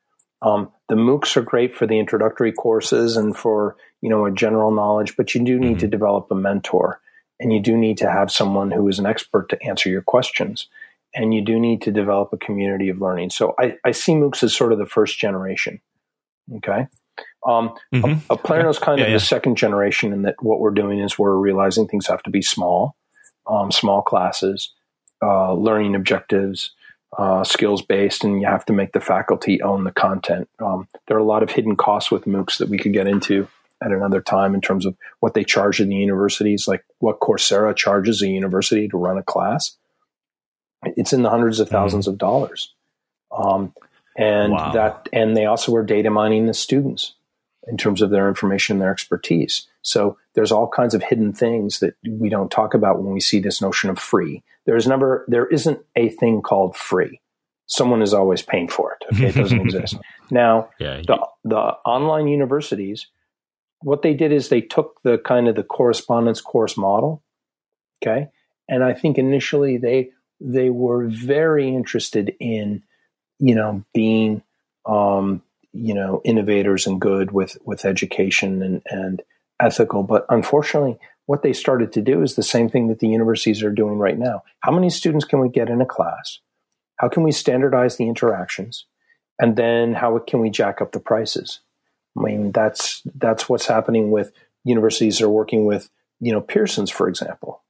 Um, 0.42 0.72
the 0.88 0.96
MOOCs 0.96 1.36
are 1.38 1.42
great 1.42 1.76
for 1.76 1.86
the 1.86 2.00
introductory 2.00 2.52
courses 2.52 3.18
and 3.18 3.36
for 3.36 3.76
you 4.02 4.10
know 4.10 4.26
a 4.26 4.32
general 4.32 4.72
knowledge, 4.72 5.16
but 5.18 5.36
you 5.36 5.44
do 5.44 5.60
need 5.60 5.72
mm-hmm. 5.72 5.80
to 5.80 5.88
develop 5.88 6.32
a 6.32 6.36
mentor, 6.36 7.02
and 7.40 7.52
you 7.52 7.62
do 7.62 7.78
need 7.78 7.98
to 7.98 8.10
have 8.10 8.32
someone 8.32 8.72
who 8.72 8.88
is 8.88 9.00
an 9.00 9.06
expert 9.06 9.50
to 9.50 9.62
answer 9.64 9.90
your 9.90 10.02
questions, 10.02 10.68
and 11.14 11.34
you 11.34 11.42
do 11.42 11.60
need 11.60 11.82
to 11.84 11.92
develop 11.92 12.32
a 12.32 12.38
community 12.38 12.90
of 12.90 13.02
learning. 13.02 13.32
So 13.32 13.54
I, 13.60 13.78
I 13.84 13.92
see 13.92 14.14
MOOCs 14.14 14.44
as 14.44 14.56
sort 14.56 14.72
of 14.72 14.80
the 14.80 14.86
first 14.86 15.20
generation. 15.20 15.82
Okay. 16.58 16.88
Um, 17.46 17.76
mm-hmm. 17.94 18.20
a, 18.30 18.34
a 18.34 18.70
is 18.70 18.80
kind 18.80 19.00
yeah, 19.00 19.06
of 19.06 19.10
yeah. 19.12 19.16
the 19.16 19.20
second 19.20 19.56
generation 19.58 20.14
in 20.14 20.24
that 20.24 20.36
what 20.42 20.60
we're 20.60 20.72
doing 20.72 21.00
is 21.00 21.18
we're 21.18 21.36
realizing 21.36 21.88
things 21.88 22.08
have 22.08 22.24
to 22.24 22.30
be 22.30 22.42
small, 22.42 22.96
um, 23.48 23.72
small 23.72 24.02
classes, 24.02 24.74
uh, 25.22 25.54
learning 25.54 25.96
objectives, 25.96 26.72
uh, 27.18 27.44
skills 27.44 27.82
based, 27.82 28.24
and 28.24 28.42
you 28.42 28.48
have 28.48 28.66
to 28.66 28.74
make 28.74 28.94
the 28.94 29.00
faculty 29.00 29.62
own 29.62 29.84
the 29.84 29.92
content. 29.92 30.48
Um, 30.60 30.88
there 31.08 31.18
are 31.18 31.22
a 31.22 31.26
lot 31.26 31.44
of 31.44 31.52
hidden 31.52 31.76
costs 31.76 32.12
with 32.12 32.26
MOOCs 32.26 32.58
that 32.60 32.70
we 32.70 32.78
could 32.78 32.94
get 32.94 33.08
into 33.08 33.48
at 33.82 33.92
another 33.92 34.22
time 34.22 34.54
in 34.54 34.62
terms 34.62 34.86
of 34.86 34.96
what 35.20 35.34
they 35.34 35.44
charge 35.44 35.80
in 35.80 35.90
the 35.90 35.96
universities, 35.96 36.68
like 36.68 36.84
what 37.00 37.20
Coursera 37.20 37.76
charges 37.76 38.22
a 38.22 38.28
university 38.28 38.88
to 38.90 38.98
run 38.98 39.18
a 39.18 39.24
class. 39.24 39.78
It's 40.84 41.14
in 41.14 41.24
the 41.24 41.30
hundreds 41.30 41.60
of 41.60 41.70
1000s 41.70 41.92
mm-hmm. 41.92 42.10
of 42.10 42.18
dollars. 42.18 42.74
Um, 43.32 43.74
and 44.18 44.54
wow. 44.54 44.72
that, 44.74 45.10
and 45.14 45.36
they 45.36 45.46
also 45.46 45.74
are 45.76 45.84
data 45.84 46.10
mining 46.10 46.46
the 46.46 46.54
students 46.54 47.16
in 47.68 47.78
terms 47.78 48.02
of 48.02 48.10
their 48.10 48.28
information 48.28 48.76
and 48.76 48.82
their 48.82 48.92
expertise. 48.92 49.68
So 49.82 50.18
there's 50.36 50.52
all 50.52 50.68
kinds 50.68 50.94
of 50.94 51.04
hidden 51.04 51.34
things 51.34 51.80
that 51.80 51.96
we 52.08 52.30
don't 52.30 52.52
talk 52.52 52.74
about 52.74 53.02
when 53.02 53.14
we 53.14 53.20
see 53.20 53.40
this 53.40 53.62
notion 53.62 53.90
of 53.90 53.98
free. 54.00 54.44
There's 54.66 54.88
never, 54.88 55.26
there 55.28 55.48
isn't 55.48 55.80
a 55.96 56.10
thing 56.10 56.42
called 56.42 56.76
free. 56.76 57.22
someone 57.68 58.02
is 58.02 58.14
always 58.14 58.42
paying 58.42 58.68
for 58.68 58.94
it. 58.94 59.06
Okay, 59.14 59.28
it 59.28 59.36
doesn't 59.36 59.62
exist. 59.62 59.96
Now, 60.32 60.70
Yeah. 60.80 61.02
the 61.08 61.18
the 61.44 61.58
online 61.86 62.28
universities, 62.28 63.08
what 63.82 64.02
they 64.04 64.14
did 64.14 64.32
is 64.32 64.50
they 64.50 64.62
took 64.62 65.00
the 65.04 65.18
kind 65.18 65.48
of 65.48 65.56
the 65.56 65.64
correspondence 65.64 66.40
course 66.42 66.78
model, 66.78 67.24
okay, 68.04 68.28
and 68.68 68.84
I 68.84 68.94
think 68.94 69.18
initially 69.18 69.78
they 69.78 70.12
they 70.40 70.70
were 70.70 71.08
very 71.08 71.68
interested 71.68 72.36
in, 72.40 72.84
you 73.40 73.56
know, 73.56 73.84
being, 73.94 74.44
um, 74.86 75.42
you 75.74 75.94
know, 75.96 76.22
innovators 76.24 76.86
and 76.88 77.02
good 77.02 77.32
with 77.32 77.58
with 77.66 77.86
education 77.86 78.62
and 78.62 78.82
and 78.86 79.22
ethical, 79.60 80.04
but 80.04 80.26
unfortunately. 80.30 80.98
What 81.26 81.44
they 81.44 81.54
started 81.54 81.94
to 81.94 82.02
do 82.02 82.24
is 82.24 82.34
the 82.34 82.42
same 82.42 82.70
thing 82.70 82.88
that 82.88 82.98
the 82.98 83.08
universities 83.08 83.62
are 83.62 83.70
doing 83.70 84.00
right 84.00 84.18
now. 84.18 84.42
How 84.62 84.72
many 84.72 84.90
students 84.90 85.26
can 85.26 85.40
we 85.40 85.48
get 85.48 85.70
in 85.70 85.80
a 85.80 85.86
class? 85.86 86.40
How 86.96 87.08
can 87.08 87.22
we 87.22 87.32
standardize 87.32 87.98
the 87.98 88.08
interactions? 88.08 88.88
And 89.38 89.56
then 89.56 89.94
how 89.94 90.18
can 90.18 90.40
we 90.40 90.50
jack 90.50 90.82
up 90.82 90.92
the 90.92 91.00
prices? 91.00 91.60
I 92.18 92.24
mean, 92.24 92.52
that's 92.52 93.04
that's 93.14 93.48
what's 93.48 93.68
happening 93.68 94.10
with 94.10 94.32
universities 94.64 95.22
are 95.22 95.30
working 95.30 95.66
with, 95.66 95.92
you 96.20 96.32
know, 96.32 96.42
Pearson's, 96.42 96.90
for 96.90 97.08
example. 97.08 97.62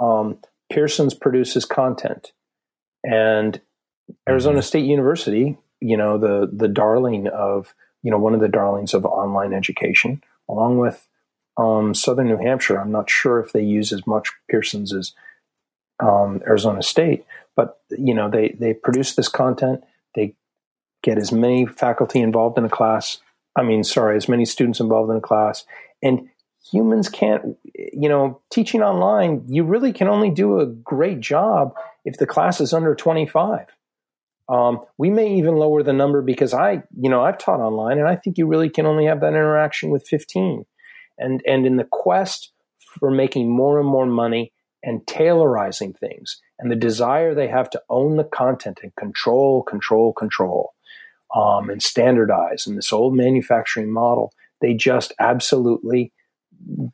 Um, 0.00 0.38
Pearson's 0.72 1.12
produces 1.12 1.66
content, 1.66 2.32
and 3.04 3.60
Arizona 4.26 4.62
State 4.62 4.86
University, 4.86 5.58
you 5.80 5.98
know, 5.98 6.16
the 6.16 6.48
the 6.50 6.66
darling 6.66 7.28
of, 7.28 7.74
you 8.02 8.10
know, 8.10 8.18
one 8.18 8.32
of 8.32 8.40
the 8.40 8.48
darlings 8.48 8.94
of 8.94 9.04
online 9.04 9.52
education, 9.52 10.22
along 10.48 10.78
with 10.78 11.06
um, 11.56 11.94
Southern 11.94 12.28
New 12.28 12.38
Hampshire. 12.38 12.80
I'm 12.80 12.92
not 12.92 13.10
sure 13.10 13.40
if 13.40 13.52
they 13.52 13.62
use 13.62 13.92
as 13.92 14.06
much 14.06 14.30
Pearson's 14.48 14.92
as 14.94 15.12
um, 16.00 16.40
Arizona 16.46 16.82
State, 16.82 17.24
but 17.54 17.80
you 17.90 18.14
know, 18.14 18.30
they 18.30 18.56
they 18.58 18.74
produce 18.74 19.14
this 19.14 19.28
content. 19.28 19.82
They 20.14 20.34
get 21.02 21.18
as 21.18 21.32
many 21.32 21.66
faculty 21.66 22.20
involved 22.20 22.58
in 22.58 22.64
a 22.64 22.70
class. 22.70 23.18
I 23.56 23.62
mean, 23.62 23.84
sorry, 23.84 24.16
as 24.16 24.28
many 24.28 24.44
students 24.44 24.80
involved 24.80 25.10
in 25.10 25.16
a 25.16 25.20
class, 25.20 25.64
and 26.02 26.28
humans 26.70 27.08
can't. 27.08 27.56
You 27.74 28.08
know, 28.08 28.40
teaching 28.50 28.82
online, 28.82 29.44
you 29.48 29.64
really 29.64 29.92
can 29.92 30.08
only 30.08 30.30
do 30.30 30.60
a 30.60 30.66
great 30.66 31.20
job 31.20 31.74
if 32.04 32.16
the 32.16 32.26
class 32.26 32.60
is 32.60 32.72
under 32.72 32.94
25. 32.94 33.66
Um, 34.48 34.80
we 34.98 35.08
may 35.08 35.36
even 35.36 35.54
lower 35.54 35.82
the 35.82 35.92
number 35.92 36.20
because 36.20 36.52
I, 36.52 36.82
you 36.98 37.08
know, 37.08 37.22
I've 37.22 37.38
taught 37.38 37.60
online, 37.60 37.98
and 37.98 38.08
I 38.08 38.16
think 38.16 38.38
you 38.38 38.46
really 38.46 38.68
can 38.68 38.86
only 38.86 39.04
have 39.06 39.20
that 39.20 39.28
interaction 39.28 39.90
with 39.90 40.06
15 40.08 40.66
and 41.18 41.42
and 41.46 41.66
in 41.66 41.76
the 41.76 41.88
quest 41.90 42.52
for 42.78 43.10
making 43.10 43.50
more 43.50 43.78
and 43.78 43.88
more 43.88 44.06
money 44.06 44.52
and 44.84 45.06
Taylorizing 45.06 45.96
things 45.96 46.40
and 46.58 46.70
the 46.70 46.76
desire 46.76 47.34
they 47.34 47.48
have 47.48 47.70
to 47.70 47.82
own 47.88 48.16
the 48.16 48.24
content 48.24 48.80
and 48.82 48.94
control 48.96 49.62
control 49.62 50.12
control 50.12 50.74
um, 51.34 51.70
and 51.70 51.82
standardize 51.82 52.66
in 52.66 52.76
this 52.76 52.92
old 52.92 53.14
manufacturing 53.14 53.90
model 53.90 54.32
they 54.60 54.74
just 54.74 55.12
absolutely 55.18 56.12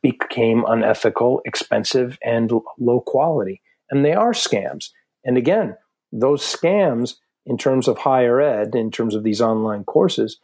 became 0.01 0.65
unethical 0.67 1.41
expensive 1.45 2.17
and 2.23 2.51
low 2.79 3.01
quality. 3.01 3.61
And 3.91 4.03
they 4.03 4.13
are 4.13 4.33
scams. 4.33 4.89
And 5.23 5.37
again 5.37 5.75
those 6.11 6.41
scams 6.41 7.15
in 7.45 7.57
terms 7.57 7.87
of 7.87 7.99
higher 7.99 8.41
ed 8.41 8.73
in 8.73 8.89
terms 8.89 9.13
of 9.13 9.23
these 9.23 9.41
online 9.41 9.83
courses 9.83 10.39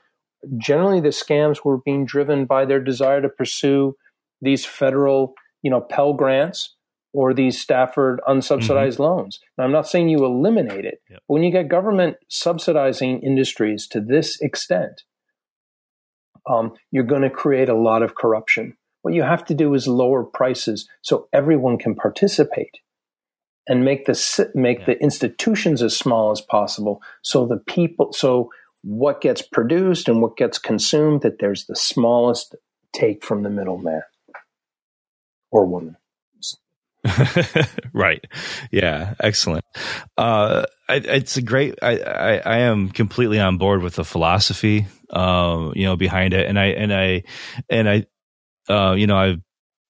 generally 0.57 0.99
the 1.01 1.09
scams 1.09 1.63
were 1.63 1.77
being 1.77 2.05
driven 2.05 2.45
by 2.45 2.65
their 2.65 2.79
desire 2.79 3.21
to 3.21 3.29
pursue 3.29 3.95
these 4.41 4.65
federal, 4.65 5.33
you 5.61 5.71
know, 5.71 5.81
Pell 5.81 6.13
grants 6.13 6.75
or 7.13 7.33
these 7.33 7.59
Stafford 7.61 8.19
unsubsidized 8.27 8.99
loans. 8.99 9.39
Now, 9.57 9.63
I'm 9.63 9.71
not 9.71 9.87
saying 9.87 10.09
you 10.09 10.25
eliminate 10.25 10.83
it, 10.85 10.99
Yep. 11.09 11.19
but 11.27 11.33
when 11.33 11.43
you 11.43 11.51
get 11.51 11.69
government 11.69 12.17
subsidizing 12.29 13.21
industries 13.21 13.87
to 13.87 14.01
this 14.01 14.41
extent, 14.41 15.03
um, 16.47 16.73
you're 16.91 17.03
going 17.03 17.21
to 17.21 17.29
create 17.29 17.69
a 17.69 17.73
lot 17.77 18.03
of 18.03 18.15
corruption. 18.15 18.75
What 19.01 19.13
you 19.13 19.23
have 19.23 19.45
to 19.45 19.53
do 19.53 19.73
is 19.73 19.87
lower 19.87 20.23
prices 20.23 20.87
so 21.01 21.27
everyone 21.33 21.77
can 21.77 21.95
participate 21.95 22.77
and 23.67 23.83
make 23.83 24.05
the 24.05 24.49
make 24.53 24.79
Yeah. 24.79 24.85
the 24.87 25.01
institutions 25.01 25.81
as 25.81 25.97
small 25.97 26.31
as 26.31 26.41
possible 26.41 27.01
so 27.23 27.47
the 27.47 27.57
people 27.57 28.13
so 28.13 28.49
what 28.85 29.19
gets 29.19 29.41
produced 29.41 30.07
and 30.07 30.21
what 30.21 30.37
gets 30.37 30.59
consumed 30.59 31.21
that 31.23 31.39
there's 31.39 31.65
the 31.65 31.75
smallest 31.75 32.55
take 32.93 33.25
from 33.25 33.41
the 33.41 33.49
middleman 33.49 34.03
or 35.51 35.65
woman 35.65 35.97
right. 37.93 38.23
Yeah. 38.71 39.13
Excellent. 39.19 39.63
Uh, 40.17 40.65
I, 40.89 40.95
it's 40.95 41.37
a 41.37 41.41
great. 41.41 41.75
I, 41.81 41.99
I 41.99 42.37
I 42.37 42.57
am 42.59 42.89
completely 42.89 43.39
on 43.39 43.57
board 43.57 43.81
with 43.81 43.95
the 43.95 44.03
philosophy, 44.03 44.87
um, 45.09 45.73
you 45.75 45.85
know, 45.85 45.95
behind 45.95 46.33
it, 46.33 46.47
and 46.47 46.59
I 46.59 46.65
and 46.65 46.93
I 46.93 47.23
and 47.69 47.89
I, 47.89 48.05
uh, 48.71 48.93
you 48.93 49.07
know, 49.07 49.17
I've 49.17 49.41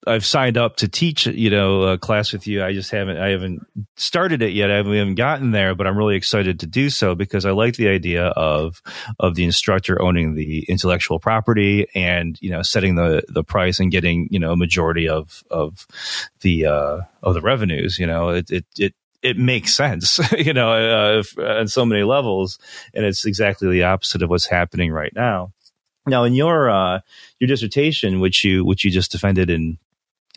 I've 0.07 0.25
signed 0.25 0.57
up 0.57 0.77
to 0.77 0.87
teach, 0.87 1.27
you 1.27 1.49
know, 1.49 1.83
a 1.83 1.97
class 1.97 2.31
with 2.31 2.47
you. 2.47 2.63
I 2.63 2.73
just 2.73 2.89
haven't 2.89 3.17
I 3.17 3.29
haven't 3.29 3.65
started 3.97 4.41
it 4.41 4.53
yet. 4.53 4.71
I 4.71 4.77
haven't, 4.77 4.93
haven't 4.93 5.15
gotten 5.15 5.51
there, 5.51 5.75
but 5.75 5.87
I'm 5.87 5.97
really 5.97 6.15
excited 6.15 6.61
to 6.61 6.67
do 6.67 6.89
so 6.89 7.15
because 7.15 7.45
I 7.45 7.51
like 7.51 7.75
the 7.75 7.89
idea 7.89 8.27
of 8.27 8.81
of 9.19 9.35
the 9.35 9.43
instructor 9.43 10.01
owning 10.01 10.35
the 10.35 10.63
intellectual 10.69 11.19
property 11.19 11.87
and 11.93 12.37
you 12.41 12.49
know 12.49 12.61
setting 12.61 12.95
the 12.95 13.23
the 13.27 13.43
price 13.43 13.79
and 13.79 13.91
getting 13.91 14.29
you 14.31 14.39
know 14.39 14.53
a 14.53 14.57
majority 14.57 15.09
of 15.09 15.43
of 15.51 15.85
the 16.41 16.65
uh 16.65 17.01
of 17.21 17.33
the 17.33 17.41
revenues 17.41 17.99
you 17.99 18.07
know 18.07 18.29
it 18.29 18.49
it 18.49 18.65
it 18.77 18.93
it 19.21 19.37
makes 19.37 19.75
sense 19.75 20.17
you 20.37 20.53
know 20.53 20.71
uh, 20.71 21.19
if- 21.19 21.37
on 21.37 21.67
so 21.67 21.85
many 21.85 22.03
levels 22.03 22.57
and 22.93 23.05
it's 23.05 23.25
exactly 23.25 23.69
the 23.69 23.83
opposite 23.83 24.21
of 24.21 24.29
what's 24.29 24.47
happening 24.47 24.91
right 24.91 25.13
now 25.13 25.51
now 26.07 26.23
in 26.23 26.33
your 26.33 26.69
uh 26.69 27.01
your 27.39 27.47
dissertation 27.49 28.21
which 28.21 28.45
you 28.45 28.63
which 28.63 28.85
you 28.85 28.91
just 28.91 29.11
defended 29.11 29.49
in 29.49 29.77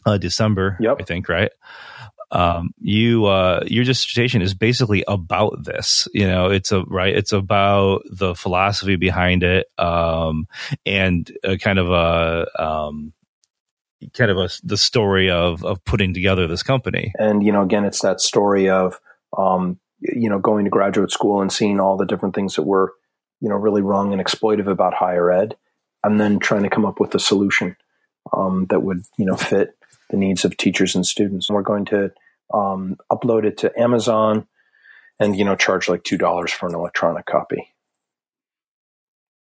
uh 0.06 0.18
december 0.18 0.76
Yep. 0.80 0.96
i 1.00 1.04
think 1.04 1.28
right 1.28 1.50
um, 2.32 2.70
you 2.78 3.26
uh, 3.26 3.62
your 3.66 3.84
dissertation 3.84 4.40
is 4.40 4.54
basically 4.54 5.04
about 5.06 5.64
this. 5.64 6.08
You 6.14 6.26
know, 6.26 6.46
it's 6.46 6.72
a 6.72 6.82
right. 6.84 7.14
It's 7.14 7.32
about 7.32 8.04
the 8.10 8.34
philosophy 8.34 8.96
behind 8.96 9.42
it, 9.42 9.66
um, 9.76 10.46
and 10.86 11.30
a 11.44 11.58
kind 11.58 11.78
of 11.78 11.90
a 11.90 12.46
um, 12.58 13.12
kind 14.14 14.30
of 14.30 14.38
a 14.38 14.48
the 14.64 14.76
story 14.76 15.30
of 15.30 15.64
of 15.64 15.84
putting 15.84 16.14
together 16.14 16.46
this 16.46 16.62
company. 16.62 17.12
and 17.18 17.42
you 17.42 17.52
know 17.52 17.62
again 17.62 17.84
it's 17.84 18.00
that 18.00 18.20
story 18.20 18.68
of 18.68 19.00
um, 19.36 19.78
you 20.00 20.28
know 20.28 20.38
going 20.38 20.64
to 20.64 20.70
graduate 20.70 21.10
school 21.10 21.40
and 21.40 21.52
seeing 21.52 21.80
all 21.80 21.96
the 21.96 22.06
different 22.06 22.34
things 22.34 22.56
that 22.56 22.62
were 22.62 22.94
you 23.40 23.48
know 23.48 23.56
really 23.56 23.82
wrong 23.82 24.12
and 24.12 24.24
exploitive 24.24 24.66
about 24.66 24.94
higher 24.94 25.30
ed 25.30 25.56
and 26.02 26.20
then 26.20 26.38
trying 26.38 26.62
to 26.62 26.70
come 26.70 26.84
up 26.84 26.98
with 26.98 27.14
a 27.14 27.20
solution 27.20 27.76
um, 28.32 28.66
that 28.70 28.82
would 28.82 29.02
you 29.18 29.24
know 29.24 29.36
fit 29.36 29.76
the 30.12 30.16
needs 30.16 30.44
of 30.44 30.56
teachers 30.56 30.94
and 30.94 31.04
students 31.04 31.48
and 31.48 31.56
we're 31.56 31.62
going 31.62 31.84
to 31.86 32.10
um, 32.54 32.96
upload 33.10 33.44
it 33.44 33.56
to 33.58 33.76
amazon 33.80 34.46
and 35.18 35.36
you 35.36 35.44
know 35.44 35.56
charge 35.56 35.88
like 35.88 36.04
two 36.04 36.16
dollars 36.18 36.52
for 36.52 36.68
an 36.68 36.74
electronic 36.74 37.26
copy 37.26 37.66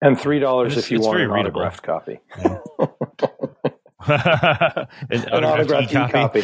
and 0.02 0.20
three 0.20 0.40
dollars 0.40 0.74
It's- 0.74 0.86
if 0.86 0.92
you 0.92 1.00
want 1.00 1.22
an 1.22 1.30
readable. 1.32 1.62
autographed 1.62 1.84
copy 1.84 2.20
an 4.08 4.88
an 5.10 5.44
autographed 5.44 5.92
e-copy 5.92 6.42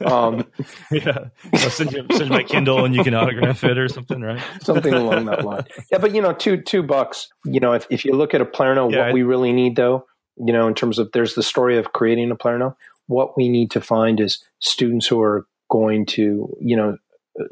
um, 0.06 0.46
yeah, 0.90 1.28
I'll 1.52 1.70
send 1.70 1.92
you 1.92 2.06
send 2.16 2.30
my 2.30 2.42
Kindle 2.42 2.84
and 2.84 2.94
you 2.94 3.04
can 3.04 3.12
autograph 3.14 3.62
it 3.64 3.76
or 3.76 3.88
something, 3.88 4.22
right? 4.22 4.42
something 4.62 4.94
along 4.94 5.26
that 5.26 5.44
line. 5.44 5.64
Yeah, 5.92 5.98
but 5.98 6.14
you 6.14 6.22
know, 6.22 6.32
two 6.32 6.62
two 6.62 6.82
bucks. 6.82 7.28
You 7.44 7.60
know, 7.60 7.72
if, 7.74 7.86
if 7.90 8.04
you 8.06 8.12
look 8.14 8.32
at 8.32 8.40
Oplerno, 8.40 8.90
Yeah, 8.90 8.98
what 9.00 9.08
I- 9.08 9.12
we 9.12 9.22
really 9.22 9.52
need 9.52 9.76
though, 9.76 10.06
you 10.36 10.52
know, 10.52 10.66
in 10.66 10.74
terms 10.74 10.98
of 10.98 11.10
there's 11.12 11.34
the 11.34 11.42
story 11.42 11.76
of 11.76 11.92
creating 11.92 12.30
Oplerno. 12.30 12.74
What 13.06 13.36
we 13.36 13.48
need 13.48 13.70
to 13.72 13.80
find 13.80 14.20
is 14.20 14.42
students 14.60 15.06
who 15.06 15.20
are 15.20 15.46
going 15.70 16.06
to, 16.06 16.56
you 16.60 16.76
know, 16.76 16.98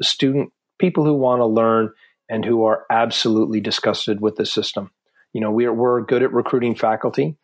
student 0.01 0.51
people 0.79 1.05
who 1.05 1.13
want 1.13 1.39
to 1.39 1.45
learn 1.45 1.91
and 2.29 2.43
who 2.45 2.63
are 2.63 2.85
absolutely 2.89 3.59
disgusted 3.59 4.21
with 4.21 4.35
the 4.35 4.45
system. 4.45 4.91
You 5.33 5.41
know, 5.41 5.51
we're 5.51 5.73
we're 5.73 6.01
good 6.01 6.23
at 6.23 6.33
recruiting 6.33 6.75
faculty, 6.75 7.37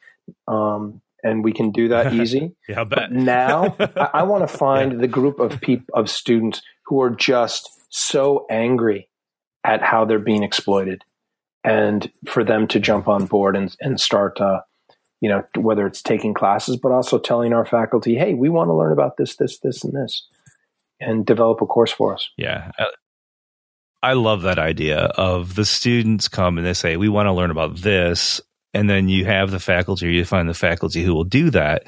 um, 0.47 1.01
and 1.23 1.43
we 1.43 1.53
can 1.53 1.71
do 1.71 1.89
that 1.89 2.13
easy. 2.21 2.55
Yeah, 2.67 2.81
I 2.81 2.83
But 2.83 2.95
bet. 2.95 3.11
now 3.11 3.75
I, 3.79 4.09
I 4.13 4.23
want 4.23 4.47
to 4.47 4.57
find 4.57 4.99
the 4.99 5.07
group 5.07 5.39
of 5.39 5.59
people 5.61 5.93
of 5.93 6.09
students 6.09 6.61
who 6.85 7.01
are 7.01 7.09
just 7.09 7.69
so 7.89 8.45
angry 8.49 9.09
at 9.63 9.81
how 9.81 10.05
they're 10.05 10.19
being 10.19 10.43
exploited, 10.43 11.03
and 11.63 12.11
for 12.27 12.43
them 12.43 12.67
to 12.69 12.79
jump 12.79 13.07
on 13.07 13.25
board 13.25 13.55
and 13.55 13.75
and 13.79 13.99
start, 13.99 14.39
uh, 14.39 14.61
you 15.21 15.29
know, 15.29 15.43
whether 15.57 15.85
it's 15.85 16.01
taking 16.01 16.33
classes, 16.33 16.77
but 16.77 16.91
also 16.91 17.19
telling 17.19 17.53
our 17.53 17.65
faculty, 17.65 18.15
hey, 18.15 18.33
we 18.33 18.49
want 18.49 18.69
to 18.69 18.73
learn 18.73 18.91
about 18.91 19.17
this, 19.17 19.35
this, 19.35 19.59
this, 19.59 19.83
and 19.83 19.93
this, 19.93 20.25
and 20.99 21.25
develop 21.25 21.61
a 21.61 21.65
course 21.65 21.91
for 21.91 22.13
us. 22.13 22.29
Yeah. 22.37 22.71
I- 24.01 24.13
love 24.13 24.43
that 24.43 24.59
idea 24.59 24.99
of 24.99 25.55
the 25.55 25.65
students 25.65 26.29
come 26.29 26.57
and 26.57 26.65
they 26.65 26.73
say, 26.73 26.95
we 26.95 27.09
want 27.09 27.27
to 27.27 27.33
learn 27.33 27.51
about 27.51 27.75
this. 27.75 28.39
And 28.73 28.89
then 28.89 29.09
you 29.09 29.25
have 29.25 29.51
the 29.51 29.59
faculty 29.59 30.07
or 30.07 30.09
you 30.09 30.25
find 30.25 30.47
the 30.47 30.53
faculty 30.53 31.03
who 31.03 31.13
will 31.13 31.23
do 31.23 31.49
that 31.49 31.83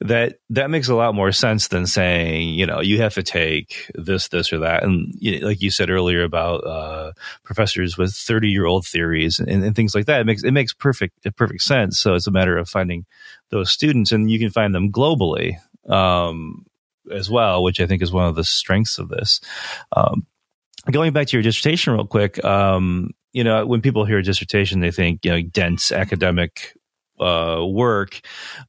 that 0.00 0.38
that 0.50 0.70
makes 0.70 0.88
a 0.88 0.94
lot 0.94 1.14
more 1.14 1.32
sense 1.32 1.68
than 1.68 1.86
saying 1.86 2.50
you 2.50 2.66
know 2.66 2.80
you 2.80 3.00
have 3.00 3.14
to 3.14 3.22
take 3.22 3.90
this 3.94 4.28
this 4.28 4.52
or 4.52 4.58
that. 4.60 4.82
And 4.82 5.14
you 5.18 5.40
know, 5.40 5.46
like 5.46 5.62
you 5.62 5.70
said 5.70 5.90
earlier 5.90 6.22
about 6.22 6.66
uh, 6.66 7.12
professors 7.42 7.96
with 7.96 8.14
30 8.14 8.48
year 8.48 8.66
old 8.66 8.86
theories 8.86 9.38
and, 9.38 9.48
and, 9.48 9.74
things 9.76 9.94
like 9.94 10.06
that 10.06 10.20
it 10.20 10.24
makes 10.24 10.42
it 10.42 10.52
makes 10.52 10.72
perfect 10.72 11.26
perfect 11.36 11.62
sense. 11.62 11.98
So 11.98 12.14
it's 12.14 12.26
a 12.26 12.30
matter 12.32 12.56
of 12.56 12.68
finding 12.68 13.06
those 13.50 13.70
students 13.70 14.12
and 14.12 14.30
you 14.30 14.38
can 14.38 14.50
find 14.50 14.74
them 14.74 14.92
globally 14.92 15.56
um, 15.88 16.66
as 17.12 17.30
well 17.30 17.62
which 17.62 17.78
i 17.78 17.86
think 17.86 18.02
is 18.02 18.12
one 18.12 18.26
of 18.26 18.34
the 18.34 18.44
strengths 18.44 18.98
of 18.98 19.08
this. 19.08 19.40
Um, 19.94 20.26
going 20.90 21.12
back 21.12 21.28
to 21.28 21.36
your 21.36 21.42
dissertation 21.42 21.94
real 21.94 22.06
quick 22.06 22.42
um, 22.44 23.10
you 23.36 23.44
know, 23.44 23.66
when 23.66 23.82
people 23.82 24.06
hear 24.06 24.22
dissertation, 24.22 24.80
they 24.80 24.90
think, 24.90 25.22
you 25.22 25.30
know, 25.30 25.42
dense 25.42 25.92
academic 25.92 26.74
uh, 27.20 27.62
work. 27.68 28.20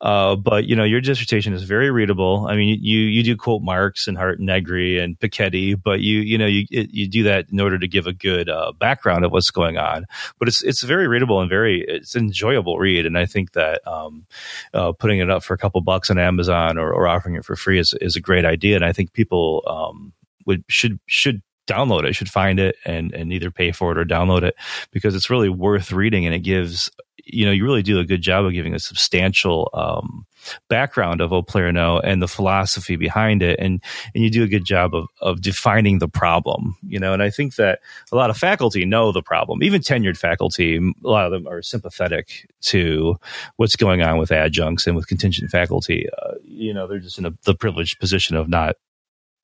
Uh, 0.02 0.36
but 0.36 0.66
you 0.66 0.76
know, 0.76 0.84
your 0.84 1.00
dissertation 1.00 1.54
is 1.54 1.64
very 1.64 1.90
readable. 1.90 2.46
I 2.50 2.58
mean, 2.58 2.78
you 2.82 3.00
you 3.00 3.24
do 3.24 3.38
quote 3.38 3.62
Marx 3.62 4.10
and 4.10 4.18
Hardt 4.18 4.40
and 4.40 4.46
Negri 4.46 5.00
and 5.00 5.18
Piketty, 5.18 5.82
but 5.82 6.02
you 6.02 6.20
you 6.20 6.38
know 6.38 6.46
you 6.46 6.66
you 6.70 7.08
do 7.08 7.24
that 7.24 7.46
in 7.50 7.62
order 7.62 7.80
to 7.80 7.88
give 7.88 8.08
a 8.08 8.14
good 8.14 8.50
uh, 8.50 8.74
background 8.78 9.24
of 9.24 9.32
what's 9.32 9.52
going 9.52 9.78
on. 9.78 10.06
But 10.38 10.50
it's 10.50 10.62
it's 10.62 10.84
very 10.84 11.08
readable 11.08 11.40
and 11.40 11.50
very 11.50 11.86
it's 11.88 12.18
enjoyable 12.18 12.78
read. 12.78 13.06
And 13.06 13.18
I 13.18 13.26
think 13.26 13.54
that 13.54 13.88
um, 13.88 14.26
uh, 14.74 14.92
putting 14.92 15.20
it 15.20 15.30
up 15.30 15.44
for 15.44 15.54
a 15.54 15.58
couple 15.58 15.80
bucks 15.80 16.10
on 16.10 16.20
Amazon 16.20 16.78
or, 16.78 16.92
or 16.92 17.08
offering 17.08 17.36
it 17.36 17.46
for 17.46 17.56
free 17.56 17.80
is 17.80 17.94
is 18.02 18.18
a 18.18 18.22
great 18.22 18.44
idea. 18.44 18.76
And 18.76 18.84
I 18.84 18.92
think 18.92 19.14
people 19.14 19.64
um, 19.66 20.12
would 20.46 20.66
should 20.68 21.00
should 21.06 21.42
download 21.68 22.06
it, 22.06 22.16
should 22.16 22.30
find 22.30 22.60
it 22.60 22.76
and, 22.86 23.14
and 23.14 23.32
either 23.32 23.52
pay 23.52 23.72
for 23.72 23.92
it 23.92 23.98
or 23.98 24.06
download 24.06 24.44
it 24.44 24.56
because 24.92 25.16
it's 25.16 25.30
really 25.30 25.50
worth 25.50 25.92
reading 25.92 26.26
and 26.26 26.34
it 26.34 26.40
gives, 26.40 26.90
you 27.24 27.46
know, 27.46 27.52
you 27.52 27.64
really 27.64 27.84
do 27.84 28.00
a 28.00 28.06
good 28.06 28.22
job 28.22 28.46
of 28.46 28.54
giving 28.54 28.74
a 28.74 28.80
substantial, 28.80 29.70
um, 29.74 30.26
background 30.70 31.20
of 31.20 31.32
Oplerno 31.32 32.00
and 32.04 32.22
the 32.22 32.28
philosophy 32.28 32.96
behind 32.96 33.44
it. 33.44 33.60
And, 33.60 33.84
and 34.14 34.24
you 34.24 34.30
do 34.30 34.44
a 34.44 34.48
good 34.48 34.66
job 34.66 34.96
of, 34.96 35.08
of 35.22 35.42
defining 35.42 36.00
the 36.00 36.08
problem, 36.08 36.78
you 36.88 37.00
know, 37.00 37.14
and 37.14 37.22
I 37.22 37.30
think 37.30 37.56
that 37.56 37.80
a 38.12 38.16
lot 38.16 38.30
of 38.30 38.38
faculty 38.38 38.86
know 38.86 39.12
the 39.12 39.22
problem, 39.22 39.62
even 39.64 39.82
tenured 39.82 40.18
faculty, 40.18 40.78
a 40.78 41.08
lot 41.08 41.26
of 41.26 41.32
them 41.32 41.48
are 41.48 41.62
sympathetic 41.62 42.50
to 42.62 43.18
what's 43.58 43.76
going 43.76 44.02
on 44.02 44.18
with 44.18 44.32
adjuncts 44.32 44.88
and 44.88 44.96
with 44.96 45.08
contingent 45.08 45.52
faculty. 45.52 46.08
Uh, 46.22 46.36
you 46.44 46.74
know, 46.74 46.88
they're 46.88 47.00
just 47.00 47.18
in 47.18 47.26
a, 47.26 47.34
the 47.44 47.56
privileged 47.56 48.00
position 48.00 48.36
of 48.36 48.48
not 48.48 48.78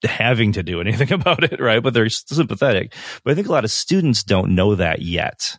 having 0.06 0.54
to 0.54 0.64
do 0.64 0.82
anything 0.82 1.12
about 1.20 1.43
it, 1.43 1.60
right? 1.60 1.82
But 1.82 1.93
they're 1.93 2.10
sympathetic. 2.10 2.93
But 3.24 3.32
I 3.32 3.36
think 3.36 3.47
a 3.47 3.51
lot 3.51 3.64
of 3.64 3.72
students 3.72 4.24
don't 4.24 4.56
know 4.56 4.76
that 4.76 5.01
yet. 5.01 5.58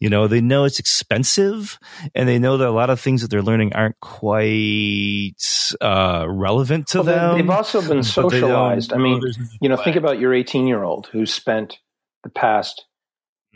You 0.00 0.10
know, 0.10 0.26
they 0.26 0.40
know 0.40 0.64
it's 0.64 0.78
expensive 0.78 1.78
and 2.14 2.28
they 2.28 2.38
know 2.38 2.58
that 2.58 2.68
a 2.68 2.72
lot 2.72 2.90
of 2.90 3.00
things 3.00 3.22
that 3.22 3.30
they're 3.30 3.42
learning 3.42 3.72
aren't 3.74 3.98
quite 4.00 5.32
uh, 5.80 6.26
relevant 6.28 6.88
to 6.88 7.02
well, 7.02 7.04
them. 7.04 7.38
They've 7.38 7.50
also 7.50 7.80
been 7.80 8.02
socialized. 8.02 8.92
I 8.92 8.98
mean, 8.98 9.20
you 9.60 9.68
know, 9.68 9.76
think 9.76 9.96
about 9.96 10.18
your 10.18 10.34
18 10.34 10.66
year 10.66 10.82
old 10.82 11.06
who 11.06 11.26
spent 11.26 11.78
the 12.22 12.30
past 12.30 12.84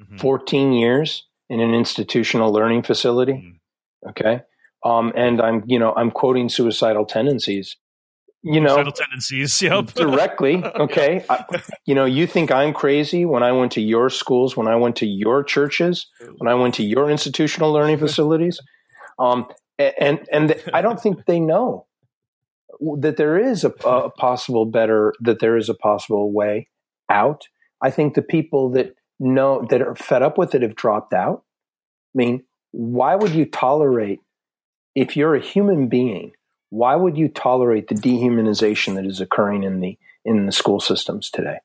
mm-hmm. 0.00 0.16
14 0.16 0.72
years 0.72 1.26
in 1.50 1.60
an 1.60 1.74
institutional 1.74 2.52
learning 2.52 2.82
facility. 2.82 3.32
Mm-hmm. 3.32 4.08
Okay. 4.10 4.42
Um, 4.84 5.12
and 5.16 5.40
I'm, 5.40 5.64
you 5.66 5.78
know, 5.78 5.92
I'm 5.96 6.10
quoting 6.10 6.48
suicidal 6.48 7.04
tendencies 7.04 7.76
you 8.54 8.60
know 8.60 8.82
tendencies 8.90 9.60
yep. 9.62 9.92
directly. 9.94 10.62
Okay 10.78 11.24
I, 11.28 11.44
you 11.86 11.94
know 11.94 12.04
you 12.04 12.26
think 12.26 12.50
i'm 12.50 12.72
crazy 12.72 13.24
when 13.24 13.42
i 13.42 13.52
went 13.52 13.72
to 13.72 13.80
your 13.80 14.10
schools 14.10 14.56
when 14.56 14.68
i 14.68 14.76
went 14.76 14.96
to 14.96 15.06
your 15.06 15.42
churches 15.42 16.06
when 16.36 16.48
i 16.48 16.54
went 16.54 16.74
to 16.74 16.84
your 16.84 17.10
institutional 17.10 17.72
learning 17.72 17.98
facilities? 17.98 18.60
Um, 19.18 19.46
and 19.78 20.26
and 20.32 20.54
i 20.72 20.80
don't 20.82 21.00
think 21.00 21.26
they 21.26 21.40
know 21.40 21.86
that 22.98 23.16
there 23.16 23.38
is 23.38 23.64
a, 23.64 23.70
a 23.84 24.10
possible 24.10 24.66
better 24.66 25.14
that 25.20 25.40
there 25.40 25.56
is 25.56 25.68
a 25.68 25.74
possible 25.74 26.32
way 26.32 26.68
out. 27.10 27.44
I 27.82 27.90
think 27.90 28.14
the 28.14 28.22
people 28.22 28.70
that 28.72 28.94
know 29.18 29.66
that 29.70 29.82
are 29.82 29.96
fed 29.96 30.22
up 30.22 30.38
with 30.38 30.54
it 30.54 30.62
have 30.62 30.76
dropped 30.76 31.12
out. 31.12 31.42
I 32.14 32.18
mean 32.18 32.44
why 32.70 33.16
would 33.16 33.32
you 33.32 33.46
tolerate 33.46 34.20
if 34.94 35.16
you're 35.16 35.34
a 35.34 35.40
human 35.40 35.88
being 35.88 36.32
why 36.70 36.94
would 36.94 37.16
you 37.16 37.28
tolerate 37.28 37.88
the 37.88 37.94
dehumanization 37.94 38.94
that 38.96 39.06
is 39.06 39.20
occurring 39.20 39.62
in 39.62 39.80
the 39.80 39.98
in 40.24 40.46
the 40.46 40.52
school 40.52 40.80
systems 40.80 41.30
today? 41.30 41.58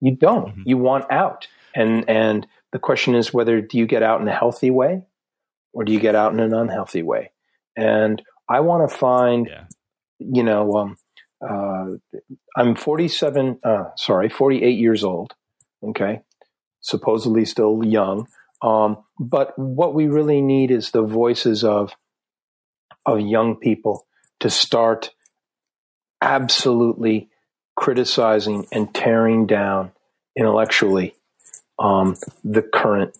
You 0.00 0.16
don't. 0.16 0.48
Mm-hmm. 0.48 0.62
You 0.64 0.78
want 0.78 1.10
out. 1.10 1.48
And 1.74 2.08
and 2.08 2.46
the 2.72 2.78
question 2.78 3.14
is 3.14 3.32
whether 3.32 3.60
do 3.60 3.78
you 3.78 3.86
get 3.86 4.02
out 4.02 4.20
in 4.20 4.28
a 4.28 4.34
healthy 4.34 4.70
way 4.70 5.02
or 5.72 5.84
do 5.84 5.92
you 5.92 6.00
get 6.00 6.14
out 6.14 6.32
in 6.32 6.40
an 6.40 6.54
unhealthy 6.54 7.02
way? 7.02 7.32
And 7.76 8.22
I 8.48 8.60
want 8.60 8.88
to 8.88 8.96
find, 8.96 9.48
yeah. 9.48 9.64
you 10.18 10.42
know, 10.42 10.76
um, 10.76 10.96
uh, 11.46 12.24
I'm 12.56 12.74
47, 12.74 13.58
uh, 13.62 13.84
sorry, 13.96 14.28
48 14.28 14.70
years 14.70 15.04
old. 15.04 15.34
Okay. 15.82 16.22
Supposedly 16.80 17.44
still 17.44 17.84
young. 17.84 18.26
Um, 18.62 18.98
but 19.18 19.58
what 19.58 19.94
we 19.94 20.06
really 20.06 20.40
need 20.40 20.70
is 20.70 20.90
the 20.90 21.02
voices 21.02 21.62
of 21.62 21.94
of 23.06 23.20
young 23.20 23.56
people 23.56 24.06
to 24.40 24.50
start 24.50 25.12
absolutely 26.20 27.28
criticizing 27.76 28.66
and 28.72 28.92
tearing 28.94 29.46
down 29.46 29.92
intellectually 30.36 31.14
um, 31.78 32.16
the 32.42 32.62
current 32.62 33.16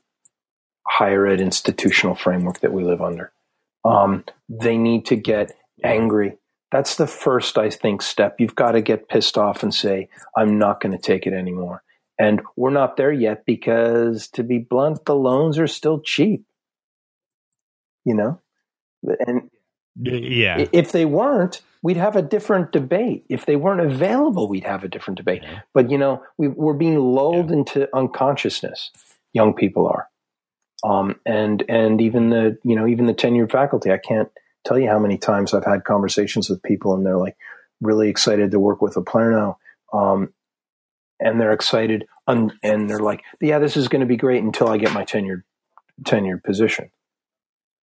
higher 0.86 1.26
ed 1.26 1.40
institutional 1.40 2.14
framework 2.14 2.60
that 2.60 2.72
we 2.72 2.82
live 2.82 3.02
under. 3.02 3.32
Um, 3.84 4.24
they 4.48 4.76
need 4.76 5.06
to 5.06 5.16
get 5.16 5.56
angry. 5.84 6.38
That's 6.72 6.96
the 6.96 7.06
first, 7.06 7.58
I 7.58 7.70
think, 7.70 8.02
step. 8.02 8.36
You've 8.40 8.54
got 8.54 8.72
to 8.72 8.80
get 8.80 9.08
pissed 9.08 9.38
off 9.38 9.62
and 9.62 9.72
say, 9.72 10.08
I'm 10.36 10.58
not 10.58 10.80
going 10.80 10.92
to 10.92 10.98
take 10.98 11.26
it 11.26 11.32
anymore. 11.32 11.82
And 12.18 12.40
we're 12.56 12.70
not 12.70 12.96
there 12.96 13.12
yet 13.12 13.44
because, 13.46 14.28
to 14.28 14.42
be 14.42 14.58
blunt, 14.58 15.04
the 15.04 15.14
loans 15.14 15.58
are 15.58 15.66
still 15.66 16.00
cheap. 16.00 16.44
You 18.04 18.14
know? 18.14 18.40
And 19.26 19.50
yeah. 20.00 20.66
If 20.72 20.92
they 20.92 21.04
weren't, 21.04 21.62
we'd 21.82 21.96
have 21.96 22.16
a 22.16 22.22
different 22.22 22.72
debate. 22.72 23.24
If 23.28 23.46
they 23.46 23.56
weren't 23.56 23.80
available, 23.80 24.48
we'd 24.48 24.64
have 24.64 24.84
a 24.84 24.88
different 24.88 25.18
debate. 25.18 25.42
Yeah. 25.42 25.60
But 25.72 25.90
you 25.90 25.98
know, 25.98 26.22
we, 26.36 26.48
are 26.48 26.74
being 26.74 26.98
lulled 26.98 27.50
yeah. 27.50 27.56
into 27.56 27.96
unconsciousness. 27.96 28.90
Young 29.32 29.54
people 29.54 29.86
are, 29.86 30.08
um, 30.84 31.20
and 31.26 31.62
and 31.68 32.00
even 32.00 32.30
the 32.30 32.58
you 32.64 32.74
know 32.74 32.86
even 32.86 33.06
the 33.06 33.14
tenured 33.14 33.50
faculty. 33.50 33.92
I 33.92 33.98
can't 33.98 34.30
tell 34.64 34.78
you 34.78 34.88
how 34.88 34.98
many 34.98 35.18
times 35.18 35.52
I've 35.52 35.64
had 35.64 35.84
conversations 35.84 36.48
with 36.48 36.62
people, 36.62 36.94
and 36.94 37.04
they're 37.04 37.18
like 37.18 37.36
really 37.80 38.08
excited 38.08 38.50
to 38.50 38.58
work 38.58 38.80
with 38.80 38.94
Oplerno, 38.94 39.56
um, 39.92 40.32
and 41.20 41.40
they're 41.40 41.52
excited, 41.52 42.06
un- 42.26 42.58
and 42.62 42.88
they're 42.88 42.98
like, 42.98 43.22
yeah, 43.40 43.58
this 43.58 43.76
is 43.76 43.88
going 43.88 44.00
to 44.00 44.06
be 44.06 44.16
great 44.16 44.42
until 44.42 44.68
I 44.68 44.78
get 44.78 44.92
my 44.92 45.04
tenured 45.04 45.42
tenured 46.02 46.42
position. 46.42 46.90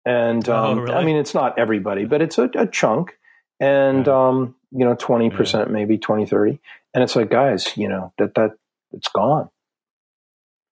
And 0.05 0.47
oh, 0.49 0.57
um, 0.57 0.79
oh, 0.79 0.83
really? 0.83 0.95
I 0.95 1.05
mean, 1.05 1.17
it's 1.17 1.35
not 1.35 1.59
everybody, 1.59 2.05
but 2.05 2.21
it's 2.21 2.39
a, 2.39 2.51
a 2.55 2.67
chunk. 2.67 3.17
And, 3.61 4.07
yeah. 4.07 4.29
um, 4.29 4.55
you 4.73 4.85
know, 4.85 4.95
20%, 4.95 5.53
yeah. 5.53 5.73
maybe 5.73 5.99
20, 5.99 6.27
30. 6.27 6.61
And 6.93 7.03
it's 7.03 7.17
like, 7.17 7.31
guys, 7.31 7.77
you 7.77 7.89
know, 7.89 8.13
that, 8.19 8.35
that 8.35 8.53
it's 8.93 9.09
gone. 9.09 9.49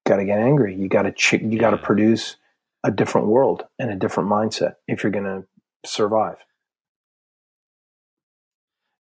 Got 0.07 0.17
to 0.17 0.25
get 0.25 0.39
angry. 0.39 0.75
You 0.75 0.89
got 0.89 1.03
to, 1.03 1.13
ch- 1.13 1.35
you 1.35 1.59
got 1.59 1.71
to 1.71 1.79
produce 1.79 2.37
a 2.85 2.91
different 2.91 3.29
world 3.29 3.65
and 3.79 3.91
a 3.91 3.97
different 3.97 4.29
mindset 4.29 4.75
if 4.89 5.03
you're 5.03 5.13
going 5.13 5.25
to 5.25 5.45
survive. 5.85 6.37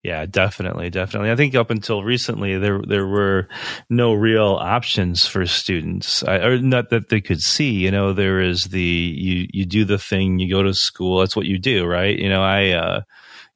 Yeah, 0.03 0.25
definitely, 0.25 0.89
definitely. 0.89 1.31
I 1.31 1.37
think 1.37 1.55
up 1.55 1.71
until 1.71 2.03
recently, 2.03 2.57
there 2.57 2.81
there 2.89 3.07
were 3.07 3.49
no 3.91 4.15
real 4.15 4.57
options 4.59 5.27
for 5.27 5.45
students, 5.45 6.23
I, 6.23 6.37
or 6.37 6.59
not 6.59 6.89
that 6.89 7.11
they 7.11 7.21
could 7.21 7.43
see. 7.43 7.73
You 7.73 7.91
know, 7.91 8.15
there 8.15 8.41
is 8.41 8.65
the 8.65 8.81
you 8.81 9.47
you 9.53 9.67
do 9.67 9.85
the 9.85 9.99
thing, 9.99 10.39
you 10.39 10.51
go 10.51 10.63
to 10.63 10.73
school. 10.73 11.19
That's 11.21 11.37
what 11.37 11.45
you 11.45 11.59
do, 11.59 11.85
right? 11.87 12.19
You 12.19 12.29
know, 12.29 12.43
I. 12.43 12.71
Uh, 12.71 13.01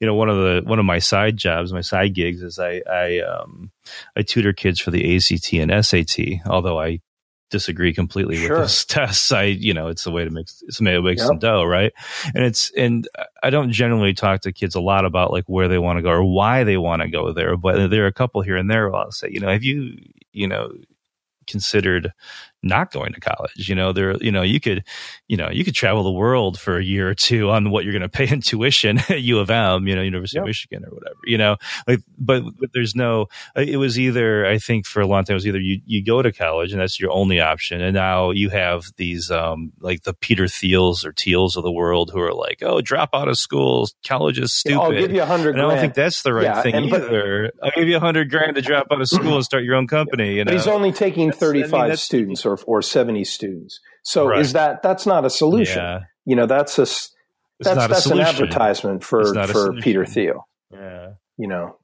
you 0.01 0.09
know, 0.09 0.15
one 0.17 0.29
of 0.29 0.37
the 0.37 0.63
one 0.69 0.81
of 0.81 0.85
my 0.85 0.99
side 0.99 1.37
jobs, 1.37 1.73
my 1.73 1.81
side 1.81 2.15
gigs 2.15 2.43
is 2.43 2.59
I 2.59 2.83
I 2.91 3.21
um 3.21 3.71
I 4.17 4.23
tutor 4.23 4.53
kids 4.53 4.81
for 4.81 4.91
the 4.91 5.17
ACT 5.17 5.53
and 5.55 5.85
SAT. 5.85 6.41
Although 6.47 6.81
I 6.81 7.01
disagree 7.51 7.93
completely 7.93 8.37
sure. 8.37 8.51
with 8.51 8.59
those 8.59 8.85
tests. 8.87 9.33
I, 9.33 9.45
you 9.45 9.75
know, 9.75 9.89
it's 9.89 10.07
a 10.07 10.11
way 10.11 10.25
to 10.25 10.31
make 10.31 10.47
it's 10.63 10.81
a 10.81 10.85
way 10.85 10.93
to 10.93 11.03
make 11.03 11.19
yep. 11.19 11.27
some 11.27 11.39
dough, 11.39 11.65
right? 11.65 11.93
And 12.35 12.45
it's 12.45 12.71
and 12.77 13.09
I 13.43 13.51
don't 13.51 13.73
generally 13.73 14.15
talk 14.15 14.41
to 14.43 14.53
kids 14.53 14.75
a 14.75 14.81
lot 14.81 15.05
about 15.05 15.31
like 15.31 15.45
where 15.47 15.69
they 15.69 15.79
want 15.79 15.99
to 15.99 16.03
go 16.03 16.11
or 16.11 16.25
why 16.25 16.65
they 16.65 16.77
want 16.77 17.03
to 17.03 17.09
go 17.09 17.33
there, 17.33 17.57
but 17.57 17.89
there 17.91 18.05
are 18.05 18.09
a 18.09 18.13
couple 18.13 18.43
here 18.43 18.57
and 18.57 18.71
there. 18.71 18.95
I'll 18.95 19.13
say, 19.13 19.29
you 19.31 19.41
know, 19.41 19.49
have 19.49 19.65
you, 19.65 19.97
you 20.33 20.49
know, 20.49 20.73
considered 21.47 22.13
not 22.65 22.93
going 22.93 23.13
to 23.13 23.21
college. 23.21 23.69
You 23.69 23.75
know, 23.75 23.93
there, 23.93 24.17
you 24.17 24.33
know, 24.33 24.43
you 24.43 24.61
could, 24.61 24.85
you 25.29 25.37
know, 25.37 25.49
you 25.51 25.65
could 25.65 25.75
travel 25.75 26.03
the 26.03 26.11
world 26.11 26.59
for 26.59 26.79
a 26.79 26.85
year 26.85 27.09
or 27.09 27.15
two 27.15 27.51
on 27.51 27.71
what 27.71 27.85
you're 27.85 27.93
going 27.93 28.03
to 28.03 28.09
pay 28.09 28.29
in 28.33 28.41
tuition 28.41 28.99
at 28.99 29.23
U 29.23 29.39
of 29.39 29.51
M, 29.51 29.87
you 29.87 29.95
know, 29.95 30.03
University 30.03 30.39
yep. 30.39 30.45
of 30.45 30.49
Michigan 30.49 30.85
or 30.85 30.91
whatever, 30.91 31.19
you 31.25 31.39
know, 31.39 31.57
like, 31.87 32.01
but, 32.19 32.43
but 32.59 32.71
there's 32.73 32.95
no, 32.95 33.27
it 33.55 33.77
was 33.77 33.99
either, 33.99 34.47
I 34.47 34.59
think 34.59 34.87
for 34.87 35.01
a 35.01 35.07
long 35.07 35.25
time, 35.25 35.35
it 35.35 35.37
was 35.37 35.47
either 35.47 35.61
you, 35.61 35.81
you 35.85 36.05
go 36.05 36.23
to 36.23 36.33
college 36.33 36.73
and 36.73 36.81
that's 36.81 36.99
your 36.99 37.11
only 37.11 37.41
option. 37.41 37.81
And 37.81 37.95
now 37.95 38.31
you 38.31 38.49
have 38.51 38.87
these, 38.97 39.31
um, 39.31 39.73
like 39.81 40.03
the 40.03 40.15
Peter 40.15 40.45
Thiels 40.45 41.05
or 41.05 41.13
Thiels 41.13 41.57
of 41.57 41.63
the 41.63 41.73
world 41.73 42.11
who 42.13 42.21
are 42.21 42.35
like, 42.35 42.63
oh, 42.63 42.81
drop 42.81 43.11
out 43.15 43.29
of 43.29 43.39
school. 43.39 43.89
College 44.07 44.39
is 44.39 44.55
stupid. 44.55 44.81
I'll 44.81 44.93
give 44.93 45.13
you 45.13 45.23
a 45.23 45.27
hundred. 45.27 45.57
I 45.57 45.63
don't 45.63 45.79
think 45.79 45.95
that's 45.95 46.23
the 46.23 46.33
right 46.33 46.45
yeah, 46.45 46.63
thing 46.63 46.75
and, 46.75 46.87
either. 46.87 47.53
But, 47.59 47.67
I'll 47.67 47.73
give 47.75 47.89
you 47.89 47.97
a 47.97 48.01
hundred 48.01 48.31
grand 48.31 48.57
to 48.57 48.63
drop 48.63 48.87
out 48.91 49.01
of 49.01 49.09
school 49.09 49.37
and 49.37 49.45
start 49.45 49.65
your 49.65 49.75
own 49.75 49.87
company. 49.87 50.37
You 50.37 50.45
know? 50.45 50.51
But 50.51 50.55
he's 50.55 50.67
only 50.67 50.93
taking 50.93 51.33
35 51.33 51.75
I 51.75 51.89
mean, 51.89 51.97
students 51.97 52.47
or, 52.47 52.54
or 52.67 52.83
70 52.83 53.25
students. 53.25 53.81
So 54.03 54.29
right. 54.29 54.41
is 54.41 54.53
that, 54.53 54.83
that's 54.83 55.07
not 55.07 55.25
a 55.25 55.31
solution. 55.31 55.83
Yeah. 55.83 56.01
You 56.25 56.37
know, 56.37 56.47
that's 56.47 56.79
a, 56.79 56.87
that's, 57.61 57.89
that's 57.89 58.07
an 58.07 58.21
advertisement 58.21 59.05
for, 59.05 59.47
for 59.47 59.75
Peter 59.75 60.05
Thiel. 60.05 60.47
Yeah. 60.73 61.13
You 61.37 61.49
know, 61.49 61.77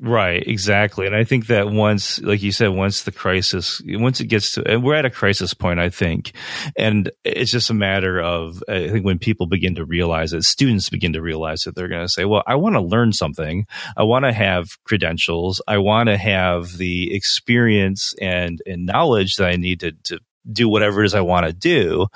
Right, 0.00 0.42
exactly. 0.46 1.06
And 1.06 1.14
I 1.14 1.24
think 1.24 1.48
that 1.48 1.70
once, 1.70 2.18
like 2.20 2.42
you 2.42 2.50
said, 2.50 2.68
once 2.68 3.02
the 3.02 3.12
crisis, 3.12 3.82
once 3.84 4.20
it 4.20 4.26
gets 4.26 4.52
to, 4.52 4.66
and 4.66 4.82
we're 4.82 4.94
at 4.94 5.04
a 5.04 5.10
crisis 5.10 5.52
point, 5.52 5.80
I 5.80 5.90
think. 5.90 6.32
And 6.76 7.10
it's 7.24 7.50
just 7.50 7.68
a 7.68 7.74
matter 7.74 8.18
of, 8.18 8.62
I 8.68 8.88
think 8.88 9.04
when 9.04 9.18
people 9.18 9.46
begin 9.46 9.74
to 9.74 9.84
realize 9.84 10.32
it, 10.32 10.44
students 10.44 10.88
begin 10.88 11.12
to 11.12 11.20
realize 11.20 11.62
that 11.62 11.74
they're 11.74 11.88
going 11.88 12.06
to 12.06 12.12
say, 12.12 12.24
well, 12.24 12.42
I 12.46 12.54
want 12.54 12.74
to 12.74 12.80
learn 12.80 13.12
something. 13.12 13.66
I 13.96 14.04
want 14.04 14.24
to 14.24 14.32
have 14.32 14.82
credentials. 14.84 15.60
I 15.68 15.78
want 15.78 16.08
to 16.08 16.16
have 16.16 16.78
the 16.78 17.14
experience 17.14 18.14
and, 18.20 18.60
and 18.66 18.86
knowledge 18.86 19.36
that 19.36 19.48
I 19.48 19.56
need 19.56 19.80
to, 19.80 19.92
to 20.04 20.20
do 20.50 20.68
whatever 20.68 21.02
it 21.02 21.06
is 21.06 21.14
I 21.14 21.20
want 21.20 21.46
to 21.46 21.52
do. 21.52 22.06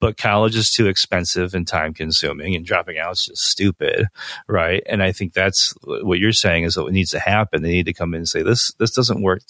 But 0.00 0.16
college 0.16 0.56
is 0.56 0.70
too 0.70 0.86
expensive 0.86 1.54
and 1.54 1.66
time 1.66 1.94
consuming 1.94 2.54
and 2.54 2.64
dropping 2.64 2.98
out 2.98 3.12
is 3.12 3.24
just 3.26 3.42
stupid. 3.42 4.06
Right. 4.48 4.82
And 4.86 5.02
I 5.02 5.12
think 5.12 5.32
that's 5.32 5.74
what 5.82 6.18
you're 6.18 6.32
saying 6.32 6.64
is 6.64 6.76
what 6.76 6.92
needs 6.92 7.10
to 7.12 7.20
happen. 7.20 7.62
They 7.62 7.70
need 7.70 7.86
to 7.86 7.94
come 7.94 8.14
in 8.14 8.18
and 8.18 8.28
say, 8.28 8.42
this, 8.42 8.72
this 8.74 8.90
doesn't 8.90 9.22
work. 9.22 9.42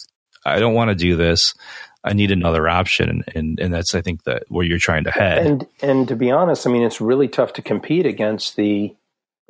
I 0.45 0.59
don't 0.59 0.75
want 0.75 0.91
to 0.91 0.95
do 0.95 1.17
this. 1.17 1.55
I 2.03 2.15
need 2.15 2.31
another 2.31 2.69
option. 2.69 3.11
And, 3.11 3.25
and, 3.35 3.61
and 3.61 3.75
that's, 3.75 3.95
I 3.95 4.01
think 4.01 4.25
that 4.25 4.45
where 4.49 4.65
you're 4.65 4.79
trying 4.79 5.05
to 5.05 5.11
head. 5.11 5.47
And, 5.47 5.67
and 5.83 6.09
to 6.09 6.17
be 6.17 6.31
honest, 6.31 6.67
I 6.67 6.71
mean, 6.71 6.83
it's 6.83 7.01
really 7.01 7.29
tough 7.29 7.53
to 7.55 7.63
compete 7.63 8.07
against 8.07 8.57
the, 8.57 8.95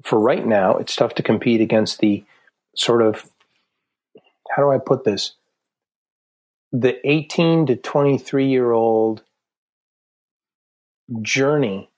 for 0.03 0.19
right 0.19 0.45
now, 0.45 0.77
it's 0.77 0.97
tough 0.97 1.15
to 1.17 1.23
compete 1.23 1.61
against 1.61 2.01
the 2.01 2.25
sort 2.75 3.03
of, 3.03 3.31
how 4.51 4.63
do 4.63 4.71
I 4.73 4.79
put 4.79 5.05
this? 5.05 5.35
The 6.73 7.07
18 7.09 7.67
to 7.67 7.77
23 7.77 8.49
year 8.49 8.73
old 8.73 9.23
journey 11.23 11.91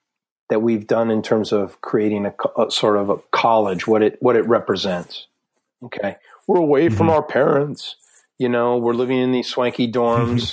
that 0.48 0.60
we've 0.60 0.86
done 0.86 1.10
in 1.10 1.22
terms 1.22 1.52
of 1.52 1.80
creating 1.80 2.26
a, 2.26 2.34
a, 2.60 2.70
sort 2.70 2.96
of 2.96 3.10
a 3.10 3.16
college, 3.30 3.86
what 3.86 4.02
it 4.02 4.18
what 4.20 4.36
it 4.36 4.46
represents. 4.46 5.26
Okay, 5.82 6.16
we're 6.46 6.60
away 6.60 6.86
mm-hmm. 6.86 6.96
from 6.96 7.10
our 7.10 7.22
parents. 7.22 7.96
You 8.38 8.48
know, 8.48 8.76
we're 8.76 8.94
living 8.94 9.18
in 9.18 9.32
these 9.32 9.48
swanky 9.48 9.90
dorms. 9.90 10.52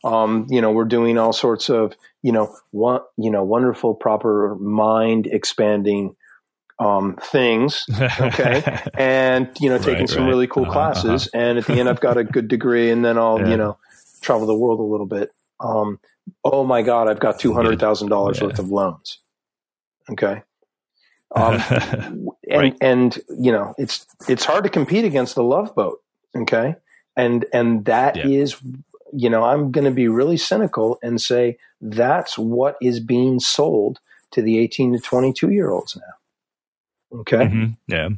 um, 0.04 0.46
you 0.50 0.60
know, 0.60 0.72
we're 0.72 0.84
doing 0.84 1.18
all 1.18 1.32
sorts 1.32 1.68
of 1.68 1.94
you 2.22 2.32
know 2.32 2.54
one 2.70 3.00
you 3.16 3.30
know 3.30 3.42
wonderful, 3.42 3.94
proper 3.94 4.56
mind 4.56 5.26
expanding 5.26 6.16
um, 6.80 7.16
things, 7.22 7.84
okay, 8.20 8.80
and 8.94 9.48
you 9.60 9.68
know, 9.68 9.78
taking 9.78 10.00
right, 10.00 10.08
some 10.08 10.22
right. 10.22 10.28
really 10.28 10.46
cool 10.46 10.64
uh-huh, 10.64 10.72
classes, 10.72 11.28
uh-huh. 11.28 11.42
and 11.42 11.58
at 11.58 11.66
the 11.66 11.74
end, 11.74 11.88
I've 11.88 12.00
got 12.00 12.16
a 12.16 12.24
good 12.24 12.48
degree, 12.48 12.90
and 12.90 13.04
then 13.04 13.18
I'll 13.18 13.38
yeah. 13.38 13.48
you 13.50 13.56
know 13.56 13.78
travel 14.22 14.46
the 14.46 14.54
world 14.54 14.80
a 14.80 14.84
little 14.84 15.06
bit. 15.06 15.30
Um, 15.60 16.00
oh 16.42 16.64
my 16.64 16.82
God, 16.82 17.06
I've 17.06 17.20
got 17.20 17.38
two 17.38 17.52
hundred 17.52 17.78
thousand 17.78 18.08
yeah. 18.08 18.16
dollars 18.16 18.40
worth 18.40 18.58
of 18.58 18.70
loans. 18.70 19.18
Okay, 20.10 20.42
um, 21.34 21.60
and 21.70 22.30
right. 22.50 22.76
and 22.80 23.18
you 23.38 23.52
know, 23.52 23.74
it's 23.76 24.06
it's 24.26 24.46
hard 24.46 24.64
to 24.64 24.70
compete 24.70 25.04
against 25.04 25.34
the 25.34 25.44
love 25.44 25.74
boat. 25.74 26.00
Okay, 26.34 26.74
and 27.14 27.44
and 27.52 27.84
that 27.84 28.16
yeah. 28.16 28.26
is, 28.26 28.56
you 29.12 29.28
know, 29.28 29.44
I'm 29.44 29.70
going 29.70 29.84
to 29.84 29.90
be 29.90 30.08
really 30.08 30.38
cynical 30.38 30.98
and 31.02 31.20
say 31.20 31.58
that's 31.82 32.38
what 32.38 32.76
is 32.80 33.00
being 33.00 33.38
sold 33.38 34.00
to 34.30 34.40
the 34.40 34.58
18 34.60 34.94
to 34.94 34.98
22 35.00 35.50
year 35.50 35.70
olds 35.70 35.96
now. 35.96 36.14
Okay. 37.12 37.36
Mm-hmm. 37.36 37.66
Yeah. 37.88 38.08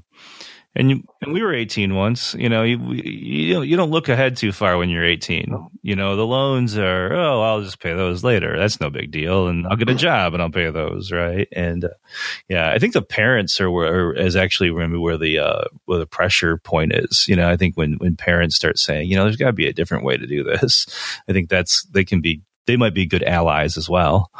And 0.74 0.88
you, 0.88 1.02
and 1.20 1.34
we 1.34 1.42
were 1.42 1.52
18 1.52 1.94
once, 1.94 2.34
you 2.34 2.48
know, 2.48 2.62
you, 2.62 2.78
you, 2.94 3.60
you 3.60 3.76
don't 3.76 3.90
look 3.90 4.08
ahead 4.08 4.38
too 4.38 4.52
far 4.52 4.78
when 4.78 4.88
you're 4.88 5.04
18. 5.04 5.68
You 5.82 5.96
know, 5.96 6.16
the 6.16 6.26
loans 6.26 6.78
are, 6.78 7.12
oh, 7.12 7.42
I'll 7.42 7.60
just 7.60 7.78
pay 7.78 7.92
those 7.92 8.24
later. 8.24 8.58
That's 8.58 8.80
no 8.80 8.88
big 8.88 9.10
deal. 9.10 9.48
And 9.48 9.66
I'll 9.66 9.76
get 9.76 9.90
a 9.90 9.94
job 9.94 10.32
and 10.32 10.42
I'll 10.42 10.50
pay 10.50 10.70
those. 10.70 11.12
Right. 11.12 11.46
And, 11.52 11.84
uh, 11.84 11.90
yeah, 12.48 12.70
I 12.70 12.78
think 12.78 12.94
the 12.94 13.02
parents 13.02 13.60
are 13.60 13.70
where, 13.70 14.14
is 14.14 14.34
actually 14.34 14.70
remember 14.70 14.98
where 14.98 15.18
the, 15.18 15.40
uh, 15.40 15.64
where 15.84 15.98
the 15.98 16.06
pressure 16.06 16.56
point 16.56 16.92
is. 16.94 17.26
You 17.28 17.36
know, 17.36 17.50
I 17.50 17.58
think 17.58 17.76
when, 17.76 17.94
when 17.94 18.16
parents 18.16 18.56
start 18.56 18.78
saying, 18.78 19.10
you 19.10 19.16
know, 19.16 19.24
there's 19.24 19.36
got 19.36 19.48
to 19.48 19.52
be 19.52 19.68
a 19.68 19.74
different 19.74 20.04
way 20.04 20.16
to 20.16 20.26
do 20.26 20.42
this, 20.42 20.86
I 21.28 21.34
think 21.34 21.50
that's, 21.50 21.84
they 21.90 22.04
can 22.04 22.22
be, 22.22 22.40
they 22.66 22.78
might 22.78 22.94
be 22.94 23.04
good 23.04 23.24
allies 23.24 23.76
as 23.76 23.90
well. 23.90 24.30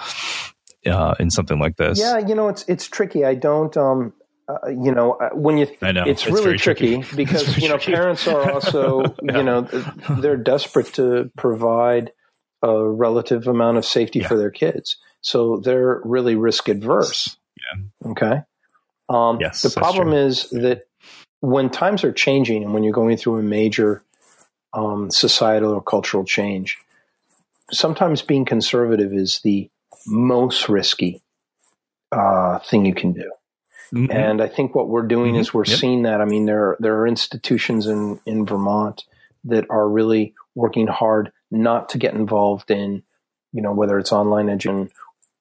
Uh, 0.84 1.14
in 1.20 1.30
something 1.30 1.61
like 1.61 1.76
this. 1.76 2.00
Yeah, 2.00 2.18
you 2.18 2.34
know, 2.34 2.48
it's 2.48 2.64
it's 2.66 2.88
tricky. 2.88 3.24
I 3.24 3.36
don't 3.36 3.76
um 3.76 4.12
uh, 4.62 4.68
you 4.68 4.92
know, 4.92 5.12
uh, 5.12 5.30
when 5.30 5.59
you, 5.59 5.66
th- 5.66 5.80
know, 5.80 6.05
it's, 6.05 6.26
it's, 6.26 6.30
really 6.30 6.57
tricky, 6.57 6.98
tricky 7.03 7.16
because, 7.16 7.59
you 7.59 7.68
know, 7.68 7.76
tricky. 7.76 7.92
parents 7.92 8.26
are 8.26 8.50
also, 8.50 9.03
yeah. 9.22 9.38
you 9.38 9.42
know, 9.42 9.62
they're 10.18 10.36
desperate 10.36 10.92
to 10.94 11.30
provide 11.36 12.12
a 12.62 12.88
relative 12.88 13.46
amount 13.46 13.76
of 13.76 13.84
safety 13.84 14.20
yeah. 14.20 14.28
for 14.28 14.36
their 14.36 14.50
kids. 14.50 14.96
So 15.20 15.59
they're 15.59 16.00
really 16.05 16.36
risk 16.36 16.68
adverse. 16.68 17.36
Yeah. 17.57 18.11
Okay. 18.11 18.42
Um, 19.09 19.38
yes, 19.40 19.62
the 19.62 19.70
problem 19.70 20.12
is 20.12 20.48
that 20.50 20.84
when 21.40 21.70
times 21.70 22.05
are 22.05 22.12
changing 22.12 22.62
and 22.62 22.72
when 22.72 22.82
you're 22.82 22.92
going 22.92 23.16
through 23.16 23.38
a 23.38 23.42
major 23.42 24.03
um, 24.72 25.11
societal 25.11 25.74
or 25.74 25.82
cultural 25.82 26.24
change, 26.24 26.78
sometimes 27.72 28.22
being 28.22 28.44
conservative 28.44 29.12
is 29.12 29.40
the 29.44 29.68
most 30.07 30.68
risky 30.68 31.22
uh, 32.11 32.59
thing 32.61 32.84
you 32.84 32.94
can 32.94 33.12
do. 33.12 33.30
Mm-hmm. 33.93 34.11
And 34.11 34.40
I 34.40 34.49
think 34.49 34.74
what 34.74 34.88
we're 34.88 35.07
doing 35.07 35.32
mm-hmm. 35.32 35.40
is 35.40 35.53
we're 35.53 35.66
yep. 35.66 35.78
seeing 35.78 36.03
that. 36.03 36.20
I 36.20 36.24
mean, 36.24 36.47
there 36.47 36.76
there 36.80 36.99
are 37.01 37.07
institutions 37.07 37.86
in 37.86 38.20
in 38.24 38.47
Vermont 38.47 39.05
that 39.45 39.66
are 39.70 39.88
really 39.88 40.34
working 40.55 40.86
hard 40.86 41.32
not 41.51 41.90
to 41.90 41.99
get 41.99 42.14
involved 42.14 42.70
in, 42.70 43.03
you 43.53 43.61
know, 43.61 43.72
whether 43.72 43.99
it's 43.99 44.12
online 44.12 44.49
education 44.49 44.90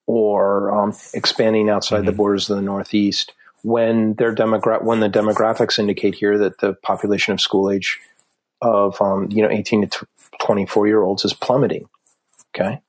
or 0.08 0.72
um, 0.72 0.94
expanding 1.14 1.70
outside 1.70 1.98
mm-hmm. 1.98 2.06
the 2.08 2.12
borders 2.12 2.50
of 2.50 2.58
the 2.58 2.62
Northeast. 2.62 3.34
When 3.64 4.16
their 4.16 4.34
demogra- 4.34 4.84
when 4.84 5.02
the 5.02 5.10
demographics 5.10 5.78
indicate 5.78 6.16
here 6.16 6.38
that 6.40 6.60
the 6.60 6.74
population 6.74 7.34
of 7.34 7.40
school 7.40 7.70
age 7.70 8.00
of 8.62 9.00
um, 9.02 9.30
you 9.32 9.44
know 9.44 9.50
18 9.50 9.88
to 9.88 10.08
24 10.42 10.88
year 10.88 11.02
olds 11.02 11.24
is 11.24 11.34
plummeting. 11.34 11.88
Okay. 12.54 12.82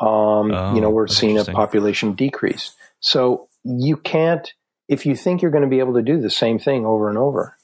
Um, 0.00 0.52
oh, 0.52 0.74
you 0.74 0.80
know, 0.80 0.88
we're 0.88 1.08
seeing 1.08 1.38
a 1.38 1.44
population 1.44 2.14
decrease. 2.14 2.74
So 3.00 3.48
you 3.64 3.96
can't 3.98 4.50
if 4.90 5.06
you 5.06 5.14
think 5.14 5.40
you're 5.40 5.52
going 5.52 5.62
to 5.62 5.70
be 5.70 5.78
able 5.78 5.94
to 5.94 6.02
do 6.02 6.20
the 6.20 6.28
same 6.28 6.58
thing 6.58 6.84
over 6.84 7.08
and 7.08 7.16
over, 7.16 7.56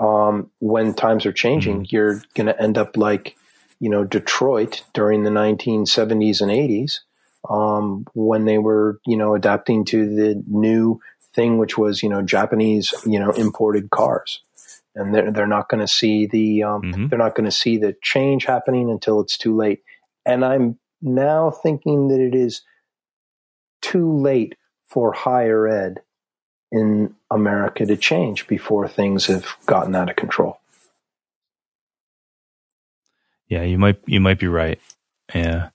um, 0.00 0.50
when 0.58 0.94
times 0.94 1.26
are 1.26 1.32
changing, 1.32 1.82
mm-hmm. 1.82 1.94
you're 1.94 2.22
going 2.34 2.46
to 2.46 2.60
end 2.60 2.78
up 2.78 2.96
like, 2.96 3.36
you 3.78 3.90
know, 3.90 4.04
Detroit 4.04 4.82
during 4.94 5.22
the 5.22 5.30
1970s 5.30 6.40
and 6.40 6.50
80s, 6.50 7.00
um, 7.48 8.06
when 8.14 8.46
they 8.46 8.56
were, 8.56 8.98
you 9.06 9.18
know, 9.18 9.34
adapting 9.34 9.84
to 9.86 10.16
the 10.16 10.42
new 10.46 10.98
thing, 11.34 11.58
which 11.58 11.76
was, 11.76 12.02
you 12.02 12.08
know, 12.08 12.22
Japanese, 12.22 12.94
you 13.04 13.20
know, 13.20 13.32
imported 13.32 13.90
cars. 13.90 14.40
And 14.94 15.14
they're, 15.14 15.30
they're 15.30 15.46
not 15.46 15.68
going 15.68 15.82
to 15.82 15.88
see 15.88 16.26
the, 16.26 16.62
um, 16.62 16.82
mm-hmm. 16.82 17.08
they're 17.08 17.18
not 17.18 17.34
going 17.34 17.44
to 17.44 17.54
see 17.54 17.76
the 17.76 17.94
change 18.02 18.46
happening 18.46 18.90
until 18.90 19.20
it's 19.20 19.36
too 19.36 19.54
late. 19.54 19.82
And 20.24 20.42
I'm 20.42 20.78
now 21.02 21.50
thinking 21.50 22.08
that 22.08 22.20
it 22.20 22.34
is 22.34 22.62
too 23.82 24.16
late 24.16 24.54
for 24.86 25.12
higher 25.12 25.68
ed 25.68 26.00
in 26.72 27.14
America 27.30 27.84
to 27.86 27.96
change 27.96 28.46
before 28.46 28.88
things 28.88 29.26
have 29.26 29.46
gotten 29.66 29.94
out 29.94 30.10
of 30.10 30.16
control. 30.16 30.60
Yeah, 33.48 33.62
you 33.62 33.78
might 33.78 33.98
you 34.06 34.20
might 34.20 34.38
be 34.38 34.46
right. 34.46 34.80
Yeah. 35.34 35.70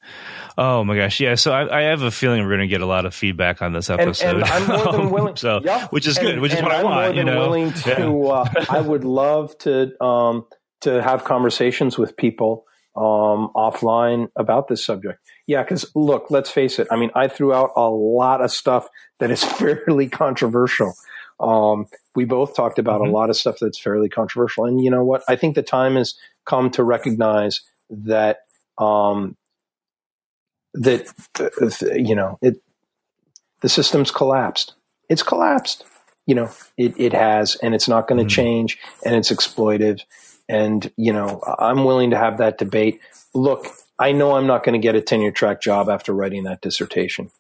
Oh 0.58 0.84
my 0.84 0.96
gosh. 0.96 1.20
Yeah. 1.20 1.36
So 1.36 1.52
I, 1.52 1.80
I 1.80 1.82
have 1.84 2.02
a 2.02 2.12
feeling 2.12 2.42
we're 2.44 2.50
going 2.50 2.62
to 2.62 2.68
get 2.68 2.82
a 2.82 2.86
lot 2.86 3.06
of 3.06 3.14
feedback 3.14 3.62
on 3.62 3.74
this 3.74 3.90
episode. 3.90 4.42
And, 4.42 4.44
and 4.44 4.52
I'm 4.52 4.68
more 4.68 4.92
than 4.94 5.10
willing. 5.12 5.36
so, 5.36 5.62
which 5.90 6.08
is 6.08 6.18
good. 6.18 6.40
Which 6.40 6.54
is 6.54 6.62
what 6.62 6.72
I'm 6.72 6.80
I 6.80 6.84
want. 6.84 6.96
More 6.96 7.08
than 7.08 7.16
you 7.18 7.24
know? 7.26 7.40
willing 7.40 7.74
to. 7.74 7.90
Yeah. 7.90 8.32
uh, 8.32 8.66
I 8.70 8.80
would 8.80 9.04
love 9.04 9.58
to 9.60 10.02
um, 10.04 10.46
to 10.82 11.02
have 11.02 11.24
conversations 11.24 11.98
with 11.98 12.16
people 12.16 12.66
um, 12.96 13.52
offline 13.56 14.30
about 14.36 14.68
this 14.68 14.84
subject. 14.84 15.20
Yeah, 15.48 15.64
because 15.64 15.92
look, 15.96 16.32
let's 16.32 16.50
face 16.50 16.80
it. 16.80 16.88
I 16.92 16.96
mean, 16.96 17.12
I 17.14 17.28
threw 17.28 17.54
out 17.54 17.72
a 17.76 17.90
lot 17.90 18.42
of 18.42 18.52
stuff 18.52 18.88
that 19.20 19.32
is 19.32 19.44
fairly 19.60 20.08
controversial. 20.08 20.94
Um, 21.40 21.88
we 22.16 22.26
both 22.26 22.56
talked 22.56 22.80
about 22.80 23.02
mm-hmm. 23.02 23.10
a 23.10 23.14
lot 23.14 23.30
of 23.30 23.36
stuff 23.36 23.58
that's 23.60 23.80
fairly 23.80 24.08
controversial. 24.08 24.66
And 24.66 24.82
you 24.82 24.90
know 24.90 25.04
what? 25.04 25.24
I 25.28 25.36
think 25.36 25.56
the 25.56 25.64
time 25.64 25.96
has 25.96 26.16
come 26.46 26.70
to 26.72 26.84
recognize 26.84 27.62
that 27.90 28.40
um, 28.78 29.36
that 30.74 31.08
you 31.96 32.16
know 32.16 32.38
it 32.42 32.62
the 33.62 33.70
system's 33.70 34.12
collapsed. 34.12 34.74
It's 35.10 35.24
collapsed. 35.24 35.86
You 36.26 36.36
know, 36.36 36.50
it, 36.78 36.94
it 36.98 37.14
has, 37.14 37.56
and 37.62 37.76
it's 37.76 37.88
not 37.88 38.08
going 38.08 38.18
to 38.20 38.26
mm. 38.26 38.36
change, 38.36 38.80
and 39.06 39.16
it's 39.16 39.32
exploitive. 39.32 40.02
And, 40.48 40.92
you 40.96 41.14
know, 41.14 41.42
I'm 41.60 41.86
willing 41.86 42.12
to 42.12 42.18
have 42.18 42.38
that 42.38 42.58
debate. 42.58 43.00
Look, 43.34 43.68
I 43.98 44.12
know 44.12 44.36
I'm 44.36 44.48
not 44.48 44.64
going 44.64 44.80
to 44.80 44.84
get 44.84 44.96
a 44.96 45.02
tenure 45.02 45.32
track 45.32 45.62
job 45.62 45.90
after 45.90 46.14
writing 46.14 46.44
that 46.44 46.62
dissertation. 46.62 47.32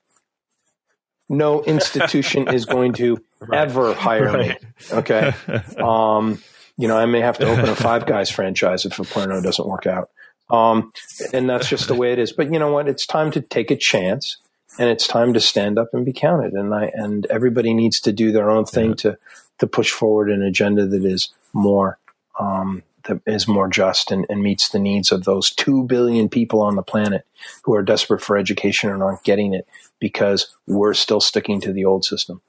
No 1.29 1.63
institution 1.65 2.47
is 2.47 2.65
going 2.65 2.93
to 2.93 3.23
right. 3.39 3.61
ever 3.61 3.93
hire 3.93 4.25
right. 4.25 4.61
me. 4.61 4.67
Okay. 4.91 5.33
Um, 5.77 6.41
you 6.77 6.87
know, 6.89 6.97
I 6.97 7.05
may 7.05 7.21
have 7.21 7.37
to 7.37 7.47
open 7.47 7.69
a 7.69 7.75
Five 7.75 8.05
Guys 8.05 8.29
franchise 8.29 8.85
if 8.85 8.97
Oplerno 8.97 9.41
doesn't 9.41 9.65
work 9.65 9.87
out. 9.87 10.09
Um, 10.49 10.91
and 11.33 11.49
that's 11.49 11.69
just 11.69 11.87
the 11.87 11.95
way 11.95 12.11
it 12.11 12.19
is. 12.19 12.33
But 12.33 12.51
you 12.51 12.59
know 12.59 12.71
what? 12.71 12.87
It's 12.87 13.05
time 13.05 13.31
to 13.31 13.41
take 13.41 13.71
a 13.71 13.77
chance 13.77 14.37
and 14.77 14.89
it's 14.89 15.07
time 15.07 15.33
to 15.33 15.39
stand 15.39 15.79
up 15.79 15.89
and 15.93 16.05
be 16.05 16.13
counted. 16.13 16.53
And 16.53 16.73
I, 16.73 16.91
and 16.93 17.25
everybody 17.27 17.73
needs 17.73 17.99
to 18.01 18.11
do 18.11 18.31
their 18.31 18.49
own 18.49 18.65
thing 18.65 18.89
yeah. 18.89 18.95
to, 18.95 19.17
to 19.59 19.67
push 19.67 19.91
forward 19.91 20.29
an 20.29 20.41
agenda 20.41 20.85
that 20.85 21.05
is 21.05 21.29
more, 21.53 21.97
um, 22.39 22.83
that 23.07 23.21
is 23.25 23.47
more 23.47 23.67
just 23.67 24.11
and, 24.11 24.25
and 24.29 24.41
meets 24.41 24.69
the 24.69 24.79
needs 24.79 25.11
of 25.11 25.23
those 25.23 25.51
2 25.51 25.83
billion 25.83 26.29
people 26.29 26.61
on 26.61 26.75
the 26.75 26.83
planet 26.83 27.25
who 27.63 27.73
are 27.73 27.83
desperate 27.83 28.21
for 28.21 28.37
education 28.37 28.89
and 28.89 29.03
aren't 29.03 29.23
getting 29.23 29.53
it 29.53 29.67
because 29.99 30.53
we're 30.67 30.93
still 30.93 31.21
sticking 31.21 31.61
to 31.61 31.71
the 31.71 31.85
old 31.85 32.03
system 32.05 32.41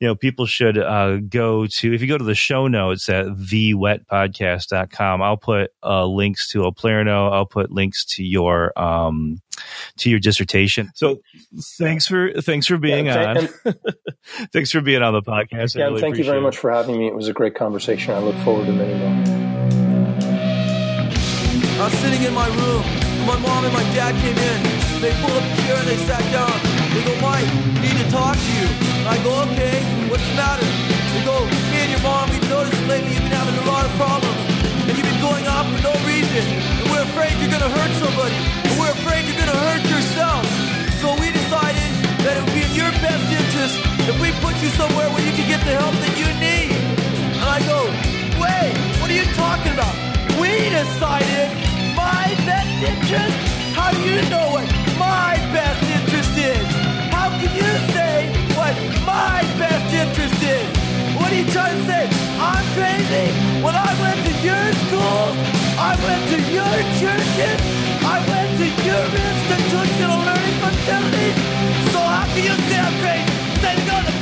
you 0.00 0.06
know, 0.06 0.14
people 0.14 0.46
should 0.46 0.78
uh, 0.78 1.16
go 1.16 1.66
to, 1.66 1.94
if 1.94 2.00
you 2.00 2.08
go 2.08 2.18
to 2.18 2.24
the 2.24 2.34
show 2.34 2.68
notes 2.68 3.08
at 3.08 3.26
thewetpodcast.com, 3.26 5.22
I'll 5.22 5.36
put 5.36 5.70
uh, 5.82 6.06
links 6.06 6.50
to 6.52 6.60
Oplerno. 6.60 7.32
I'll 7.32 7.46
put 7.46 7.70
links 7.70 8.04
to 8.16 8.24
your, 8.24 8.78
um, 8.78 9.40
to 9.98 10.10
your 10.10 10.18
dissertation. 10.18 10.90
So 10.94 11.20
thanks 11.78 12.06
for, 12.06 12.32
thanks 12.42 12.66
for 12.66 12.78
being 12.78 13.06
yeah, 13.06 13.34
on. 13.34 13.74
thanks 14.52 14.70
for 14.70 14.80
being 14.80 15.02
on 15.02 15.12
the 15.14 15.22
podcast. 15.22 15.76
Yeah, 15.76 15.84
really 15.86 16.00
thank 16.00 16.18
you 16.18 16.24
very 16.24 16.38
it. 16.38 16.42
much 16.42 16.58
for 16.58 16.70
having 16.70 16.98
me. 16.98 17.06
It 17.06 17.14
was 17.14 17.28
a 17.28 17.32
great 17.32 17.54
conversation. 17.54 18.14
I 18.14 18.18
look 18.18 18.36
forward 18.36 18.66
to 18.66 18.72
many 18.72 18.94
more. 18.94 19.46
I 21.78 21.84
was 21.84 21.92
sitting 21.98 22.22
in 22.22 22.32
my 22.32 22.48
room. 22.48 22.82
My 23.26 23.36
mom 23.38 23.64
and 23.64 23.74
my 23.74 23.82
dad 23.94 24.14
came 24.22 24.38
in. 24.38 24.76
They 25.00 25.12
pulled 25.20 25.36
up 25.36 25.42
a 25.42 25.56
chair 25.62 25.76
and 25.76 25.88
they 25.88 25.96
sat 25.96 26.22
down. 26.32 26.76
They 26.94 27.04
go, 27.04 27.20
Mike, 27.20 27.44
need 27.52 27.74
to 27.74 27.75
talk 28.10 28.36
to 28.36 28.52
you. 28.58 28.68
I 29.06 29.14
go, 29.22 29.32
okay, 29.50 29.78
what's 30.10 30.26
the 30.26 30.36
matter? 30.36 30.66
They 31.14 31.22
go, 31.24 31.36
me 31.70 31.78
and 31.86 31.90
your 31.90 32.02
mom, 32.02 32.30
we've 32.30 32.48
noticed 32.48 32.78
lately 32.86 33.14
you've 33.14 33.26
been 33.26 33.34
having 33.34 33.56
a 33.56 33.66
lot 33.66 33.86
of 33.86 33.92
problems. 33.98 34.38
And 34.86 34.94
you've 34.94 35.06
been 35.06 35.22
going 35.22 35.46
off 35.46 35.66
for 35.66 35.80
no 35.82 35.94
reason. 36.06 36.42
And 36.82 36.86
we're 36.90 37.02
afraid 37.02 37.34
you're 37.42 37.50
gonna 37.50 37.70
hurt 37.70 37.92
somebody. 37.98 38.36
And 38.66 38.74
we're 38.78 38.94
afraid 38.94 39.26
you're 39.26 39.38
gonna 39.38 39.58
hurt 39.70 39.82
yourself. 39.90 40.44
So 41.02 41.14
we 41.18 41.34
decided 41.34 41.90
that 42.22 42.38
it 42.38 42.42
would 42.42 42.54
be 42.54 42.62
in 42.66 42.74
your 42.74 42.92
best 43.02 43.26
interest 43.30 43.74
if 44.06 44.16
we 44.22 44.30
put 44.42 44.54
you 44.62 44.70
somewhere 44.78 45.08
where 45.10 45.24
you 45.24 45.34
can 45.34 45.46
get 45.50 45.62
the 45.66 45.74
help 45.74 45.94
that 46.02 46.14
you 46.14 46.28
need. 46.38 46.78
And 47.38 47.46
I 47.46 47.58
go, 47.66 47.90
wait, 48.38 48.74
what 49.02 49.10
are 49.10 49.18
you 49.18 49.26
talking 49.34 49.72
about? 49.74 49.94
We 50.38 50.70
decided 50.70 51.48
my 51.94 52.30
best 52.46 52.74
interest? 52.82 53.38
How 53.74 53.90
do 53.90 54.00
you 54.02 54.22
know 54.30 54.46
what 54.54 54.66
my 54.98 55.34
best 55.50 55.82
interest 55.82 56.32
is? 56.38 56.75
How 57.26 57.32
can 57.40 57.56
you 57.56 57.72
say 57.90 58.30
what 58.54 58.76
my 59.02 59.42
best 59.58 59.92
interest 59.92 60.40
is. 60.46 60.62
What 61.16 61.32
are 61.32 61.34
you 61.34 61.50
trying 61.50 61.76
to 61.76 61.84
say? 61.90 62.04
I'm 62.38 62.64
crazy? 62.78 63.26
When 63.64 63.74
I 63.74 63.90
went 63.98 64.22
to 64.26 64.32
your 64.46 64.66
schools, 64.86 65.34
I 65.74 65.98
went 66.06 66.22
to 66.30 66.38
your 66.54 66.76
churches, 67.02 67.58
I 68.06 68.22
went 68.30 68.50
to 68.62 68.66
your 68.86 69.04
institutional 69.26 70.18
learning 70.22 70.58
facilities. 70.62 71.36
So 71.90 71.98
how 71.98 72.26
can 72.30 72.44
you 72.46 72.54
say 72.70 72.78
I'm 72.78 72.94
crazy? 73.02 73.60
Say 73.60 73.74
to 73.74 73.90
go 73.90 73.96
to 74.06 74.16